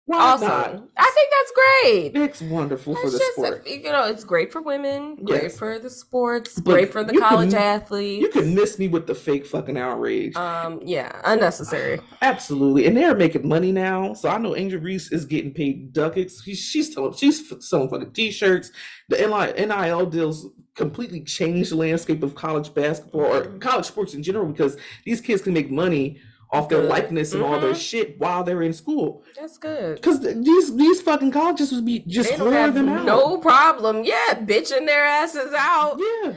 Why 0.06 0.18
Awesome. 0.18 0.48
not? 0.48 0.88
I 0.96 1.10
think 1.14 1.30
that's 1.30 1.52
great. 1.54 2.24
It's 2.24 2.42
wonderful 2.42 2.96
for 2.96 3.08
the 3.08 3.18
just, 3.18 3.32
sport. 3.34 3.66
you 3.68 3.84
know, 3.84 4.04
it's 4.08 4.24
great 4.24 4.50
for 4.52 4.60
women, 4.60 5.14
great 5.24 5.44
Yes. 5.44 5.58
for 5.58 5.78
the 5.78 5.88
sports, 5.90 6.54
But 6.58 6.72
great 6.72 6.92
for 6.92 7.04
the 7.04 7.12
you 7.14 7.20
can- 7.20 7.28
college 7.28 7.54
athletes. 7.54 8.20
You 8.20 8.28
can 8.28 8.52
miss 8.52 8.80
me 8.80 8.88
with 8.88 9.06
the 9.06 9.14
fake 9.14 9.46
fucking 9.46 9.78
outrage. 9.78 10.34
um, 10.34 10.80
yeah, 10.84 11.12
unnecessary. 11.24 12.00
Absolutely, 12.22 12.86
and 12.86 12.96
they're 12.96 13.14
making 13.14 13.46
money 13.46 13.70
now. 13.70 14.12
So 14.14 14.28
I 14.28 14.38
know 14.38 14.56
Angel 14.56 14.80
Reese 14.80 15.12
is 15.12 15.24
getting 15.24 15.52
paid 15.54 15.92
ducats. 15.92 16.42
She's 16.42 16.58
she's 16.58 16.92
selling 16.92 17.12
she's 17.14 17.52
selling 17.68 17.88
fucking 17.88 18.10
t-shirts. 18.12 18.72
The 19.08 19.18
NIL 19.18 19.66
NIL 19.68 20.06
deals 20.06 20.48
completely 20.74 21.22
changed 21.22 21.70
the 21.70 21.76
landscape 21.76 22.22
of 22.24 22.34
college 22.34 22.74
basketball 22.74 23.20
or 23.20 23.42
Mhm. 23.44 23.60
college 23.60 23.84
sports 23.84 24.14
in 24.14 24.22
general 24.22 24.46
because 24.46 24.76
these 25.04 25.20
kids 25.20 25.42
can 25.42 25.52
make 25.52 25.70
money 25.70 26.18
off 26.52 26.68
their 26.68 26.82
likeness 26.82 27.32
and 27.32 27.42
all 27.42 27.58
their 27.58 27.72
Mhm. 27.72 27.80
shit 27.90 28.20
while 28.20 28.44
they're 28.44 28.62
in 28.62 28.72
school. 28.74 29.22
That's 29.40 29.56
good. 29.56 29.94
Because 29.96 30.20
these 30.20 30.76
these 30.76 31.00
fucking 31.00 31.30
colleges 31.32 31.72
would 31.72 31.86
be 31.86 32.00
just 32.06 32.30
They 32.30 32.36
don't 32.36 32.74
them 32.74 32.88
out. 32.90 33.06
no 33.06 33.38
problem. 33.38 34.04
Yeah, 34.04 34.34
bitching 34.34 34.86
their 34.86 35.04
asses 35.04 35.52
out. 35.56 35.98
Yeah. 35.98 36.32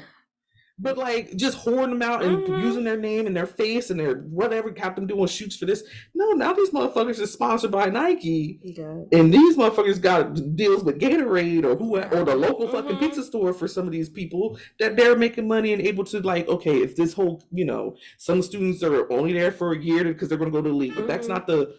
But 0.78 0.98
like 0.98 1.38
just 1.38 1.66
whoring 1.66 1.90
them 1.90 2.02
out 2.02 2.22
and 2.22 2.40
Mhm. 2.40 2.62
using 2.62 2.84
their 2.84 2.98
name 2.98 3.28
and 3.28 3.36
their 3.36 3.46
face 3.46 3.90
and 3.90 3.98
their 4.00 4.16
whatever, 4.16 4.70
got 4.72 4.98
them 4.98 5.08
doing 5.08 5.26
shoots 5.28 5.56
for 5.56 5.66
this. 5.66 5.84
No, 6.14 6.32
now 6.32 6.52
these 6.52 6.72
motherfuckers 6.72 7.22
are 7.22 7.28
sponsored 7.28 7.72
by 7.72 7.90
Nike. 7.90 8.60
Yeah. 8.62 9.04
And 9.14 9.34
these 9.34 9.56
motherfuckers 9.56 10.02
got 10.02 10.56
deals 10.58 10.84
with 10.84 11.00
Gatorade 11.00 11.64
or 11.64 11.76
who 11.78 11.96
or 11.96 12.26
the 12.26 12.36
local 12.36 12.68
fucking 12.68 12.98
Mhm. 12.98 13.00
pizza 13.00 13.24
store 13.24 13.54
for 13.54 13.70
some 13.70 13.86
of 13.88 13.94
these 13.94 14.10
people 14.10 14.58
that 14.80 14.98
they're 14.98 15.16
making 15.16 15.48
money 15.48 15.72
and 15.72 15.82
able 15.82 16.04
to 16.06 16.20
like, 16.20 16.50
okay, 16.50 16.82
if 16.82 16.98
this 16.98 17.14
whole, 17.14 17.42
you 17.54 17.64
know, 17.64 17.96
some 18.18 18.42
students 18.42 18.84
are 18.84 19.10
only 19.14 19.32
there 19.32 19.52
for 19.52 19.72
a 19.72 19.80
year 19.82 20.04
because 20.04 20.28
they're 20.28 20.38
gonna 20.38 20.52
go 20.52 20.62
to 20.62 20.70
the 20.70 20.76
league. 20.76 20.96
But 20.96 21.08
that's 21.08 21.28
Mhm. 21.28 21.30
not 21.30 21.48
the 21.48 21.74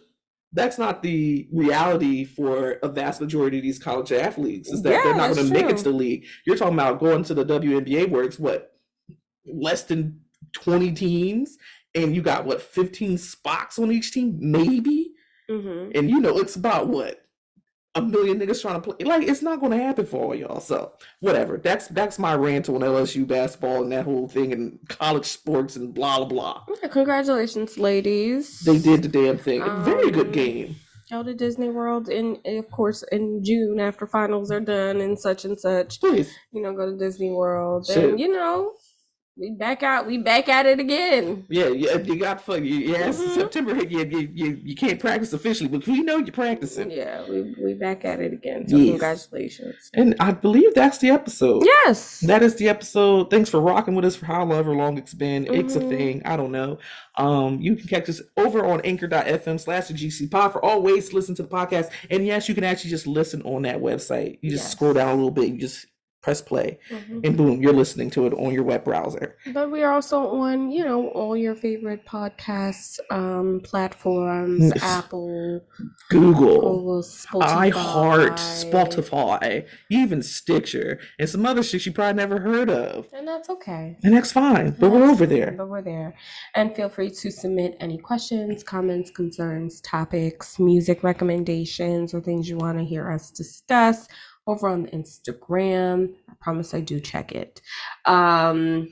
that's 0.53 0.79
not 0.79 1.03
the 1.03 1.45
reality 1.51 2.23
for 2.23 2.79
a 2.81 2.87
vast 2.87 3.19
majority 3.19 3.57
of 3.57 3.63
these 3.63 3.77
college 3.77 4.13
athletes, 4.13 4.71
is 4.71 4.81
that 4.81 4.91
Yeah, 4.93 5.03
they're 5.03 5.15
not 5.15 5.35
gonna 5.35 5.49
make 5.51 5.65
it 5.69 5.75
to 5.77 5.83
the 5.83 5.91
league. 5.91 6.25
You're 6.47 6.55
talking 6.55 6.73
about 6.73 6.99
going 7.01 7.23
to 7.25 7.33
the 7.33 7.43
WNBA 7.43 8.05
where 8.05 8.23
it's 8.23 8.39
what 8.39 8.71
less 9.53 9.83
than 9.83 10.19
20 10.53 10.91
teams 10.93 11.57
and 11.95 12.15
you 12.15 12.21
got 12.21 12.45
what 12.45 12.61
15 12.61 13.17
spots 13.17 13.79
on 13.79 13.91
each 13.91 14.11
team, 14.11 14.37
maybe? 14.39 15.11
Mm-hmm. 15.49 15.91
and 15.95 16.09
you 16.09 16.19
know 16.19 16.37
it's 16.39 16.57
about 16.57 16.87
what 16.89 17.23
a 17.95 18.01
million 18.01 18.37
niggas 18.37 18.61
trying 18.61 18.81
to 18.81 18.81
play. 18.81 19.07
Like 19.07 19.27
it's 19.27 19.41
not 19.41 19.61
going 19.61 19.71
to 19.71 19.77
happen 19.77 20.05
for 20.05 20.25
all 20.25 20.35
y'all. 20.35 20.59
So 20.59 20.91
whatever. 21.21 21.57
That's 21.57 21.87
that's 21.87 22.19
my 22.19 22.35
rant 22.35 22.67
on 22.67 22.81
LSU 22.81 23.25
basketball 23.25 23.81
and 23.81 23.91
that 23.93 24.03
whole 24.03 24.27
thing 24.27 24.51
and 24.51 24.77
college 24.89 25.25
sports 25.25 25.77
and 25.77 25.93
blah 25.93 26.17
blah 26.17 26.25
blah. 26.27 26.63
Yeah, 26.83 26.89
congratulations, 26.89 27.77
ladies. 27.77 28.59
They 28.59 28.77
did 28.77 29.03
the 29.03 29.07
damn 29.07 29.37
thing. 29.37 29.61
Very 29.83 30.11
good 30.11 30.27
Um, 30.27 30.31
game. 30.33 30.75
Go 31.09 31.23
to 31.23 31.33
Disney 31.33 31.69
World 31.69 32.09
in, 32.09 32.37
of 32.45 32.69
course, 32.69 33.01
in 33.13 33.41
June 33.41 33.79
after 33.79 34.05
finals 34.05 34.51
are 34.51 34.59
done 34.59 34.99
and 34.99 35.17
such 35.17 35.45
and 35.45 35.57
such. 35.57 36.01
Please. 36.01 36.29
You 36.51 36.61
know, 36.61 36.73
go 36.73 36.91
to 36.91 36.97
Disney 36.97 37.31
World 37.31 37.87
Shit. 37.87 38.03
and 38.09 38.19
you 38.19 38.27
know, 38.33 38.73
we 39.39 39.51
back 39.51 39.83
out. 39.83 40.07
We 40.07 40.17
back 40.17 40.49
at 40.49 40.65
it 40.65 40.79
again. 40.79 41.45
Yeah, 41.49 41.67
yeah, 41.67 41.97
you 41.97 42.17
got 42.19 42.41
fuck. 42.41 42.61
Yeah, 42.63 43.09
Mhm. 43.09 43.35
September 43.35 43.75
hit. 43.75 43.91
You, 43.91 44.05
you, 44.05 44.29
you, 44.33 44.61
you 44.63 44.75
can't 44.75 44.99
practice 44.99 45.33
officially, 45.33 45.69
but 45.69 45.85
we 45.87 46.01
know 46.01 46.17
you're 46.17 46.31
practicing. 46.31 46.89
Yeah, 46.91 47.23
we 47.29 47.55
we 47.63 47.73
back 47.73 48.05
at 48.05 48.19
it 48.19 48.33
again. 48.33 48.67
So 48.67 48.77
Yes. 48.77 48.89
congratulations. 48.91 49.89
And 49.93 50.15
I 50.19 50.31
believe 50.31 50.73
that's 50.73 50.97
the 50.97 51.09
episode. 51.09 51.63
Yes. 51.65 52.19
That 52.21 52.41
is 52.43 52.55
the 52.55 52.67
episode. 52.69 53.29
Thanks 53.29 53.49
for 53.49 53.59
rocking 53.59 53.95
with 53.95 54.05
us 54.05 54.15
for 54.15 54.25
however 54.25 54.73
long 54.75 54.97
it's 54.97 55.13
been. 55.13 55.45
It's 55.53 55.75
a 55.75 55.79
Mhm. 55.81 55.89
thing. 55.89 56.21
I 56.25 56.35
don't 56.37 56.51
know. 56.51 56.79
Um, 57.17 57.59
you 57.61 57.75
can 57.75 57.87
catch 57.87 58.09
us 58.09 58.21
over 58.37 58.65
on 58.65 58.81
anchor.fm 58.81 59.59
slash 59.59 59.87
the 59.87 59.93
GC 59.93 60.27
pod 60.27 60.51
for 60.53 60.63
all 60.63 60.81
ways 60.81 61.09
to 61.09 61.15
listen 61.15 61.35
to 61.35 61.43
the 61.43 61.49
podcast. 61.49 61.89
And 62.09 62.25
yes, 62.25 62.47
you 62.49 62.55
can 62.55 62.63
actually 62.63 62.91
just 62.91 63.07
listen 63.07 63.41
on 63.43 63.63
that 63.63 63.77
website. 63.81 64.37
You 64.41 64.51
just 64.51 64.65
Yes. 64.65 64.71
scroll 64.71 64.93
down 64.93 65.09
a 65.09 65.15
little 65.15 65.31
bit, 65.31 65.49
you 65.49 65.57
just 65.57 65.85
press 66.27 66.41
play, 66.41 66.77
Mhm. 66.91 67.25
and 67.25 67.37
boom, 67.37 67.61
you're 67.61 67.71
listening 67.71 68.09
to 68.09 68.25
it 68.27 68.33
on 68.33 68.51
your 68.51 68.63
web 68.63 68.83
browser. 68.83 69.37
But 69.53 69.71
we 69.71 69.81
are 69.81 69.93
also 69.93 70.17
on, 70.27 70.69
you 70.71 70.83
know, 70.83 71.07
all 71.19 71.37
your 71.37 71.55
favorite 71.55 72.05
podcasts 72.05 72.99
um 73.09 73.61
platforms, 73.63 74.65
Yes. 74.75 74.83
Apple, 74.83 75.61
Google. 76.09 76.59
Google, 76.79 77.01
Spotify. 77.01 77.71
iHeart, 77.71 78.37
Spotify, 78.65 79.65
even 79.89 80.21
Stitcher, 80.21 80.99
and 81.17 81.29
some 81.29 81.45
other 81.45 81.63
shit 81.63 81.85
you 81.85 81.93
probably 81.93 82.17
never 82.17 82.39
heard 82.41 82.69
of. 82.69 83.07
And 83.13 83.25
that's 83.25 83.49
okay. 83.49 83.97
And 84.03 84.13
that's 84.13 84.33
fine, 84.33 84.75
but 84.79 84.91
we're 84.91 85.09
over 85.09 85.25
there. 85.25 85.53
But 85.57 85.69
we're 85.69 85.81
there. 85.81 86.13
And 86.55 86.75
feel 86.75 86.89
free 86.89 87.09
to 87.21 87.31
submit 87.31 87.77
any 87.79 87.97
questions, 87.97 88.63
comments, 88.65 89.11
concerns, 89.11 89.79
topics, 89.79 90.59
music 90.59 91.03
recommendations, 91.03 92.13
or 92.13 92.19
things 92.19 92.49
you 92.49 92.57
want 92.57 92.77
to 92.79 92.83
hear 92.83 93.09
us 93.09 93.31
discuss 93.31 94.09
over 94.47 94.67
on 94.69 94.87
Instagram. 94.87 96.13
I 96.29 96.33
promise 96.39 96.73
I 96.73 96.79
do 96.81 96.99
check 96.99 97.31
it. 97.33 97.61
Um 98.05 98.89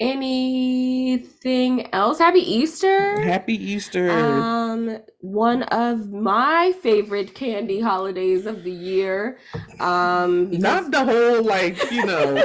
anything 0.00 1.92
else? 1.94 2.18
Happy 2.18 2.40
Easter. 2.40 3.20
Happy 3.22 3.54
Easter. 3.54 4.10
Um, 4.10 4.98
one 5.20 5.62
of 5.64 6.10
my 6.12 6.72
favorite 6.82 7.34
candy 7.34 7.80
holidays 7.80 8.44
of 8.46 8.64
the 8.64 8.72
year. 8.72 9.38
Um, 9.80 10.50
Not 10.50 10.90
the 10.90 11.04
whole, 11.04 11.44
like, 11.44 11.90
you 11.92 12.04
know. 12.10 12.44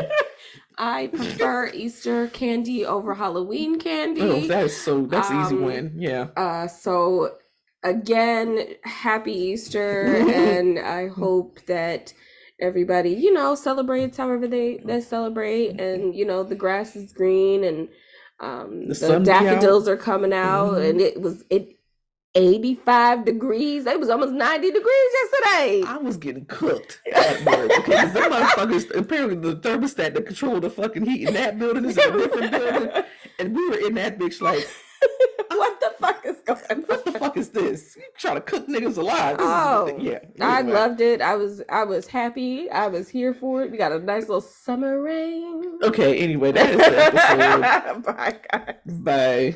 I 0.77 1.07
prefer 1.07 1.71
Easter 1.73 2.27
candy 2.27 2.85
over 2.85 3.15
Halloween 3.15 3.79
candy. 3.79 4.21
oh, 4.21 4.41
that 4.47 4.65
is 4.65 4.79
so, 4.79 5.07
that's 5.07 5.29
an 5.31 5.41
easy 5.43 5.55
Um, 5.55 5.63
win. 5.65 5.93
Yeah. 5.97 6.27
Uh, 6.37 6.67
so 6.67 7.31
again, 7.83 8.75
happy 8.83 9.33
Easter, 9.33 10.17
and 10.31 10.77
I 10.77 11.07
hope 11.07 11.59
that 11.65 12.13
everybody, 12.60 13.12
you 13.12 13.32
know, 13.34 13.55
celebrates 13.55 14.18
however 14.18 14.47
they 14.47 14.82
they 14.86 15.01
celebrate, 15.01 15.80
and 15.80 16.16
you 16.16 16.26
know, 16.26 16.43
the 16.43 16.55
grass 16.55 16.95
is 16.95 17.14
green, 17.14 17.64
and 17.64 17.89
um, 18.39 18.82
The 18.82 18.88
the, 18.89 18.95
sun 18.95 19.24
be 19.24 19.30
out. 19.32 19.43
daffodils 19.43 19.88
are 19.88 19.97
coming 19.97 20.34
out, 20.34 20.74
Mhm. 20.74 20.89
and 20.89 21.01
it 21.01 21.22
was 21.22 21.43
it. 21.49 21.74
85 22.36 23.26
degrees. 23.26 23.88
It 23.88 23.99
was 23.99 24.10
almost 24.10 24.32
90 24.34 24.68
degrees 24.68 25.12
yesterday. 25.24 25.82
I 25.88 25.97
was 25.97 26.18
getting 26.18 26.45
cooked 26.45 27.01
at 27.12 27.43
work 27.45 27.72
because 27.78 28.14
them 28.14 28.32
motherfuckers, 28.32 28.95
apparently 28.95 29.38
the 29.38 29.55
thermostat 29.60 30.14
that 30.14 30.28
control 30.28 30.60
the 30.60 30.70
fucking 30.70 31.05
heat 31.08 31.28
in 31.28 31.34
that 31.34 31.58
building 31.58 31.86
is 31.86 31.97
a 31.97 32.12
different 32.12 32.51
building. 32.51 32.89
And 33.39 33.55
we 33.55 33.70
were 33.70 33.80
in 33.88 33.95
that 33.95 34.20
bitch 34.20 34.39
like, 34.39 34.68
what 35.49 35.79
the 35.79 35.91
fuck 35.99 36.25
is 36.25 36.37
going 36.45 36.81
what 36.87 37.05
the 37.05 37.11
fuck 37.13 37.37
is 37.37 37.49
this? 37.49 37.95
You 37.95 38.03
trying 38.17 38.35
to 38.35 38.41
cook 38.41 38.67
niggas 38.67 38.97
alive. 38.97 39.37
This 39.37 39.45
is- 39.45 39.51
Oh, 39.53 39.97
yeah. 39.99 40.19
I 40.41 40.61
loved 40.61 41.01
it. 41.01 41.21
I 41.21 41.35
was 41.35 41.61
I 41.69 41.83
was 41.83 42.07
happy. 42.07 42.69
I 42.69 42.87
was 42.87 43.09
here 43.09 43.33
for 43.33 43.63
it. 43.63 43.71
We 43.71 43.77
got 43.77 43.91
a 43.91 43.99
nice 43.99 44.23
little 44.23 44.41
summer 44.41 45.01
rain. 45.01 45.79
Okay, 45.83 46.17
anyway, 46.19 46.51
that 46.51 46.69
is 46.69 46.77
the 46.77 47.05
episode. 47.05 48.03
Bye 48.15 48.35
guys. 48.51 48.75
Bye. 48.85 49.55